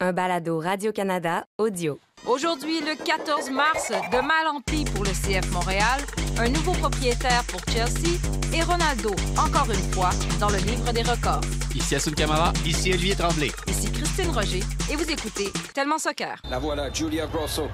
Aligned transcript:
un 0.00 0.12
balado 0.12 0.60
Radio-Canada 0.60 1.46
audio. 1.58 1.98
Aujourd'hui, 2.26 2.80
le 2.80 2.94
14 3.04 3.50
mars, 3.50 3.90
de 3.90 4.20
mal 4.20 4.46
en 4.48 4.60
pis 4.60 4.84
pour 4.84 5.04
le 5.04 5.10
CF 5.10 5.50
Montréal, 5.50 6.00
un 6.38 6.48
nouveau 6.48 6.72
propriétaire 6.72 7.42
pour 7.44 7.60
Chelsea 7.72 8.18
et 8.54 8.62
Ronaldo, 8.62 9.10
encore 9.36 9.68
une 9.70 9.92
fois, 9.92 10.10
dans 10.38 10.50
le 10.50 10.58
livre 10.58 10.92
des 10.92 11.02
records. 11.02 11.40
Ici 11.74 11.96
Assun 11.96 12.12
Camara. 12.12 12.52
Ici 12.64 12.92
Olivier 12.92 13.16
Tremblay. 13.16 13.50
Ici 13.66 13.90
Christine 13.90 14.30
Roger 14.30 14.62
et 14.90 14.96
vous 14.96 15.10
écoutez 15.10 15.52
Tellement 15.74 15.98
Soccer. 15.98 16.36
La 16.48 16.58
voilà, 16.58 16.92
Julia 16.92 17.26
Grosso. 17.26 17.68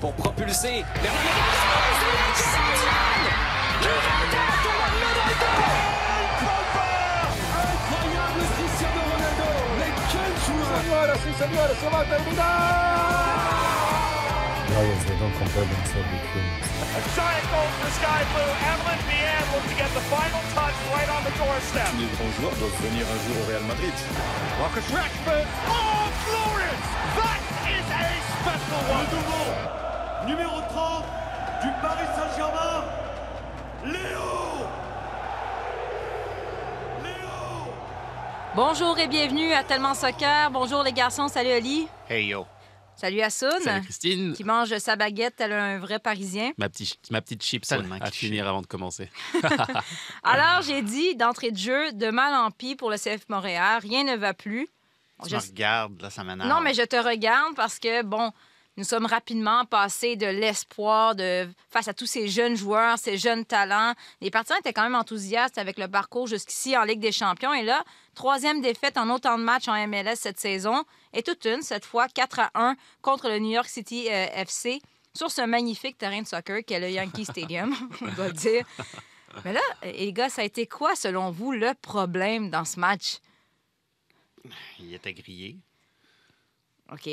Pour 0.00 0.12
propulser 0.14 0.84
vers 1.02 1.12
Señoras 10.82 11.18
y 11.22 11.32
señores, 11.38 11.78
se 11.78 11.88
va 11.88 12.00
a 12.00 12.04
terminar 12.04 13.62
Players, 14.66 15.04
they 15.04 15.16
don't 15.20 15.36
compare 15.38 15.62
themselves 15.62 16.10
with 16.10 16.26
humans. 16.34 16.66
A 16.96 17.00
giant 17.14 17.46
goal 17.52 17.68
for 17.78 17.90
Sky 18.02 18.20
Blue. 18.34 18.50
Evelyn 18.66 18.98
Vienne 19.06 19.46
will 19.52 19.62
to 19.62 19.74
get 19.78 19.90
the 19.94 20.02
final 20.10 20.42
touch 20.56 20.74
right 20.90 21.06
on 21.12 21.22
the 21.22 21.30
doorstep. 21.38 21.86
Les 22.00 22.10
grands 22.16 22.34
joueurs 22.34 22.56
doivent 22.58 22.80
venir 22.82 23.06
un 23.06 23.18
jour 23.22 23.36
au 23.38 23.46
Real 23.46 23.62
Madrid. 23.62 23.94
Marcus 24.58 24.88
Rashford. 24.90 25.46
Oh, 25.70 26.10
glorious! 26.26 26.82
That 27.14 27.40
is 27.68 27.86
a 27.94 28.06
special 28.42 28.82
one. 28.90 29.06
Le 29.06 29.22
nouveau 29.22 29.46
numéro 30.26 30.58
30 30.66 31.04
du 31.62 31.70
Paris 31.78 32.10
Saint-Germain, 32.16 32.82
Léo 33.86 34.66
Bonjour 38.54 38.98
et 38.98 39.08
bienvenue 39.08 39.52
à 39.52 39.64
Tellement 39.64 39.94
Soccer. 39.94 40.50
Bonjour 40.50 40.82
les 40.82 40.92
garçons, 40.92 41.28
salut 41.28 41.52
Oli. 41.52 41.86
Hey 42.08 42.26
yo. 42.26 42.46
Salut 42.96 43.20
Assun. 43.22 43.48
Salut 43.64 43.82
Christine. 43.84 44.34
Qui 44.34 44.44
mange 44.44 44.76
sa 44.78 44.96
baguette 44.96 45.36
tel 45.36 45.52
un 45.52 45.78
vrai 45.78 45.98
Parisien. 45.98 46.52
Ma, 46.58 46.68
petit, 46.68 46.98
ma 47.10 47.22
petite 47.22 47.42
chips 47.42 47.66
Tellement 47.66 47.94
ouais, 47.96 48.02
à 48.02 48.10
finir 48.10 48.46
avant 48.46 48.60
de 48.60 48.66
commencer. 48.66 49.10
Alors, 50.22 50.62
j'ai 50.62 50.82
dit 50.82 51.16
d'entrée 51.16 51.50
de 51.50 51.56
jeu, 51.56 51.92
de 51.92 52.10
mal 52.10 52.34
en 52.34 52.50
pis 52.50 52.76
pour 52.76 52.90
le 52.90 52.96
CF 52.98 53.28
Montréal, 53.28 53.80
rien 53.82 54.04
ne 54.04 54.16
va 54.16 54.34
plus. 54.34 54.68
Tu 55.24 55.30
Je- 55.30 55.36
me 55.36 55.40
regardes, 55.40 56.00
là, 56.02 56.10
ça 56.10 56.22
m'énerve. 56.22 56.48
Non, 56.48 56.60
mais 56.60 56.74
je 56.74 56.82
te 56.82 56.96
regarde 56.96 57.54
parce 57.56 57.78
que, 57.78 58.02
bon, 58.02 58.32
nous 58.78 58.84
sommes 58.84 59.04
rapidement 59.04 59.66
passés 59.66 60.16
de 60.16 60.26
l'espoir 60.26 61.14
de 61.14 61.46
face 61.70 61.88
à 61.88 61.94
tous 61.94 62.06
ces 62.06 62.28
jeunes 62.28 62.56
joueurs, 62.56 62.98
ces 62.98 63.18
jeunes 63.18 63.44
talents. 63.44 63.92
Les 64.22 64.30
partisans 64.30 64.58
étaient 64.58 64.72
quand 64.72 64.84
même 64.84 64.94
enthousiastes 64.94 65.58
avec 65.58 65.78
le 65.78 65.88
parcours 65.88 66.26
jusqu'ici 66.26 66.76
en 66.76 66.84
Ligue 66.84 67.00
des 67.00 67.12
Champions. 67.12 67.52
Et 67.52 67.62
là, 67.62 67.84
troisième 68.14 68.62
défaite 68.62 68.96
en 68.96 69.10
autant 69.10 69.36
de 69.36 69.44
matchs 69.44 69.68
en 69.68 69.86
MLS 69.86 70.16
cette 70.16 70.40
saison. 70.40 70.84
Et 71.12 71.22
toute 71.22 71.44
une, 71.44 71.60
cette 71.60 71.84
fois 71.84 72.08
4 72.08 72.40
à 72.40 72.50
1 72.54 72.76
contre 73.02 73.28
le 73.28 73.38
New 73.40 73.50
York 73.50 73.68
City 73.68 74.08
euh, 74.10 74.26
FC 74.34 74.80
sur 75.14 75.30
ce 75.30 75.42
magnifique 75.42 75.98
terrain 75.98 76.22
de 76.22 76.26
soccer 76.26 76.64
qu'est 76.64 76.80
le 76.80 76.88
Yankee 76.88 77.26
Stadium, 77.26 77.74
on 78.00 78.06
va 78.06 78.28
le 78.28 78.32
dire. 78.32 78.64
Mais 79.44 79.52
là, 79.52 79.60
les 79.82 80.14
gars, 80.14 80.30
ça 80.30 80.40
a 80.40 80.44
été 80.44 80.66
quoi, 80.66 80.94
selon 80.94 81.30
vous, 81.30 81.52
le 81.52 81.74
problème 81.74 82.48
dans 82.48 82.64
ce 82.64 82.80
match? 82.80 83.18
Il 84.78 84.94
était 84.94 85.12
grillé. 85.12 85.58
OK. 86.90 87.08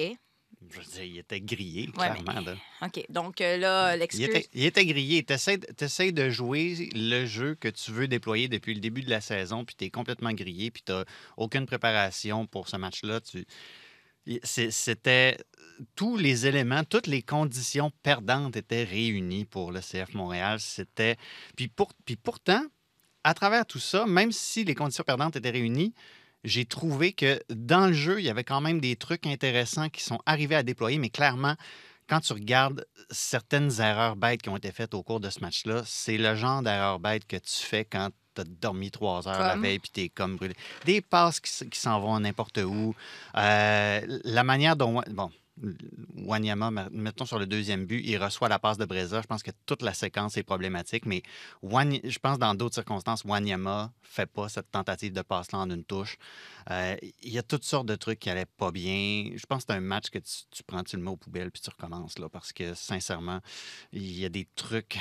Je 0.71 0.77
veux 0.79 0.83
dire, 0.85 1.03
il 1.03 1.17
était 1.19 1.39
grillé, 1.39 1.89
Ouais, 1.97 2.09
clairement. 2.11 2.41
là. 2.41 2.55
OK. 2.81 3.05
Donc 3.09 3.39
euh, 3.39 3.55
là, 3.57 3.95
Il 3.95 3.99
l'excuse. 3.99 4.21
était, 4.23 4.47
il 4.53 4.66
était 4.66 4.85
grillé. 4.85 5.23
Tu 5.23 5.33
essaies 5.33 6.11
de 6.11 6.29
jouer 6.29 6.89
le 6.93 7.25
jeu 7.25 7.55
que 7.55 7.69
tu 7.69 7.91
veux 7.91 8.07
déployer 8.09 8.49
depuis 8.49 8.73
le 8.73 8.81
début 8.81 9.01
de 9.01 9.09
la 9.09 9.21
saison, 9.21 9.63
puis 9.63 9.75
tu 9.77 9.85
es 9.85 9.89
complètement 9.89 10.33
grillé, 10.33 10.69
puis 10.69 10.83
tu 10.85 10.91
n'as 10.91 11.05
aucune 11.38 11.66
préparation 11.66 12.45
pour 12.45 12.67
ce 12.67 12.75
match-là. 12.75 13.21
Tu... 13.21 13.45
C'était 14.43 15.38
tous 15.95 16.17
les 16.17 16.45
éléments, 16.45 16.83
toutes 16.83 17.07
les 17.07 17.21
conditions 17.21 17.91
perdantes 18.03 18.57
étaient 18.57 18.83
réunies 18.83 19.45
pour 19.45 19.71
le 19.71 19.79
CF 19.79 20.13
Montréal. 20.13 20.59
C'était 20.59 21.16
puis, 21.55 21.67
pour... 21.69 21.94
puis 22.05 22.17
pourtant, 22.17 22.61
à 23.23 23.34
travers 23.34 23.66
tout 23.66 23.79
ça, 23.79 24.05
même 24.05 24.31
si 24.34 24.66
les 24.66 24.75
conditions 24.75 25.03
perdantes 25.05 25.35
étaient 25.38 25.50
réunies, 25.50 25.94
j'ai 26.44 26.66
trouvé 26.66 27.13
que 27.13 27.39
dans 27.50 27.88
le 27.88 27.94
jeu, 27.94 28.19
il 28.19 28.25
y 28.25 28.29
avait 28.29 28.44
quand 28.44 28.61
même 28.61 28.79
des 28.79 28.95
trucs 28.95 29.25
intéressants 29.27 29.89
qui 29.89 30.03
sont 30.03 30.19
arrivés 30.25 30.55
à 30.55 30.63
déployer, 30.63 30.97
mais 30.97 31.09
clairement, 31.09 31.55
quand 32.07 32.22
tu 32.22 32.33
regardes 32.33 32.85
certaines 33.11 33.79
erreurs 33.79 34.16
bêtes 34.16 34.41
qui 34.41 34.49
ont 34.49 34.57
été 34.57 34.72
faites 34.72 34.94
au 34.94 35.03
cours 35.03 35.19
de 35.19 35.29
ce 35.29 35.41
match-là, 35.41 35.83
c'est 35.85 36.17
le 36.17 36.35
genre 36.35 36.63
d'erreur 36.63 36.99
bête 36.99 37.25
que 37.28 37.38
tu 37.38 37.63
fais 37.63 37.85
quand 37.85 38.09
tu 38.35 38.41
as 38.41 38.45
dormi 38.45 38.89
trois 38.89 39.28
heures 39.28 39.39
la 39.39 39.55
veille 39.55 39.79
puis 39.79 39.91
tu 39.94 40.01
es 40.01 40.09
comme 40.09 40.35
brûlé. 40.35 40.55
Des 40.85 41.01
passes 41.01 41.39
qui 41.39 41.79
s'en 41.79 41.99
vont 41.99 42.19
n'importe 42.19 42.57
où. 42.57 42.95
Euh, 43.35 44.19
la 44.23 44.44
manière 44.44 44.75
dont. 44.75 45.01
Bon. 45.11 45.29
Wanyama, 46.16 46.72
ma- 46.72 46.90
mettons 46.90 47.25
sur 47.25 47.40
le 47.40 47.46
deuxième 47.46 47.86
but, 47.86 48.02
il 48.06 48.18
reçoit 48.18 48.50
la 48.50 48.59
passe 48.59 48.78
de 48.78 48.86
Breza. 48.86 49.22
Je 49.22 49.28
pense 49.28 49.44
que 49.44 49.52
toute 49.66 49.81
la 49.81 49.94
séquence 49.94 50.38
est 50.38 50.44
problématique, 50.44 51.06
mais 51.06 51.22
je 51.64 52.20
pense 52.20 52.40
dans 52.40 52.56
d'autres 52.56 52.75
circonstances, 52.75 53.24
Wanyama 53.25 53.92
fait 54.02 54.25
pas 54.25 54.50
cette 54.50 54.72
tentative 54.72 55.14
de 55.14 55.22
passe-là 55.22 55.59
en 55.59 55.70
une 55.70 55.84
touche. 55.84 56.18
Euh, 56.72 56.96
Il 57.24 57.31
y 57.31 57.38
a 57.38 57.44
toutes 57.44 57.64
sortes 57.64 57.88
de 57.88 57.96
trucs 57.96 58.20
qui 58.20 58.30
allaient 58.30 58.46
pas 58.46 58.72
bien. 58.72 59.31
Je 59.36 59.46
pense 59.46 59.64
que 59.66 59.74
c'est 59.74 59.78
un 59.78 59.81
match 59.81 60.09
que 60.09 60.20
tu, 60.20 60.31
tu 60.52 60.64
prends, 60.64 60.84
tu 60.84 60.96
le 60.96 61.03
mets 61.03 61.12
aux 61.12 61.18
poubelles 61.18 61.52
puis 61.52 61.62
tu 61.62 61.70
recommences 61.70 62.20
là, 62.20 62.30
parce 62.30 62.53
que 62.53 62.74
sincèrement, 62.74 63.40
il 63.91 64.18
y 64.18 64.26
a 64.26 64.30
des 64.30 64.47
trucs. 64.56 64.97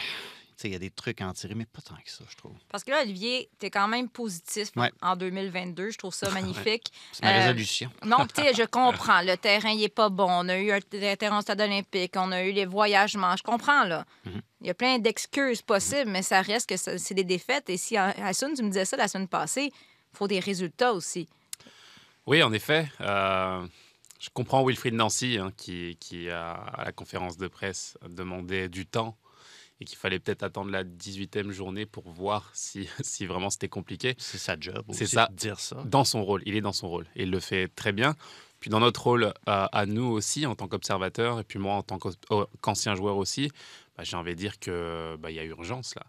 Tu 0.59 0.63
sais, 0.63 0.69
Il 0.71 0.73
y 0.73 0.77
a 0.77 0.81
des 0.81 0.91
trucs 0.91 1.21
à 1.21 1.29
en 1.29 1.33
tirer, 1.33 1.55
mais 1.55 1.67
pas 1.67 1.81
tant 1.81 1.95
que 1.95 2.11
ça, 2.11 2.25
je 2.29 2.35
trouve. 2.37 2.53
Parce 2.69 2.83
que 2.83 2.91
là, 2.91 3.03
Olivier, 3.03 3.49
tu 3.61 3.67
es 3.67 3.71
quand 3.71 3.87
même 3.87 4.09
positif 4.09 4.71
Ouais. 4.75 4.91
en 5.01 5.15
2022. 5.15 5.91
Je 5.93 5.99
trouve 5.99 6.13
ça 6.13 6.29
magnifique. 6.31 6.93
C'est 7.13 7.23
ma 7.23 7.33
Euh, 7.33 7.41
résolution. 7.43 7.91
Non, 8.05 8.27
tu 8.27 8.43
sais, 8.43 8.53
je 8.55 8.63
comprends. 8.69 9.23
Le 9.23 9.37
terrain, 9.37 9.71
il 9.71 9.83
est 9.85 9.89
pas 9.89 10.09
bon. 10.09 10.27
On 10.29 10.49
a 10.49 10.59
eu 10.59 10.73
un 10.73 10.81
ter- 10.81 11.17
terrain 11.17 11.39
au 11.39 11.43
stade 11.43 11.61
olympique. 11.61 12.15
On 12.17 12.33
a 12.33 12.43
eu 12.43 12.51
les 12.51 12.67
voyagements. 12.67 13.37
Je 13.37 13.43
comprends, 13.45 13.85
là. 13.85 14.05
Mhm. 14.25 14.43
Il 14.63 14.67
y 14.67 14.71
a 14.71 14.75
plein 14.75 14.99
d'excuses 14.99 15.63
possibles, 15.63 16.11
mais 16.11 16.23
ça 16.23 16.43
reste 16.43 16.69
que 16.69 16.77
ça- 16.77 16.99
c'est 16.99 17.15
des 17.15 17.23
défaites. 17.25 17.71
Et 17.71 17.77
si, 17.77 17.97
Hassoun, 17.97 18.55
tu 18.55 18.63
me 18.65 18.69
disais 18.69 18.85
ça 18.85 18.97
la 18.97 19.07
semaine 19.07 19.29
passée, 19.29 19.71
il 19.73 20.17
faut 20.17 20.27
des 20.27 20.41
résultats 20.41 20.93
aussi. 20.93 21.29
Oui, 22.27 22.43
en 22.43 22.53
effet. 22.53 22.91
euh, 23.01 23.65
je 24.19 24.29
comprends 24.35 24.65
Wilfried 24.67 24.95
Nancy 24.95 25.39
hein, 25.41 25.53
qui, 25.57 25.97
qui, 26.01 26.29
a, 26.29 26.51
à 26.53 26.85
la 26.85 26.91
conférence 26.93 27.37
de 27.37 27.47
presse, 27.47 27.97
demandait 28.09 28.69
du 28.69 28.85
temps 28.85 29.17
et 29.81 29.85
qu'il 29.85 29.99
fallait 29.99 30.19
peut-être 30.19 30.43
attendre 30.43 30.71
la 30.71 30.85
18e 30.85 31.51
journée 31.51 31.87
pour 31.87 32.11
voir 32.11 32.51
si, 32.53 32.89
si 33.01 33.27
vraiment 33.27 33.51
c'était 33.51 33.69
compliqué. 33.69 34.15
C'est 34.19 34.39
sa 34.39 34.59
job 34.59 34.85
C'est 34.91 35.07
ça. 35.07 35.29
dire 35.33 35.61
ça. 35.61 35.83
Dans 35.85 36.05
son 36.05 36.25
rôle, 36.25 36.43
il 36.47 36.57
est 36.57 36.61
dans 36.61 36.73
son 36.73 36.89
rôle 36.89 37.07
et 37.15 37.23
il 37.23 37.31
le 37.31 37.41
fait 37.41 37.69
très 37.69 37.93
bien. 37.93 38.17
Puis 38.61 38.71
dans 38.71 38.81
notre 38.81 39.03
rôle 39.05 39.33
à, 39.47 39.67
à 39.67 39.87
nous 39.87 40.07
aussi, 40.07 40.45
en 40.45 40.57
tant 40.57 40.67
qu'observateur, 40.67 41.39
et 41.39 41.45
puis 41.45 41.61
moi 41.61 41.75
en 41.75 41.83
tant 41.83 41.99
qu'ancien 42.61 42.97
joueur 42.97 43.17
aussi, 43.17 43.53
bah, 43.97 44.03
j'ai 44.05 44.17
envie 44.17 44.33
de 44.33 44.39
dire 44.39 44.59
que 44.59 45.17
bah, 45.21 45.31
y 45.31 45.39
a 45.39 45.45
urgence 45.45 45.95
là. 45.95 46.03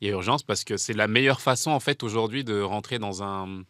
Il 0.00 0.08
y 0.08 0.10
a 0.10 0.12
urgence 0.14 0.42
parce 0.42 0.64
que 0.64 0.76
c'est 0.76 0.92
la 0.92 1.06
meilleure 1.06 1.40
façon 1.40 1.70
en 1.70 1.80
fait 1.80 2.02
aujourd'hui 2.02 2.42
de 2.42 2.60
rentrer 2.60 2.98
dans 2.98 3.22
un 3.22 3.62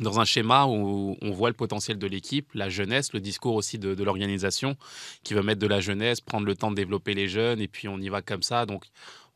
dans 0.00 0.20
un 0.20 0.24
schéma 0.24 0.66
où 0.66 1.16
on 1.20 1.30
voit 1.30 1.48
le 1.48 1.54
potentiel 1.54 1.98
de 1.98 2.06
l'équipe, 2.06 2.50
la 2.54 2.68
jeunesse, 2.68 3.12
le 3.12 3.20
discours 3.20 3.54
aussi 3.54 3.78
de, 3.78 4.02
l'organisation 4.02 4.76
qui 5.22 5.34
veut 5.34 5.42
mettre 5.42 5.60
de 5.60 5.66
la 5.66 5.80
jeunesse, 5.80 6.20
prendre 6.20 6.46
le 6.46 6.54
temps 6.54 6.70
de 6.70 6.76
développer 6.76 7.14
les 7.14 7.28
jeunes 7.28 7.60
et 7.60 7.68
puis 7.68 7.88
on 7.88 7.98
y 7.98 8.08
va 8.08 8.22
comme 8.22 8.42
ça. 8.42 8.66
Donc 8.66 8.84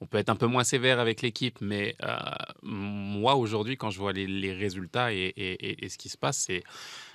on 0.00 0.06
peut 0.06 0.18
être 0.18 0.30
un 0.30 0.36
peu 0.36 0.46
moins 0.46 0.64
sévère 0.64 1.00
avec 1.00 1.22
l'équipe, 1.22 1.58
mais 1.60 1.96
euh, 2.02 2.16
moi 2.62 3.34
aujourd'hui 3.36 3.76
quand 3.76 3.90
je 3.90 3.98
vois 3.98 4.12
les, 4.12 4.52
résultats 4.52 5.12
et 5.12 5.88
ce 5.88 5.98
qui 5.98 6.08
se 6.08 6.16
passe, 6.16 6.38
c'est 6.38 6.62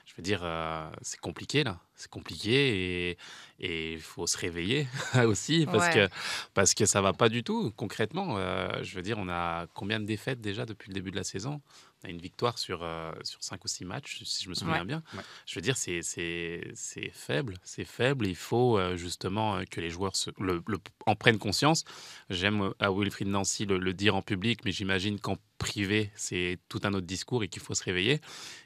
je 0.05 0.13
veux 0.15 0.23
dire, 0.23 0.41
euh, 0.43 0.87
c'est 1.01 1.19
compliqué 1.19 1.63
là. 1.63 1.79
C'est 1.95 2.09
compliqué 2.11 3.17
et 3.59 3.93
il 3.93 4.01
faut 4.01 4.27
se 4.27 4.37
réveiller 4.37 4.87
aussi 5.25 5.65
parce 5.65 5.85
Ouais. 5.87 6.07
que 6.09 6.13
parce 6.53 6.73
que 6.73 6.85
ça 6.85 7.01
va 7.01 7.13
pas 7.13 7.29
du 7.29 7.41
tout 7.43 7.71
concrètement. 7.77 8.37
euh, 8.37 8.83
je 8.83 8.95
veux 8.95 9.01
dire, 9.01 9.17
on 9.17 9.29
a 9.29 9.65
combien 9.73 9.99
de 10.01 10.05
défaites 10.05 10.41
déjà 10.41 10.65
depuis 10.65 10.89
le 10.89 10.93
début 10.93 11.11
de 11.11 11.15
la 11.15 11.23
saison? 11.23 11.61
On 12.03 12.07
a 12.07 12.11
une 12.11 12.19
victoire 12.19 12.59
sur 12.59 12.83
euh, 12.83 13.13
sur 13.23 13.41
cinq 13.43 13.63
ou 13.63 13.67
six 13.69 13.85
matchs, 13.85 14.21
si 14.25 14.43
je 14.43 14.49
me 14.49 14.55
souviens 14.55 14.79
Ouais. 14.79 14.85
bien. 14.85 15.03
Ouais. 15.13 15.21
Je 15.45 15.55
veux 15.55 15.61
dire, 15.61 15.77
c'est 15.77 16.01
c'est 16.01 16.69
c'est 16.75 17.09
faible, 17.13 17.55
c'est 17.63 17.85
faible. 17.85 18.27
Il 18.27 18.35
faut 18.35 18.77
euh, 18.77 18.97
justement 18.97 19.55
euh, 19.55 19.63
que 19.63 19.79
les 19.79 19.89
joueurs 19.89 20.15
se- 20.17 20.31
le, 20.37 20.61
le- 20.67 20.79
en 21.05 21.15
prennent 21.15 21.39
conscience. 21.39 21.85
J'aime 22.29 22.73
à 22.79 22.91
Wilfried 22.91 23.29
Nancy 23.29 23.65
le, 23.65 23.77
le 23.77 23.93
dire 23.93 24.15
en 24.15 24.21
public, 24.21 24.59
mais 24.65 24.71
j'imagine 24.73 25.19
qu'en 25.19 25.37
privé, 25.57 26.11
c'est 26.15 26.59
tout 26.67 26.81
un 26.83 26.93
autre 26.93 27.07
discours 27.07 27.41
et 27.43 27.47
qu'il 27.47 27.61
faut 27.61 27.73
se 27.73 27.83
réveiller 27.83 28.19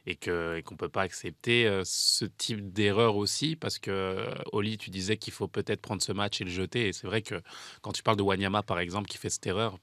et 0.08 0.16
que 0.16 0.58
et 0.58 0.64
qu'on 0.64 0.76
peut 0.76 0.90
pas 0.90 1.04
accepter 1.04 1.68
euh, 1.68 1.84
ce 1.86 2.26
type 2.26 2.74
d'erreur 2.74 3.16
aussi 3.20 3.56
parce 3.56 3.78
que 3.80 3.92
euh, 3.92 4.34
Oli, 4.54 4.78
tu 4.78 4.90
disais 4.90 5.18
qu'il 5.18 5.34
faut 5.34 5.48
peut-être 5.48 5.82
prendre 5.82 6.02
ce 6.02 6.12
match 6.12 6.42
et 6.42 6.44
le 6.46 6.50
jeter. 6.52 6.88
Et 6.88 6.94
c'est 6.94 7.08
vrai 7.08 7.22
que 7.22 7.42
quand 7.82 7.92
tu 7.92 8.04
parles 8.04 8.18
de 8.18 8.24
Wanyama, 8.24 8.64
par 8.64 8.80
exemple, 8.80 9.08
qui 9.08 9.18
fait 9.18 9.30
cette 9.30 9.46
erreur, 9.48 9.78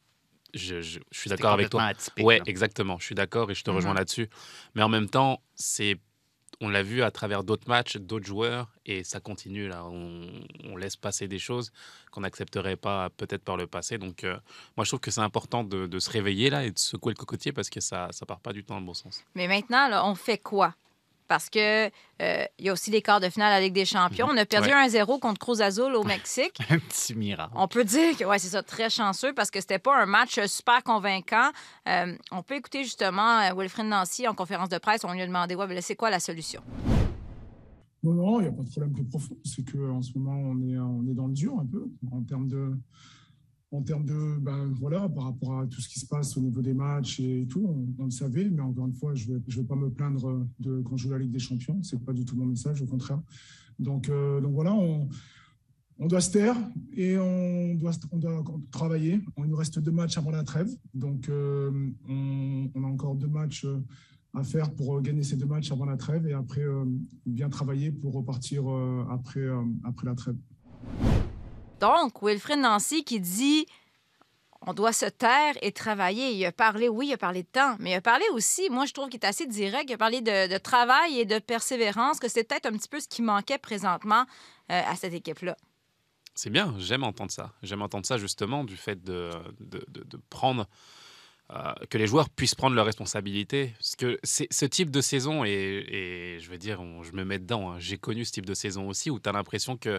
je, 0.54 0.80
je- 0.80 1.00
je 1.10 1.18
suis 1.20 1.28
d'accord 1.30 1.52
avec 1.52 1.70
toi. 1.70 1.82
atypique, 1.82 2.24
Ouais, 2.24 2.38
là. 2.38 2.44
exactement. 2.46 2.98
Je 2.98 3.04
suis 3.04 3.14
d'accord 3.14 3.50
et 3.50 3.54
je 3.54 3.62
te 3.64 3.70
rejoins 3.70 3.92
Mhm. 3.92 3.98
là-dessus. 3.98 4.28
Mais 4.74 4.82
en 4.82 4.88
même 4.88 5.08
temps, 5.08 5.40
c'est 5.54 5.98
on 6.62 6.70
l'a 6.70 6.82
vu 6.82 7.02
à 7.02 7.10
travers 7.10 7.44
d'autres 7.44 7.68
matchs, 7.68 7.98
d'autres 7.98 8.24
joueurs, 8.24 8.70
et 8.86 9.04
ça 9.04 9.20
continue 9.20 9.68
là. 9.68 9.84
On, 9.84 10.26
on 10.64 10.76
laisse 10.76 10.96
passer 10.96 11.28
des 11.28 11.38
choses 11.38 11.70
qu'on 12.10 12.22
n'accepterait 12.22 12.76
pas 12.76 13.10
peut-être 13.10 13.44
par 13.44 13.58
le 13.58 13.66
passé. 13.66 13.98
Donc, 13.98 14.24
euh, 14.24 14.38
moi, 14.74 14.84
je 14.84 14.88
trouve 14.90 15.00
que 15.00 15.10
c'est 15.10 15.20
important 15.20 15.64
de, 15.64 15.86
de 15.86 15.98
se 15.98 16.08
réveiller 16.08 16.48
là 16.48 16.64
et 16.64 16.70
de 16.70 16.78
secouer 16.78 17.12
le 17.12 17.18
cocotier 17.18 17.52
parce 17.52 17.68
que 17.68 17.80
ça, 17.80 18.08
ça 18.10 18.24
part 18.24 18.40
pas 18.40 18.54
du 18.54 18.62
tout 18.64 18.72
dans 18.72 18.80
le 18.80 18.86
bon 18.86 18.94
sens. 18.94 19.22
Mais 19.34 19.48
maintenant, 19.48 19.86
là, 19.88 20.06
on 20.06 20.14
fait 20.14 20.38
quoi? 20.38 20.74
Parce 21.28 21.50
que 21.50 21.86
euh, 21.86 22.44
il 22.58 22.64
y 22.64 22.68
a 22.68 22.72
aussi 22.72 22.90
les 22.90 23.02
quarts 23.02 23.20
de 23.20 23.28
finale 23.28 23.52
à 23.52 23.56
la 23.56 23.60
Ligue 23.60 23.74
des 23.74 23.84
Champions. 23.84 24.26
On 24.30 24.36
a 24.36 24.44
perdu 24.46 24.68
Ouais. 24.68 24.88
1-0 24.88 25.18
contre 25.20 25.38
Cruz 25.38 25.60
Azul 25.60 25.94
au 25.94 26.02
Mexique. 26.04 26.58
Un 26.70 26.78
petit 26.78 27.14
miracle. 27.14 27.52
On 27.54 27.68
peut 27.68 27.84
dire 27.84 28.16
que 28.16 28.24
ouais, 28.24 28.38
c'est 28.38 28.48
ça, 28.48 28.62
très 28.62 28.90
chanceux 28.90 29.32
parce 29.32 29.50
que 29.50 29.60
c'était 29.60 29.78
pas 29.78 29.96
un 30.00 30.06
match 30.06 30.38
super 30.46 30.82
convaincant. 30.82 31.50
Euh, 31.88 32.14
on 32.32 32.42
peut 32.42 32.54
écouter 32.54 32.84
justement 32.84 33.40
euh, 33.40 33.54
Wilfred 33.54 33.86
Nancy 33.86 34.26
en 34.26 34.34
conférence 34.34 34.68
de 34.68 34.78
presse. 34.78 35.02
On 35.04 35.12
lui 35.12 35.22
a 35.22 35.26
demandé 35.26 35.54
ouais, 35.54 35.80
c'est 35.80 35.96
quoi 35.96 36.10
la 36.10 36.20
solution? 36.20 36.62
Non, 38.02 38.12
non, 38.12 38.40
il 38.40 38.44
n'y 38.44 38.48
a 38.48 38.52
pas 38.52 38.62
de 38.62 38.70
problème 38.70 38.92
plus 38.92 39.04
profond. 39.04 39.36
C'est 39.44 39.64
qu'en 39.70 40.00
ce 40.02 40.16
moment, 40.16 40.38
on 40.38 40.60
est, 40.62 40.78
on 40.78 41.02
est 41.10 41.14
dans 41.14 41.26
le 41.26 41.32
dur 41.32 41.54
un 41.60 41.66
peu 41.66 41.86
en 42.12 42.22
termes 42.22 42.46
de. 42.48 42.72
En 43.72 43.82
termes 43.82 44.04
de, 44.04 44.38
ben, 44.38 44.72
voilà, 44.78 45.08
par 45.08 45.24
rapport 45.24 45.58
à 45.58 45.66
tout 45.66 45.80
ce 45.80 45.88
qui 45.88 45.98
se 45.98 46.06
passe 46.06 46.36
au 46.36 46.40
niveau 46.40 46.62
des 46.62 46.72
matchs 46.72 47.18
et 47.18 47.46
tout, 47.50 47.66
on, 47.98 48.04
le 48.04 48.10
savait, 48.10 48.48
mais 48.48 48.62
encore 48.62 48.86
une 48.86 48.94
fois, 48.94 49.14
je 49.14 49.32
ne 49.32 49.38
vais, 49.38 49.62
pas 49.64 49.74
me 49.74 49.90
plaindre 49.90 50.46
de 50.60 50.82
quand 50.82 50.96
je 50.96 51.04
joue 51.04 51.10
la 51.10 51.18
Ligue 51.18 51.32
des 51.32 51.40
Champions. 51.40 51.82
C'est 51.82 52.02
pas 52.02 52.12
du 52.12 52.24
tout 52.24 52.36
mon 52.36 52.46
message, 52.46 52.80
au 52.80 52.86
contraire. 52.86 53.20
Donc, 53.78 54.08
euh, 54.08 54.40
donc 54.40 54.52
voilà, 54.54 54.72
on, 54.72 55.08
doit 56.06 56.20
se 56.20 56.30
taire 56.30 56.56
et 56.92 57.18
on 57.18 57.74
doit, 57.74 57.92
travailler. 58.70 59.20
Il 59.38 59.44
nous 59.44 59.56
reste 59.56 59.78
deux 59.78 59.90
matchs 59.90 60.16
avant 60.16 60.30
la 60.30 60.44
trêve, 60.44 60.70
donc 60.94 61.28
euh, 61.28 61.90
on, 62.08 62.84
a 62.84 62.86
encore 62.86 63.14
deux 63.14 63.28
matchs. 63.28 63.64
euh, 63.64 63.82
à 64.34 64.44
faire 64.44 64.70
pour 64.70 65.00
gagner 65.00 65.22
ces 65.22 65.36
deux 65.36 65.46
matchs 65.46 65.72
avant 65.72 65.86
la 65.86 65.96
trêve 65.96 66.26
et 66.26 66.34
après 66.34 66.62
bien 67.24 67.48
travailler 67.48 67.90
pour 67.90 68.12
repartir 68.12 68.64
après, 69.08 69.48
après 69.82 70.04
la 70.04 70.14
trêve. 70.14 70.36
Donc, 71.80 72.22
Wilfred 72.22 72.58
Nancy 72.58 73.04
qui 73.04 73.20
dit 73.20 73.66
on 74.66 74.74
doit 74.74 74.92
se 74.92 75.06
taire 75.06 75.54
et 75.62 75.72
travailler. 75.72 76.32
Il 76.32 76.44
a 76.44 76.52
parlé, 76.52 76.88
oui, 76.88 77.08
il 77.08 77.12
a 77.12 77.18
parlé 77.18 77.42
de 77.42 77.48
temps, 77.48 77.76
mais 77.78 77.92
il 77.92 77.94
a 77.94 78.00
parlé 78.00 78.24
aussi, 78.32 78.68
moi 78.68 78.84
je 78.84 78.92
trouve 78.92 79.08
qu'il 79.08 79.20
est 79.20 79.26
assez 79.26 79.46
direct, 79.46 79.84
il 79.88 79.94
a 79.94 79.98
parlé 79.98 80.20
de, 80.20 80.58
travail 80.58 81.20
et 81.20 81.24
de 81.24 81.38
persévérance, 81.38 82.18
que 82.18 82.28
c'est 82.28 82.44
peut-être 82.44 82.66
un 82.66 82.72
petit 82.72 82.88
peu 82.88 83.00
ce 83.00 83.08
qui 83.08 83.22
manquait 83.22 83.58
présentement 83.58 84.24
euh, 84.70 84.82
à 84.84 84.96
cette 84.96 85.14
équipe-là. 85.14 85.56
C'est 86.34 86.50
bien, 86.50 86.74
j'aime 86.78 87.04
entendre 87.04 87.30
ça. 87.30 87.52
J'aime 87.62 87.80
entendre 87.80 88.04
ça 88.04 88.18
justement 88.18 88.64
du 88.64 88.76
fait 88.76 89.02
de, 89.02 89.30
prendre. 90.28 90.66
euh, 91.50 91.72
que 91.88 91.96
les 91.96 92.06
joueurs 92.06 92.28
puissent 92.28 92.56
prendre 92.56 92.74
leurs 92.76 92.84
responsabilités. 92.84 93.72
Parce 93.78 93.96
que 93.96 94.18
ce 94.22 94.64
type 94.66 94.90
de 94.90 95.00
saison, 95.00 95.44
et, 95.44 96.38
je 96.40 96.50
veux 96.50 96.58
dire, 96.58 96.82
je 97.02 97.12
me 97.12 97.24
mets 97.24 97.38
dedans, 97.38 97.70
hein, 97.70 97.76
j'ai 97.78 97.96
connu 97.96 98.24
ce 98.24 98.32
type 98.32 98.44
de 98.44 98.52
saison 98.52 98.88
aussi 98.88 99.10
où 99.10 99.18
tu 99.18 99.28
as 99.28 99.32
l'impression 99.32 99.78
que 99.78 99.98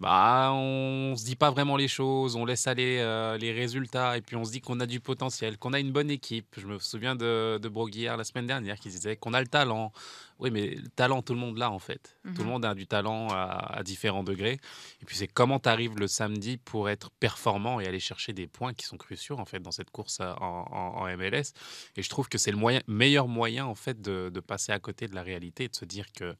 bah, 0.00 0.50
on 0.52 1.16
se 1.16 1.24
dit 1.24 1.34
pas 1.34 1.50
vraiment 1.50 1.76
les 1.76 1.88
choses, 1.88 2.36
on 2.36 2.44
laisse 2.44 2.68
aller 2.68 2.98
euh, 3.00 3.36
les 3.36 3.52
résultats 3.52 4.16
et 4.16 4.20
puis 4.20 4.36
on 4.36 4.44
se 4.44 4.52
dit 4.52 4.60
qu'on 4.60 4.78
a 4.78 4.86
du 4.86 5.00
potentiel, 5.00 5.58
qu'on 5.58 5.72
a 5.72 5.80
une 5.80 5.90
bonne 5.90 6.10
équipe. 6.10 6.54
Je 6.56 6.66
me 6.68 6.78
souviens 6.78 7.16
de, 7.16 7.58
de 7.60 7.68
Broguière 7.68 8.16
la 8.16 8.22
semaine 8.22 8.46
dernière 8.46 8.78
qui 8.78 8.90
disait 8.90 9.16
qu'on 9.16 9.34
a 9.34 9.40
le 9.40 9.48
talent. 9.48 9.92
Oui, 10.38 10.52
mais 10.52 10.68
le 10.76 10.88
talent, 10.88 11.20
tout 11.20 11.34
le 11.34 11.40
monde 11.40 11.58
l'a 11.58 11.68
en 11.72 11.80
fait. 11.80 12.16
Tout 12.36 12.42
le 12.42 12.48
monde 12.48 12.64
a 12.64 12.74
du 12.74 12.86
talent 12.86 13.26
à, 13.30 13.76
à 13.78 13.82
différents 13.82 14.22
degrés. 14.22 14.60
Et 15.02 15.04
puis 15.04 15.16
c'est 15.16 15.26
comment 15.26 15.58
tu 15.58 15.68
arrives 15.68 15.96
le 15.98 16.06
samedi 16.06 16.58
pour 16.58 16.88
être 16.88 17.10
performant 17.18 17.80
et 17.80 17.86
aller 17.88 17.98
chercher 17.98 18.32
des 18.32 18.46
points 18.46 18.74
qui 18.74 18.86
sont 18.86 18.96
cruciaux 18.98 19.36
en 19.36 19.46
fait 19.46 19.58
dans 19.58 19.72
cette 19.72 19.90
course 19.90 20.18
euh, 20.20 20.32
en, 20.40 20.64
en- 20.70 21.02
en 21.02 21.16
MLS. 21.16 21.54
Et 21.96 22.02
je 22.04 22.08
trouve 22.08 22.28
que 22.28 22.38
c'est 22.38 22.52
le 22.52 22.56
moyen, 22.56 22.80
meilleur 22.86 23.26
moyen 23.26 23.66
en 23.66 23.74
fait 23.74 24.00
de, 24.00 24.30
de 24.32 24.40
passer 24.40 24.70
à 24.70 24.78
côté 24.78 25.08
de 25.08 25.14
la 25.16 25.22
réalité 25.24 25.64
et 25.64 25.68
de 25.68 25.74
se 25.74 25.84
dire 25.84 26.06
que, 26.12 26.36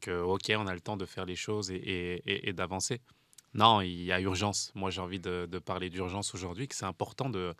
que 0.00 0.20
ok, 0.22 0.52
on 0.56 0.66
a 0.66 0.74
le 0.74 0.80
temps 0.80 0.96
de 0.96 1.06
faire 1.06 1.24
les 1.26 1.36
choses 1.36 1.70
et, 1.70 1.76
et- 1.76 2.22
et- 2.30 2.48
et 2.48 2.52
d'avancer. 2.52 3.00
Non, 3.54 3.80
il 3.80 4.02
y 4.02 4.12
a 4.12 4.20
urgence. 4.20 4.72
Moi, 4.74 4.90
j'ai 4.90 5.00
envie 5.00 5.20
de, 5.20 5.46
de 5.50 5.58
parler 5.58 5.88
d'urgence 5.90 6.34
aujourd'hui, 6.34 6.66
que 6.66 6.74
c'est 6.74 6.84
important 6.86 7.28
de, 7.30 7.54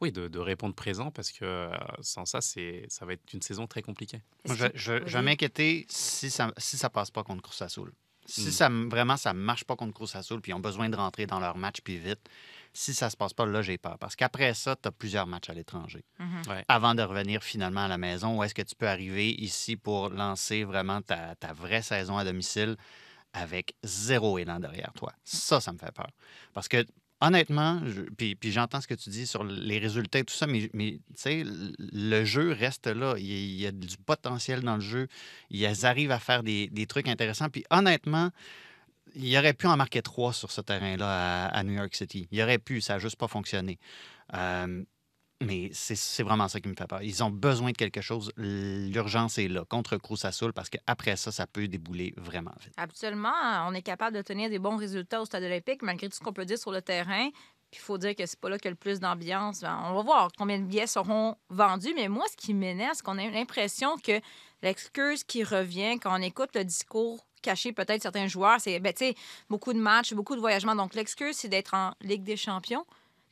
oui, 0.00 0.10
de, 0.10 0.26
de 0.28 0.38
répondre 0.40 0.74
présent 0.74 1.10
parce 1.12 1.30
que 1.30 1.44
euh, 1.44 1.70
sans 2.00 2.24
ça, 2.26 2.40
c'est, 2.40 2.84
ça 2.88 3.06
va 3.06 3.12
être 3.12 3.32
une 3.32 3.42
saison 3.42 3.66
très 3.68 3.80
compliquée. 3.82 4.20
Moi, 4.44 4.56
je, 4.56 4.62
vais- 4.64 4.72
Oui. 5.18 5.24
m'inquiéter 5.24 5.86
si 5.88 6.30
ça 6.30 6.52
si 6.58 6.76
ça 6.76 6.90
passe 6.90 7.10
pas 7.12 7.22
contre 7.22 7.42
Cruz 7.42 7.62
Azul. 7.64 7.92
Si 8.28 8.48
Mm. 8.48 8.50
ça, 8.50 8.68
vraiment 8.90 9.16
ça 9.16 9.32
marche 9.32 9.62
pas 9.62 9.76
contre 9.76 9.94
Cruz 9.94 10.10
Azul, 10.14 10.40
puis 10.40 10.50
ils 10.50 10.54
ont 10.54 10.58
besoin 10.60 10.88
de 10.88 10.96
rentrer 10.96 11.26
dans 11.26 11.38
leur 11.38 11.56
match 11.56 11.76
puis 11.84 11.96
vite, 11.96 12.28
si 12.76 12.92
ça 12.94 13.08
se 13.08 13.16
passe 13.16 13.32
pas, 13.32 13.46
là, 13.46 13.62
j'ai 13.62 13.78
peur. 13.78 13.98
Parce 13.98 14.14
qu'après 14.16 14.52
ça, 14.54 14.76
tu 14.76 14.86
as 14.88 14.92
plusieurs 14.92 15.26
matchs 15.26 15.48
à 15.48 15.54
l'étranger. 15.54 16.04
Mhm. 16.18 16.42
Avant 16.68 16.94
de 16.94 17.02
revenir 17.02 17.42
finalement 17.42 17.84
à 17.84 17.88
la 17.88 17.98
maison, 17.98 18.36
où 18.38 18.44
est-ce 18.44 18.54
que 18.54 18.62
tu 18.62 18.74
peux 18.76 18.88
arriver 18.88 19.30
ici 19.30 19.76
pour 19.76 20.10
lancer 20.10 20.64
vraiment 20.64 21.00
ta, 21.00 21.34
ta 21.36 21.52
vraie 21.52 21.82
saison 21.82 22.18
à 22.18 22.24
domicile 22.24 22.76
avec 23.32 23.74
zéro 23.82 24.38
élan 24.38 24.60
derrière 24.60 24.92
toi? 24.94 25.12
Ça, 25.24 25.60
ça 25.60 25.72
me 25.72 25.78
fait 25.78 25.92
peur. 25.92 26.10
Parce 26.52 26.68
que 26.68 26.84
honnêtement, 27.22 27.80
je- 27.86 28.02
puis, 28.02 28.34
puis 28.34 28.52
j'entends 28.52 28.82
ce 28.82 28.86
que 28.86 28.94
tu 28.94 29.08
dis 29.08 29.26
sur 29.26 29.42
les 29.42 29.78
résultats 29.78 30.18
et 30.18 30.24
tout 30.24 30.34
ça, 30.34 30.46
mais, 30.46 30.68
mais 30.74 30.92
tu 30.92 31.00
sais, 31.16 31.44
le 31.46 32.24
jeu 32.24 32.52
reste 32.52 32.88
là. 32.88 33.14
Il 33.16 33.26
y, 33.26 33.32
a, 33.32 33.38
il 33.38 33.60
y 33.62 33.66
a 33.66 33.72
du 33.72 33.96
potentiel 33.96 34.60
dans 34.60 34.74
le 34.74 34.82
jeu. 34.82 35.08
Ils 35.48 35.86
arrivent 35.86 36.12
à 36.12 36.18
faire 36.18 36.42
des, 36.42 36.68
des 36.68 36.86
trucs 36.86 37.08
intéressants. 37.08 37.48
Puis 37.48 37.64
honnêtement, 37.70 38.30
il 39.14 39.36
aurait 39.38 39.54
pu 39.54 39.66
en 39.66 39.76
marquer 39.76 40.02
trois 40.02 40.32
sur 40.32 40.50
ce 40.50 40.60
terrain-là 40.60 41.46
à, 41.46 41.62
New 41.62 41.74
York 41.74 41.94
City. 41.94 42.28
Il 42.30 42.42
aurait 42.42 42.58
pu, 42.58 42.80
ça 42.80 42.94
n'a 42.94 42.98
juste 42.98 43.16
pas 43.16 43.28
fonctionné. 43.28 43.78
Euh, 44.34 44.84
mais 45.42 45.68
c'est 45.72 46.22
vraiment 46.22 46.48
ça 46.48 46.60
qui 46.60 46.68
me 46.68 46.74
fait 46.74 46.86
peur. 46.86 47.02
Ils 47.02 47.22
ont 47.22 47.30
besoin 47.30 47.70
de 47.70 47.76
quelque 47.76 48.00
chose. 48.00 48.32
L'urgence 48.38 49.36
est 49.36 49.48
là 49.48 49.64
contre 49.66 49.98
Cruz 49.98 50.24
Azul 50.24 50.54
parce 50.54 50.70
qu'après 50.70 51.16
ça, 51.16 51.30
ça 51.30 51.46
peut 51.46 51.68
débouler 51.68 52.14
vraiment 52.16 52.54
vite. 52.60 52.72
Habituellement, 52.78 53.34
on 53.66 53.74
est 53.74 53.82
capable 53.82 54.16
de 54.16 54.22
tenir 54.22 54.48
des 54.48 54.58
bons 54.58 54.76
résultats 54.76 55.20
au 55.20 55.26
Stade 55.26 55.42
olympique, 55.42 55.82
malgré 55.82 56.08
tout 56.08 56.16
ce 56.16 56.20
qu'on 56.20 56.32
peut 56.32 56.46
dire 56.46 56.58
sur 56.58 56.72
le 56.72 56.80
terrain. 56.80 57.28
Puis 57.70 57.80
il 57.80 57.84
faut 57.84 57.98
dire 57.98 58.14
que 58.14 58.24
c'est 58.24 58.40
pas 58.40 58.48
là 58.48 58.56
qu'il 58.58 58.66
y 58.66 58.68
a 58.68 58.70
le 58.70 58.76
plus 58.76 58.98
d'ambiance. 58.98 59.60
Ben, 59.60 59.78
On 59.84 59.94
va 59.94 60.02
voir 60.02 60.30
combien 60.38 60.58
de 60.58 60.64
billets 60.64 60.86
seront 60.86 61.36
vendus. 61.50 61.92
Mais 61.94 62.08
moi, 62.08 62.24
ce 62.30 62.36
qui 62.36 62.54
m'énerve, 62.54 62.94
c'est 62.94 63.04
qu'on 63.04 63.18
a 63.18 63.28
l'impression 63.28 63.98
que 63.98 64.20
l'excuse 64.66 65.24
qui 65.24 65.44
revient 65.44 65.98
quand 66.00 66.18
on 66.18 66.22
écoute 66.22 66.50
le 66.54 66.64
discours 66.64 67.24
caché 67.42 67.72
peut-être 67.72 67.98
de 67.98 68.02
certains 68.02 68.26
joueurs, 68.26 68.60
c'est 68.60 68.80
ben, 68.80 68.92
beaucoup 69.48 69.72
de 69.72 69.78
matchs, 69.78 70.12
beaucoup 70.14 70.34
de 70.34 70.40
voyagements. 70.40 70.74
Donc 70.74 70.94
l'excuse, 70.94 71.36
c'est 71.36 71.48
d'être 71.48 71.74
en 71.74 71.92
Ligue 72.00 72.24
des 72.24 72.36
champions. 72.36 72.84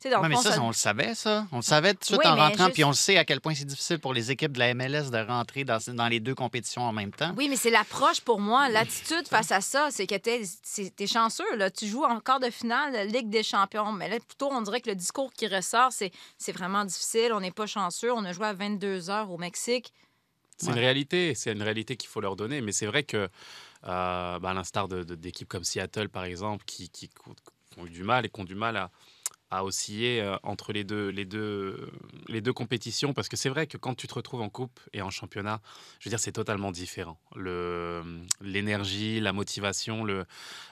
Le 0.03 0.19
Ouais, 0.19 0.29
mais 0.29 0.35
fond, 0.35 0.41
ça, 0.43 0.61
on 0.61 0.67
le 0.67 0.73
savait, 0.73 1.15
ça. 1.15 1.47
On 1.51 1.55
le 1.57 1.61
savait 1.63 1.93
tout 1.93 2.01
de 2.01 2.05
suite 2.05 2.19
Oui, 2.23 2.27
en 2.27 2.35
rentrant, 2.35 2.65
juste- 2.65 2.73
puis 2.75 2.83
on 2.83 2.89
le 2.89 2.93
sait 2.95 3.17
à 3.17 3.25
quel 3.25 3.41
point 3.41 3.55
c'est 3.55 3.65
difficile 3.65 3.97
pour 3.97 4.13
les 4.13 4.29
équipes 4.29 4.51
de 4.51 4.59
la 4.59 4.75
MLS 4.75 5.09
de 5.09 5.17
rentrer 5.25 5.63
dans, 5.63 5.79
dans 5.87 6.07
les 6.07 6.19
deux 6.19 6.35
compétitions 6.35 6.83
en 6.83 6.91
même 6.93 7.11
temps. 7.11 7.33
Oui, 7.35 7.47
mais 7.49 7.55
c'est 7.55 7.71
l'approche 7.71 8.21
pour 8.21 8.39
moi. 8.39 8.69
L'attitude 8.69 9.27
face 9.27 9.51
à 9.51 9.61
ça, 9.61 9.87
c'est 9.89 10.05
que 10.05 10.13
t'es 10.15 10.43
t'es 10.95 11.07
chanceux. 11.07 11.55
Là. 11.55 11.71
Tu 11.71 11.87
joues 11.87 12.03
en 12.03 12.19
quart 12.19 12.39
de 12.39 12.51
finale, 12.51 13.07
Ligue 13.07 13.29
des 13.29 13.41
champions. 13.41 13.91
Mais 13.93 14.07
là, 14.07 14.17
plutôt, 14.19 14.49
on 14.51 14.61
dirait 14.61 14.81
que 14.81 14.89
le 14.89 14.95
discours 14.95 15.31
qui 15.33 15.47
ressort, 15.47 15.91
c'est 15.91 16.11
c'est 16.37 16.51
vraiment 16.51 16.85
difficile. 16.85 17.31
On 17.33 17.39
n'est 17.39 17.51
pas 17.51 17.65
chanceux. 17.65 18.13
On 18.13 18.23
a 18.25 18.31
joué 18.31 18.45
à 18.45 18.53
22 18.53 19.09
heures 19.09 19.31
au 19.31 19.37
Mexique. 19.39 19.91
C'est 20.57 20.67
une 20.71 20.79
réalité, 20.79 21.35
c'est 21.35 21.51
une 21.51 21.61
réalité 21.63 21.97
qu'il 21.97 22.09
faut 22.09 22.21
leur 22.21 22.35
donner. 22.35 22.61
Mais 22.61 22.71
c'est 22.71 22.85
vrai 22.87 23.03
que, 23.03 23.17
euh, 23.17 23.29
bah, 24.39 24.49
à 24.49 24.53
l'instar 24.53 24.87
d'équipes 24.87 25.47
comme 25.49 25.63
Seattle, 25.63 26.09
par 26.09 26.25
exemple, 26.25 26.63
qui, 26.65 26.89
qui- 26.89 27.09
qui 27.09 27.79
ont 27.79 27.85
eu 27.85 27.89
du 27.89 28.03
mal 28.03 28.25
et 28.25 28.29
qui 28.29 28.39
ont 28.41 28.45
du 28.45 28.55
mal 28.55 28.77
à, 28.77 28.91
à 29.51 29.63
osciller 29.65 30.21
euh, 30.21 30.37
entre 30.43 30.73
les 30.73 30.83
deux, 30.83 31.09
les, 31.09 31.25
deux, 31.25 31.91
les 32.29 32.41
deux 32.41 32.53
compétitions. 32.53 33.13
Parce 33.13 33.29
que 33.29 33.37
c'est 33.37 33.49
vrai 33.49 33.67
que 33.67 33.77
quand 33.77 33.95
tu 33.95 34.07
te 34.07 34.13
retrouves 34.15 34.41
en 34.41 34.49
coupe 34.49 34.79
et 34.93 35.01
en 35.01 35.09
championnat, 35.11 35.61
je 35.99 36.07
veux 36.07 36.11
dire, 36.11 36.19
c'est 36.19 36.31
totalement 36.31 36.71
différent. 36.71 37.19
L'énergie, 38.41 39.19
la 39.19 39.33
motivation, 39.33 40.05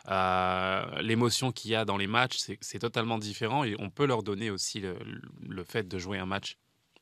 euh, 0.09 1.01
l'émotion 1.01 1.51
qu'il 1.51 1.71
y 1.71 1.75
a 1.75 1.85
dans 1.85 1.97
les 1.97 2.07
matchs, 2.07 2.37
c'est 2.37 2.57
c'est 2.61 2.79
totalement 2.79 3.17
différent. 3.17 3.63
Et 3.63 3.75
on 3.79 3.89
peut 3.89 4.05
leur 4.05 4.23
donner 4.23 4.49
aussi 4.49 4.79
le, 4.79 4.97
le 5.47 5.63
fait 5.63 5.87
de 5.87 5.97
jouer 5.99 6.17
un 6.19 6.25
match 6.25 6.57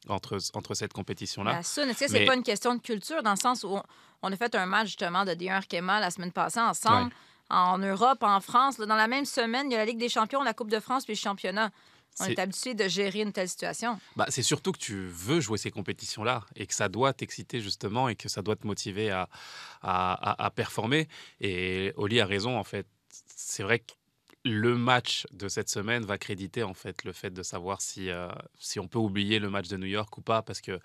entre, 0.10 0.38
entre 0.53 0.74
cette 0.74 0.93
compétition-là. 0.93 1.60
Est-ce 1.60 1.81
que 1.81 1.93
c'est 1.98 2.10
Mais- 2.12 2.25
pas 2.25 2.36
une 2.36 2.43
question 2.43 2.75
de 2.75 2.81
culture 2.81 3.22
dans 3.24 3.31
le 3.31 3.38
sens 3.39 3.63
où 3.63 3.70
on, 3.75 3.84
on 4.24 4.31
a 4.31 4.36
fait 4.36 4.53
un 4.55 4.65
match 4.65 4.88
justement 4.88 5.25
de 5.25 5.31
D1 5.31 5.53
Arkema 5.53 6.00
la 6.00 6.10
semaine 6.12 6.31
passée 6.31 6.60
ensemble 6.60 7.08
Ouais. 7.08 7.58
en 7.58 7.77
Europe, 7.77 8.24
en 8.24 8.39
France. 8.41 8.77
Là, 8.77 8.86
dans 8.86 8.96
la 8.96 9.08
même 9.08 9.25
semaine, 9.25 9.70
il 9.70 9.74
y 9.74 9.75
a 9.75 9.79
la 9.79 9.86
Ligue 9.86 9.98
des 10.00 10.10
champions, 10.10 10.41
la 10.43 10.53
Coupe 10.53 10.70
de 10.72 10.79
France 10.79 11.05
puis 11.05 11.13
le 11.13 11.20
championnat. 11.20 11.70
On 12.20 12.25
est 12.25 12.39
habitué 12.39 12.74
de 12.74 12.88
gérer 12.89 13.22
une 13.22 13.31
telle 13.31 13.48
situation. 13.48 13.98
Bah, 14.17 14.25
c'est 14.27 14.43
surtout 14.43 14.74
que 14.74 14.77
tu 14.79 15.08
veux 15.08 15.39
jouer 15.39 15.58
ces 15.58 15.72
compétitions-là 15.72 16.43
et 16.58 16.67
que 16.67 16.74
ça 16.74 16.89
doit 16.89 17.13
t'exciter 17.13 17.62
justement 17.62 18.10
et 18.10 18.15
que 18.15 18.27
ça 18.27 18.41
doit 18.41 18.58
te 18.58 18.67
motiver 18.67 19.12
à, 19.12 19.29
à, 19.81 20.31
à- 20.31 20.46
à 20.46 20.50
performer. 20.51 21.08
Et 21.39 21.93
Oli 21.96 22.20
a 22.20 22.25
raison, 22.25 22.58
en 22.60 22.65
fait. 22.65 22.86
C'est 23.36 23.63
vrai 23.63 23.79
que 23.79 23.93
le 24.43 24.75
match 24.75 25.27
de 25.31 25.48
cette 25.48 25.69
semaine 25.69 26.03
va 26.03 26.17
créditer 26.17 26.63
en 26.63 26.74
fait 26.74 27.03
le 27.03 27.13
fait 27.13 27.29
de 27.31 27.43
savoir 27.43 27.81
si, 27.81 28.10
euh, 28.10 28.27
si 28.57 28.79
on 28.79 28.88
peut 28.88 28.98
oublier 28.98 29.39
le 29.39 29.50
match 29.50 29.67
de 29.67 29.77
New 29.77 29.88
York 29.88 30.17
ou 30.17 30.21
pas 30.21 30.41
parce 30.41 30.62
que 30.62 30.79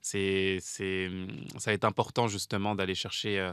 c'est, 0.00 0.58
c'est, 0.62 1.10
ça 1.58 1.70
va 1.70 1.74
être 1.74 1.84
important 1.84 2.28
justement 2.28 2.74
d'aller 2.74 2.94
chercher 2.94 3.38
euh, 3.38 3.52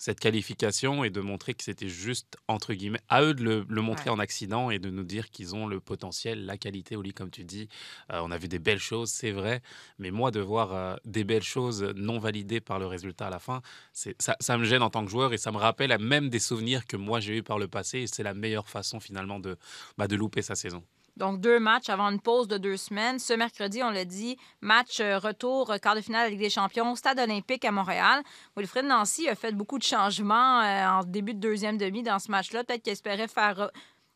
cette 0.00 0.18
qualification 0.18 1.04
et 1.04 1.10
de 1.10 1.20
montrer 1.20 1.52
que 1.52 1.62
c'était 1.62 1.90
juste 1.90 2.38
entre 2.48 2.72
guillemets 2.72 3.02
à 3.10 3.22
eux 3.22 3.34
de 3.34 3.44
le, 3.44 3.66
le 3.68 3.82
montrer 3.82 4.08
Ouais. 4.08 4.16
en 4.16 4.18
accident 4.18 4.70
et 4.70 4.78
de 4.78 4.88
nous 4.88 5.04
dire 5.04 5.30
qu'ils 5.30 5.54
ont 5.54 5.66
le 5.66 5.78
potentiel, 5.78 6.46
la 6.46 6.56
qualité 6.56 6.96
au 6.96 7.02
lit 7.02 7.12
comme 7.12 7.30
tu 7.30 7.44
dis. 7.44 7.68
Euh, 8.10 8.20
on 8.22 8.30
a 8.30 8.38
vu 8.38 8.48
des 8.48 8.58
belles 8.58 8.78
choses, 8.78 9.10
c'est 9.10 9.30
vrai, 9.30 9.60
mais 9.98 10.10
moi 10.10 10.30
de 10.30 10.40
voir 10.40 10.72
euh, 10.72 10.96
des 11.04 11.22
belles 11.22 11.42
choses 11.42 11.82
non 11.96 12.18
validées 12.18 12.60
par 12.62 12.78
le 12.78 12.86
résultat 12.86 13.26
à 13.26 13.30
la 13.30 13.38
fin, 13.38 13.60
ça, 13.92 14.36
ça 14.40 14.56
me 14.56 14.64
gêne 14.64 14.82
en 14.82 14.88
tant 14.88 15.04
que 15.04 15.10
joueur 15.10 15.34
et 15.34 15.38
ça 15.38 15.52
me 15.52 15.58
rappelle 15.58 15.96
même 15.98 16.30
des 16.30 16.38
souvenirs 16.38 16.86
que 16.86 16.96
moi 16.96 17.20
j'ai 17.20 17.36
eu 17.36 17.42
par 17.42 17.58
le 17.58 17.68
passé 17.68 17.98
et 18.00 18.06
c'est 18.06 18.22
la 18.22 18.32
meilleure 18.32 18.70
façon 18.70 19.00
finalement 19.00 19.38
de, 19.38 19.58
bah, 19.98 20.08
de 20.08 20.16
louper 20.16 20.40
sa 20.40 20.54
saison. 20.54 20.82
Donc, 21.16 21.40
deux 21.40 21.58
matchs 21.58 21.88
avant 21.88 22.08
une 22.10 22.20
pause 22.20 22.48
de 22.48 22.56
deux 22.58 22.76
semaines. 22.76 23.18
Ce 23.18 23.32
mercredi, 23.32 23.82
on 23.82 23.90
l'a 23.90 24.04
dit, 24.04 24.36
match 24.60 25.00
euh, 25.00 25.18
retour, 25.18 25.70
euh, 25.70 25.78
quart 25.78 25.94
de 25.94 26.00
finale 26.00 26.22
de 26.22 26.24
la 26.26 26.30
Ligue 26.30 26.40
des 26.40 26.50
champions, 26.50 26.94
stade 26.96 27.18
olympique 27.18 27.64
à 27.64 27.72
Montréal. 27.72 28.22
Wilfred 28.56 28.86
Nancy 28.86 29.28
a 29.28 29.34
fait 29.34 29.52
beaucoup 29.52 29.78
de 29.78 29.84
changements 29.84 30.60
euh, 30.62 30.86
en 31.00 31.04
début 31.04 31.34
de 31.34 31.40
deuxième 31.40 31.76
demi 31.78 32.02
dans 32.02 32.18
ce 32.18 32.30
match-là. 32.30 32.64
Peut-être 32.64 32.82
qu'il 32.82 32.92
espérait 32.92 33.28
faire 33.28 33.58
re- 33.58 33.70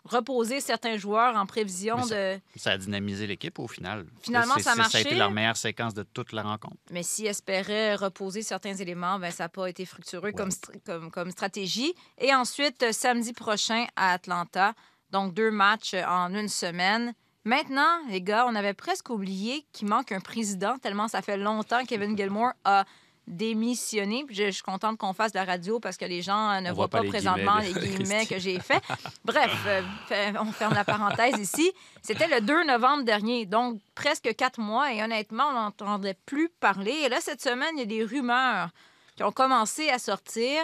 reposer 0.06 0.60
certains 0.60 0.98
joueurs 0.98 1.34
en 1.34 1.46
prévision 1.46 1.96
de... 2.06 2.38
Ça 2.56 2.72
a 2.72 2.78
dynamisé 2.78 3.26
l'équipe 3.26 3.58
au 3.58 3.66
final. 3.66 4.04
Finalement, 4.20 4.58
ça 4.58 4.72
a 4.72 4.84
Ça 4.84 4.98
a 4.98 5.00
été 5.00 5.14
leur 5.14 5.30
meilleure 5.30 5.56
séquence 5.56 5.94
de 5.94 6.02
toute 6.02 6.32
la 6.32 6.42
rencontre. 6.42 6.76
Mais 6.90 7.02
s'il 7.02 7.26
espérait 7.26 7.94
reposer 7.94 8.42
certains 8.42 8.74
éléments, 8.74 9.18
ben, 9.18 9.30
ça 9.30 9.44
n'a 9.44 9.48
pas 9.48 9.66
été 9.66 9.86
fructueux 9.86 10.20
comme, 10.36 10.50
str- 10.50 10.78
comme, 10.84 11.10
comme 11.10 11.30
stratégie. 11.30 11.94
Et 12.18 12.34
ensuite, 12.34 12.92
samedi 12.92 13.32
prochain 13.32 13.86
à 13.96 14.12
Atlanta. 14.12 14.74
Donc, 15.14 15.32
deux 15.32 15.52
matchs 15.52 15.94
euh, 15.94 16.04
en 16.04 16.34
une 16.34 16.48
semaine. 16.48 17.14
Maintenant, 17.44 17.98
les 18.08 18.20
gars, 18.20 18.46
on 18.48 18.54
avait 18.56 18.74
presque 18.74 19.10
oublié 19.10 19.64
qu'il 19.72 19.86
manque 19.86 20.10
un 20.10 20.18
président, 20.18 20.76
tellement 20.78 21.06
ça 21.06 21.22
fait 21.22 21.36
longtemps 21.36 21.82
que 21.82 21.86
Kevin 21.86 22.16
Gilmore 22.16 22.52
a 22.64 22.84
démissionné. 23.28 24.24
Puis 24.26 24.34
Je, 24.34 24.46
je 24.46 24.50
suis 24.50 24.62
contente 24.64 24.98
qu'on 24.98 25.12
fasse 25.12 25.30
de 25.30 25.38
la 25.38 25.44
radio 25.44 25.78
parce 25.78 25.96
que 25.96 26.04
les 26.04 26.20
gens 26.20 26.50
euh, 26.50 26.60
ne 26.60 26.70
On 26.70 26.74
voient 26.74 26.88
pas 26.88 26.98
pas 26.98 27.04
les 27.04 27.10
présentement 27.10 27.60
guillemets 27.60 27.80
les 27.80 27.88
guillemets 27.96 28.26
que 28.26 28.38
j'ai 28.40 28.58
faits. 28.58 28.82
Bref, 29.24 29.54
euh, 29.66 29.82
fait- 30.08 30.34
on 30.36 30.50
ferme 30.50 30.74
la 30.74 30.84
parenthèse 30.84 31.38
ici. 31.38 31.70
C'était 32.02 32.26
le 32.26 32.40
2 32.40 32.64
novembre 32.64 33.04
dernier, 33.04 33.46
donc 33.46 33.78
presque 33.94 34.34
quatre 34.34 34.58
mois, 34.58 34.92
et 34.92 35.00
honnêtement, 35.02 35.44
on 35.50 35.52
n'entendait 35.52 36.18
plus 36.26 36.48
parler. 36.60 36.90
Et 37.04 37.08
là, 37.08 37.18
cette 37.20 37.40
semaine, 37.40 37.70
il 37.76 37.78
y 37.78 37.82
a 37.82 37.86
des 37.86 38.04
rumeurs 38.04 38.70
qui 39.16 39.22
ont 39.22 39.32
commencé 39.32 39.90
à 39.90 40.00
sortir, 40.00 40.60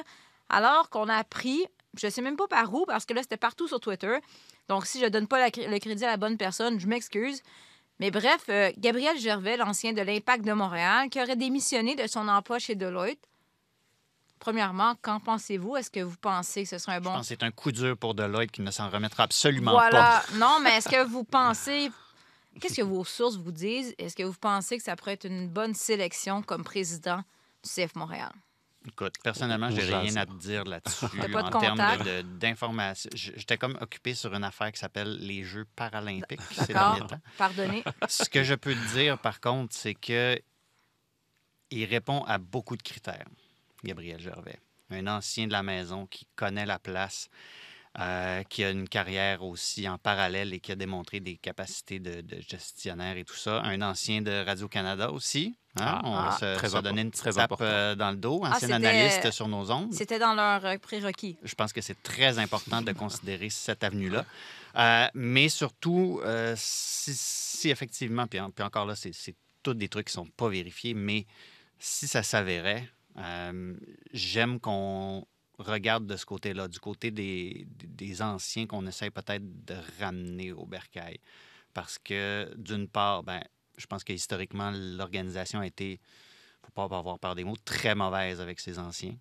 alors 0.48 0.90
qu'on 0.90 1.08
a 1.08 1.14
appris, 1.14 1.64
je 1.98 2.06
ne 2.06 2.10
sais 2.10 2.22
même 2.22 2.36
pas 2.36 2.46
par 2.48 2.72
où, 2.74 2.84
parce 2.86 3.04
que 3.04 3.14
là, 3.14 3.22
c'était 3.22 3.36
partout 3.36 3.66
sur 3.68 3.80
Twitter. 3.80 4.18
Donc, 4.68 4.86
si 4.86 5.00
je 5.00 5.04
ne 5.04 5.08
donne 5.10 5.26
pas 5.26 5.38
la- 5.38 5.46
le 5.68 5.78
crédit 5.78 6.04
à 6.04 6.08
la 6.08 6.16
bonne 6.16 6.36
personne, 6.36 6.78
je 6.78 6.86
m'excuse. 6.86 7.42
Mais 7.98 8.10
bref, 8.10 8.44
euh, 8.48 8.70
Gabriel 8.78 9.18
Gervais, 9.18 9.56
l'ancien 9.56 9.92
de 9.92 10.00
l'Impact 10.00 10.44
de 10.44 10.52
Montréal, 10.52 11.10
qui 11.10 11.20
aurait 11.20 11.36
démissionné 11.36 11.96
de 11.96 12.06
son 12.06 12.28
emploi 12.28 12.58
chez 12.58 12.74
Deloitte. 12.74 13.18
Premièrement, 14.38 14.94
qu'en 15.02 15.20
pensez-vous? 15.20 15.76
Est-ce 15.76 15.90
que 15.90 16.00
vous 16.00 16.16
pensez 16.16 16.62
que 16.62 16.68
ce 16.70 16.78
serait 16.78 16.92
un 16.94 16.98
Je 17.00 17.04
bon 17.04 17.10
pense 17.12 17.28
que 17.28 17.34
c'est 17.34 17.42
un 17.42 17.50
coup 17.50 17.72
dur 17.72 17.96
pour 17.98 18.14
Deloitte 18.14 18.50
qui 18.50 18.62
ne 18.62 18.70
s'en 18.70 18.88
remettra 18.88 19.24
absolument 19.24 19.72
voilà. 19.72 20.22
pas. 20.26 20.36
Non, 20.38 20.58
mais 20.62 20.76
est-ce 20.78 20.88
que 20.88 21.04
vous 21.06 21.24
pensez. 21.30 21.90
Qu'est-ce 22.58 22.76
que 22.76 22.82
vos 22.82 23.04
sources 23.04 23.36
vous 23.36 23.52
disent? 23.52 23.94
Est-ce 23.98 24.16
que 24.16 24.22
vous 24.22 24.32
pensez 24.40 24.78
que 24.78 24.82
ça 24.82 24.96
pourrait 24.96 25.12
être 25.12 25.26
une 25.26 25.48
bonne 25.48 25.74
sélection 25.74 26.42
comme 26.42 26.64
président 26.64 27.18
du 27.62 27.68
CF 27.70 27.94
Montréal? 27.96 28.32
Écoute, 28.86 29.14
personnellement, 29.22 29.68
On 29.70 29.76
j'ai 29.76 29.94
rien 29.94 30.16
à 30.16 30.24
te 30.24 30.32
dire 30.32 30.64
là-dessus. 30.64 31.04
En 31.34 31.50
termes 31.50 32.22
d'informations. 32.38 33.10
J'étais 33.14 33.58
comme 33.58 33.76
occupé 33.80 34.14
sur 34.14 34.32
une 34.34 34.44
affaire 34.44 34.72
qui 34.72 34.78
s'appelle 34.78 35.18
les 35.18 35.44
Jeux 35.44 35.66
paralympiques 35.76 36.40
ces 36.50 36.72
D'accord. 36.72 36.94
derniers 36.94 37.08
temps. 37.08 37.20
Pardonnez. 37.36 37.84
Ce 38.08 38.28
que 38.28 38.42
je 38.42 38.54
peux 38.54 38.74
te 38.74 38.92
dire, 38.94 39.18
par 39.18 39.40
contre, 39.40 39.74
c'est 39.74 39.94
que 39.94 40.40
il 41.70 41.84
répond 41.84 42.22
à 42.24 42.38
beaucoup 42.38 42.76
de 42.76 42.82
critères, 42.82 43.26
Gabriel 43.84 44.20
Gervais. 44.20 44.58
Un 44.90 45.06
ancien 45.06 45.46
de 45.46 45.52
la 45.52 45.62
maison 45.62 46.06
qui 46.06 46.26
connaît 46.34 46.66
la 46.66 46.78
place, 46.78 47.28
euh, 47.98 48.42
qui 48.44 48.62
a 48.62 48.70
une 48.70 48.88
carrière 48.88 49.42
aussi 49.42 49.88
en 49.88 49.98
parallèle 49.98 50.54
et 50.54 50.60
qui 50.60 50.70
a 50.70 50.76
démontré 50.76 51.18
des 51.20 51.36
capacités 51.36 51.98
de, 51.98 52.20
de 52.20 52.40
gestionnaire 52.40 53.16
et 53.16 53.24
tout 53.24 53.34
ça. 53.36 53.60
Un 53.62 53.82
ancien 53.82 54.22
de 54.22 54.44
Radio-Canada 54.44 55.10
aussi. 55.10 55.56
hein? 55.76 55.84
Ah, 55.84 56.00
On 56.04 56.12
va 56.12 56.28
ah, 56.30 56.38
se, 56.38 56.56
très 56.56 56.68
se 56.68 56.76
donner 56.78 57.00
une 57.02 57.08
important, 57.08 57.10
petite 57.10 57.20
très 57.22 57.32
tape 57.32 57.52
important. 57.52 57.64
euh, 57.64 57.94
dans 57.96 58.10
le 58.12 58.16
dos. 58.16 58.42
Ah, 58.44 58.50
Ancien 58.54 58.70
analyste 58.70 59.30
sur 59.32 59.48
nos 59.48 59.70
ondes. 59.72 59.92
C'était 59.92 60.20
dans 60.20 60.34
leur 60.34 60.64
euh, 60.64 60.78
prérequis. 60.78 61.36
Je 61.42 61.54
pense 61.56 61.72
que 61.72 61.80
c'est 61.80 62.00
très 62.02 62.38
important 62.38 62.80
de 62.80 62.92
considérer 62.92 63.50
cette 63.50 63.82
avenue-là. 63.82 64.24
Euh, 64.76 65.08
mais 65.14 65.48
surtout, 65.48 66.20
euh, 66.24 66.54
si, 66.56 67.12
si 67.14 67.70
effectivement, 67.70 68.28
puis, 68.28 68.38
en- 68.38 68.50
puis 68.52 68.64
encore 68.64 68.86
là, 68.86 68.94
c'est 68.94 69.12
c'est 69.12 69.34
tous 69.64 69.74
des 69.74 69.88
trucs 69.88 70.06
qui 70.06 70.16
ne 70.18 70.24
sont 70.24 70.30
pas 70.30 70.48
vérifiés, 70.48 70.94
mais 70.94 71.26
si 71.78 72.06
ça 72.06 72.22
s'avérait, 72.22 72.88
euh, 73.18 73.74
j'aime 74.12 74.60
qu'on 74.60 75.26
regarde 75.62 76.06
de 76.06 76.16
ce 76.16 76.26
côté-là, 76.26 76.68
du 76.68 76.78
côté 76.80 77.10
des, 77.10 77.66
des 77.68 78.22
anciens 78.22 78.66
qu'on 78.66 78.86
essaie 78.86 79.10
peut-être 79.10 79.64
de 79.64 79.74
ramener 80.00 80.52
au 80.52 80.66
bercail. 80.66 81.18
Parce 81.74 81.98
que, 81.98 82.52
d'une 82.56 82.88
part, 82.88 83.22
ben, 83.22 83.42
je 83.76 83.86
pense 83.86 84.02
que 84.04 84.12
historiquement, 84.12 84.70
l'organisation 84.74 85.60
a 85.60 85.66
été, 85.66 86.00
faut 86.64 86.72
pas 86.72 86.84
avoir 86.84 87.18
peur 87.18 87.34
des 87.34 87.44
mots, 87.44 87.56
très 87.64 87.94
mauvaise 87.94 88.40
avec 88.40 88.60
ses 88.60 88.78
anciens 88.78 89.16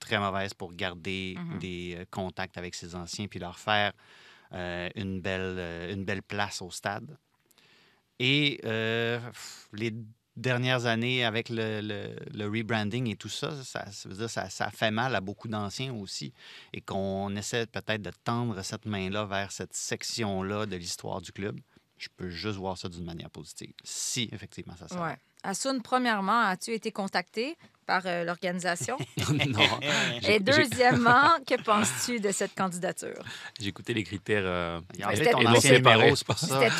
très 0.00 0.18
mauvaise 0.18 0.54
pour 0.54 0.72
garder 0.72 1.36
Mhm. 1.38 1.58
des 1.58 1.94
euh, 1.98 2.04
contacts 2.10 2.56
avec 2.56 2.74
ses 2.74 2.94
anciens 2.94 3.28
puis 3.28 3.38
leur 3.38 3.58
faire 3.58 3.92
euh, 4.52 4.88
une, 4.96 5.20
belle, 5.20 5.56
euh, 5.58 5.92
une 5.92 6.04
belle 6.04 6.22
place 6.22 6.62
au 6.62 6.70
stade. 6.70 7.16
Et 8.18 8.60
euh, 8.64 9.20
les 9.72 9.92
dernières 10.40 10.86
années 10.86 11.24
avec 11.24 11.48
le, 11.50 12.46
rebranding 12.46 13.08
et 13.08 13.16
tout 13.16 13.28
ça, 13.28 13.62
ça, 13.62 13.84
veut 14.04 14.16
dire 14.16 14.30
ça 14.30 14.70
fait 14.70 14.90
mal 14.90 15.14
à 15.14 15.20
beaucoup 15.20 15.48
d'anciens 15.48 15.94
aussi 15.94 16.32
et 16.72 16.80
qu'on 16.80 17.34
essaie 17.36 17.66
peut-être 17.66 18.02
de 18.02 18.12
tendre 18.24 18.60
cette 18.62 18.86
main-là 18.86 19.24
vers 19.26 19.52
cette 19.52 19.74
section-là 19.74 20.66
de 20.66 20.76
l'histoire 20.76 21.20
du 21.20 21.32
club. 21.32 21.60
Je 21.98 22.08
peux 22.16 22.30
juste 22.30 22.56
voir 22.56 22.78
ça 22.78 22.88
d'une 22.88 23.04
manière 23.04 23.30
positive, 23.30 23.74
si 23.84 24.28
effectivement 24.32 24.74
ça 24.76 24.88
sert. 24.88 25.02
Ouais. 25.02 25.18
Assoun, 25.42 25.80
premièrement, 25.82 26.40
as-tu 26.40 26.72
été 26.72 26.92
contacté? 26.92 27.56
Par 27.90 28.02
euh, 28.06 28.22
l'organisation? 28.24 28.96
non. 29.48 29.66
Et 30.28 30.38
deuxièmement, 30.38 31.28
que 31.46 31.60
penses-tu 31.60 32.20
de 32.20 32.30
cette 32.30 32.54
candidature? 32.54 33.20
J'ai 33.60 33.66
écouté 33.68 33.94
les 33.94 34.04
critères 34.04 34.44
euh, 34.44 34.80
enlevé 35.02 35.16
C'était- 35.16 35.32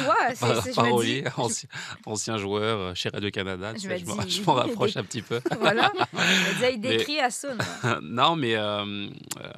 toi? 0.04 0.14
c'est- 0.28 0.40
par, 0.46 0.62
c'est- 0.62 0.70
je 0.70 0.74
par 0.76 0.84
me 0.84 1.02
dis- 1.02 1.24
ancien, 1.36 1.68
ancien 2.06 2.36
joueur 2.38 2.78
euh, 2.78 2.94
chez 2.94 3.08
Radio-Canada. 3.08 3.72
Je 3.76 4.44
m'en- 4.44 4.54
rapproche 4.54 4.96
un 4.96 5.02
petit 5.02 5.22
peu. 5.22 5.40
Voilà. 5.58 5.90
Je 6.60 6.70
il 6.74 6.80
décrit 6.80 7.18
Assoun. 7.18 7.58
non, 8.02 8.36
mais 8.36 8.54
euh, 8.54 8.84
euh, 8.84 9.50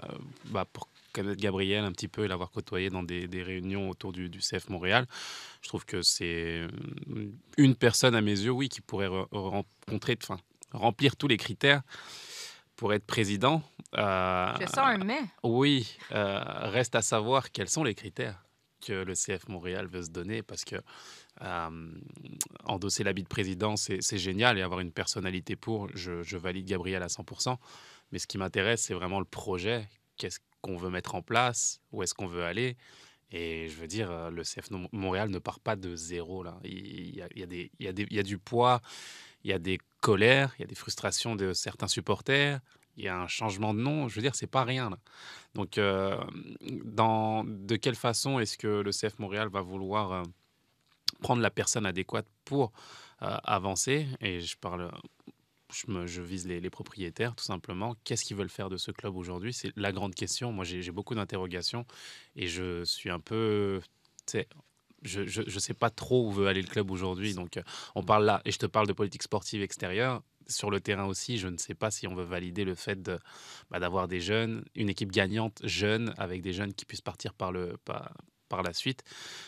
bah, 0.46 0.64
pour 0.72 0.88
connaître 1.12 1.38
Gabriel 1.42 1.84
un 1.84 1.92
petit 1.92 2.08
peu 2.08 2.24
et 2.24 2.28
l'avoir 2.28 2.50
côtoyé 2.50 2.88
dans 2.88 3.02
des, 3.02 3.28
des 3.28 3.42
réunions 3.42 3.90
autour 3.90 4.12
du, 4.12 4.30
du 4.30 4.38
CF 4.38 4.70
Montréal, 4.70 5.04
je 5.60 5.68
trouve 5.68 5.84
que 5.84 6.00
c'est 6.00 6.62
une 7.58 7.74
personne 7.74 8.14
à 8.14 8.22
mes 8.22 8.30
yeux, 8.40 8.50
oui, 8.52 8.70
qui 8.70 8.80
pourrait 8.80 9.08
re- 9.08 9.26
rencontrer, 9.30 10.16
enfin, 10.22 10.38
remplir 10.72 11.16
tous 11.16 11.28
les 11.28 11.36
critères 11.36 11.82
pour 12.76 12.92
être 12.92 13.04
président. 13.06 13.62
Euh, 13.94 14.52
Je 14.60 14.66
sens 14.66 14.78
un 14.78 14.98
mais. 14.98 15.20
oui, 15.42 15.96
euh, 16.12 16.40
reste 16.70 16.94
à 16.94 17.02
savoir 17.02 17.50
quels 17.52 17.68
sont 17.68 17.84
les 17.84 17.94
critères 17.94 18.42
que 18.84 18.92
le 19.04 19.14
CF 19.14 19.46
Montréal 19.48 19.86
veut 19.86 20.02
se 20.02 20.10
donner 20.10 20.42
parce 20.42 20.64
que 20.64 20.76
euh, 21.42 21.90
endosser 22.64 23.04
l'habit 23.04 23.22
de 23.22 23.28
président, 23.28 23.76
c'est 23.76 24.18
génial 24.18 24.58
et 24.58 24.62
avoir 24.62 24.80
une 24.80 24.92
personnalité 24.92 25.54
pour, 25.56 25.88
je, 25.94 26.22
je 26.22 26.36
valide 26.36 26.66
Gabriel 26.66 27.02
à 27.02 27.06
100%. 27.06 27.56
Mais 28.10 28.18
ce 28.18 28.26
qui 28.26 28.38
m'intéresse, 28.38 28.82
c'est 28.82 28.94
vraiment 28.94 29.20
le 29.20 29.24
projet. 29.24 29.88
Qu'est-ce 30.16 30.40
qu'on 30.60 30.76
veut 30.76 30.90
mettre 30.90 31.14
en 31.14 31.22
place? 31.22 31.80
Où 31.92 32.02
est-ce 32.02 32.14
qu'on 32.14 32.26
veut 32.26 32.44
aller? 32.44 32.76
Et 33.30 33.68
je 33.68 33.76
veux 33.76 33.86
dire, 33.86 34.10
euh, 34.10 34.30
le 34.30 34.42
CF 34.42 34.70
Mo- 34.72 34.88
Montréal 34.92 35.30
ne 35.30 35.38
part 35.38 35.60
pas 35.60 35.76
de 35.76 35.94
zéro. 35.96 36.42
Là. 36.42 36.58
Il, 36.64 37.14
y 37.16 37.22
a, 37.22 37.28
il 37.34 37.40
y 37.40 37.42
a 37.42 37.46
des- 37.46 37.70
il 37.78 37.86
y 37.86 37.88
a 37.88 37.92
des- 37.92 38.06
il 38.10 38.16
y 38.16 38.18
a 38.20 38.22
du 38.22 38.36
poids, 38.38 38.82
il 39.44 39.50
y 39.50 39.54
a 39.54 39.58
des 39.58 39.78
colères, 40.02 40.52
il 40.58 40.62
y 40.62 40.64
a 40.64 40.66
des 40.66 40.74
frustrations 40.74 41.36
de 41.36 41.54
certains 41.54 41.88
supporters. 41.88 42.60
Il 42.98 43.04
y 43.04 43.08
a 43.08 43.18
un 43.18 43.28
changement 43.28 43.72
de 43.72 43.78
nom, 43.78 44.08
je 44.08 44.16
veux 44.16 44.20
dire, 44.20 44.34
c'est 44.34 44.46
pas 44.46 44.64
rien. 44.64 44.90
Là. 44.90 44.98
Donc, 45.54 45.78
euh, 45.78 46.22
dans, 46.84 47.44
de 47.44 47.76
quelle 47.76 47.94
façon 47.94 48.38
est-ce 48.38 48.58
que 48.58 48.82
le 48.82 48.90
CF 48.90 49.18
Montréal 49.18 49.48
va 49.48 49.62
vouloir 49.62 50.12
euh, 50.12 50.22
prendre 51.22 51.40
la 51.40 51.50
personne 51.50 51.86
adéquate 51.86 52.26
pour 52.44 52.72
euh, 53.22 53.38
avancer? 53.44 54.08
Et 54.20 54.40
je 54.40 54.58
parle, 54.58 54.90
je, 55.72 55.90
me, 55.90 56.06
je 56.06 56.20
vise 56.20 56.46
les, 56.46 56.60
les 56.60 56.70
propriétaires 56.70 57.34
tout 57.34 57.44
simplement. 57.44 57.96
Qu'est-ce 58.04 58.24
qu'ils 58.24 58.36
veulent 58.36 58.50
faire 58.50 58.68
de 58.68 58.76
ce 58.76 58.90
club 58.90 59.16
aujourd'hui? 59.16 59.54
C'est 59.54 59.72
la 59.76 59.92
grande 59.92 60.14
question. 60.14 60.52
Moi, 60.52 60.66
j'ai 60.66 60.92
beaucoup 60.92 61.14
d'interrogations 61.14 61.86
et 62.36 62.48
je 62.48 62.84
suis 62.84 63.08
un 63.08 63.20
peu, 63.20 63.80
sais, 65.08 65.26
je 65.26 65.42
ne 65.42 65.60
sais 65.60 65.74
pas 65.74 65.90
trop 65.90 66.26
où 66.26 66.30
veut 66.32 66.46
aller 66.46 66.62
le 66.62 66.68
club 66.68 66.90
aujourd'hui. 66.90 67.34
Donc, 67.34 67.56
euh, 67.56 67.62
on 67.94 68.02
parle 68.02 68.24
là, 68.24 68.42
et 68.44 68.52
je 68.52 68.58
te 68.58 68.66
parle 68.66 68.86
de 68.86 68.92
politique 68.92 69.22
sportive 69.22 69.62
extérieure. 69.62 70.22
Sur 70.48 70.70
le 70.70 70.80
terrain 70.80 71.04
aussi, 71.04 71.38
je 71.38 71.46
ne 71.46 71.56
sais 71.56 71.74
pas 71.74 71.92
si 71.92 72.08
on 72.08 72.16
veut 72.16 72.24
valider 72.24 72.64
le 72.64 72.74
fait 72.74 73.00
de, 73.00 73.18
bah, 73.70 73.78
d'avoir 73.78 74.08
des 74.08 74.20
jeunes, 74.20 74.64
une 74.74 74.88
équipe 74.88 75.12
gagnante 75.12 75.60
jeune, 75.62 76.12
avec 76.18 76.42
des 76.42 76.52
jeunes 76.52 76.74
qui 76.74 76.84
puissent 76.84 77.00
partir 77.00 77.32
par, 77.32 77.52
le, 77.52 77.76
par, 77.84 78.12
par 78.48 78.64
la 78.64 78.72
suite. 78.72 79.04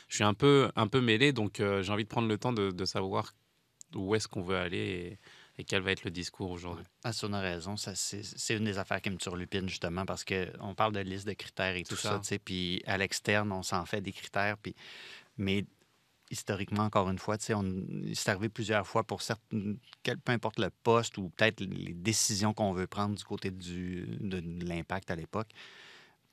Je 0.09 0.15
suis 0.15 0.25
un 0.25 0.35
peu, 0.35 0.71
un 0.77 0.87
peu 0.87 1.01
mêlé, 1.01 1.33
donc 1.33 1.59
euh, 1.59 1.83
j'ai 1.83 1.93
envie 1.93 2.05
de 2.05 2.09
prendre 2.09 2.29
le 2.29 2.39
temps 2.39 2.53
de, 2.53 2.71
de 2.71 2.85
savoir 2.85 3.33
où 3.97 4.15
est-ce 4.15 4.29
qu'on 4.29 4.43
veut 4.43 4.57
aller 4.57 5.19
et, 5.57 5.61
et 5.61 5.65
quel 5.65 5.83
va 5.83 5.91
être 5.91 6.05
le 6.05 6.13
discours 6.13 6.53
aujourd'hui. 6.53 6.85
Ah, 7.03 7.13
ça, 7.13 7.27
on 7.27 7.33
a 7.33 7.41
raison. 7.41 7.77
Ça, 7.77 7.97
c'est, 7.97 8.23
c'est 8.23 8.57
une 8.57 8.65
des 8.65 8.79
affaires 8.79 9.03
qui 9.03 9.11
me 9.11 9.17
turlupine, 9.17 9.69
justement, 9.69 10.07
parce 10.07 10.25
qu'on 10.25 10.75
parle 10.77 10.93
de 10.93 11.01
liste 11.01 11.27
de 11.27 11.33
critères 11.33 11.75
et 11.75 11.83
tout, 11.83 11.97
Tout 11.97 12.01
ça, 12.01 12.11
ça. 12.11 12.19
tu 12.21 12.27
sais, 12.27 12.39
puis 12.39 12.83
à 12.87 12.99
l'externe, 12.99 13.51
on 13.51 13.65
s'en 13.65 13.85
fait 13.85 14.01
des 14.01 14.13
critères, 14.13 14.57
puis... 14.59 14.77
mais 15.37 15.67
historiquement, 16.31 16.85
encore 16.85 17.11
une 17.11 17.19
fois, 17.19 17.37
c'est 17.39 17.55
arrivé 18.29 18.49
plusieurs 18.49 18.87
fois 18.87 19.05
pour 19.05 19.23
certaines, 19.23 19.79
peu 20.03 20.33
importe 20.33 20.59
le 20.59 20.71
poste 20.71 21.19
ou 21.19 21.29
peut-être 21.31 21.61
les 21.61 21.93
décisions 21.93 22.53
qu'on 22.55 22.73
veut 22.73 22.87
prendre 22.87 23.15
du 23.15 23.25
côté 23.25 23.51
de 23.51 24.65
l'impact 24.65 25.11
à 25.11 25.17
l'époque. 25.17 25.51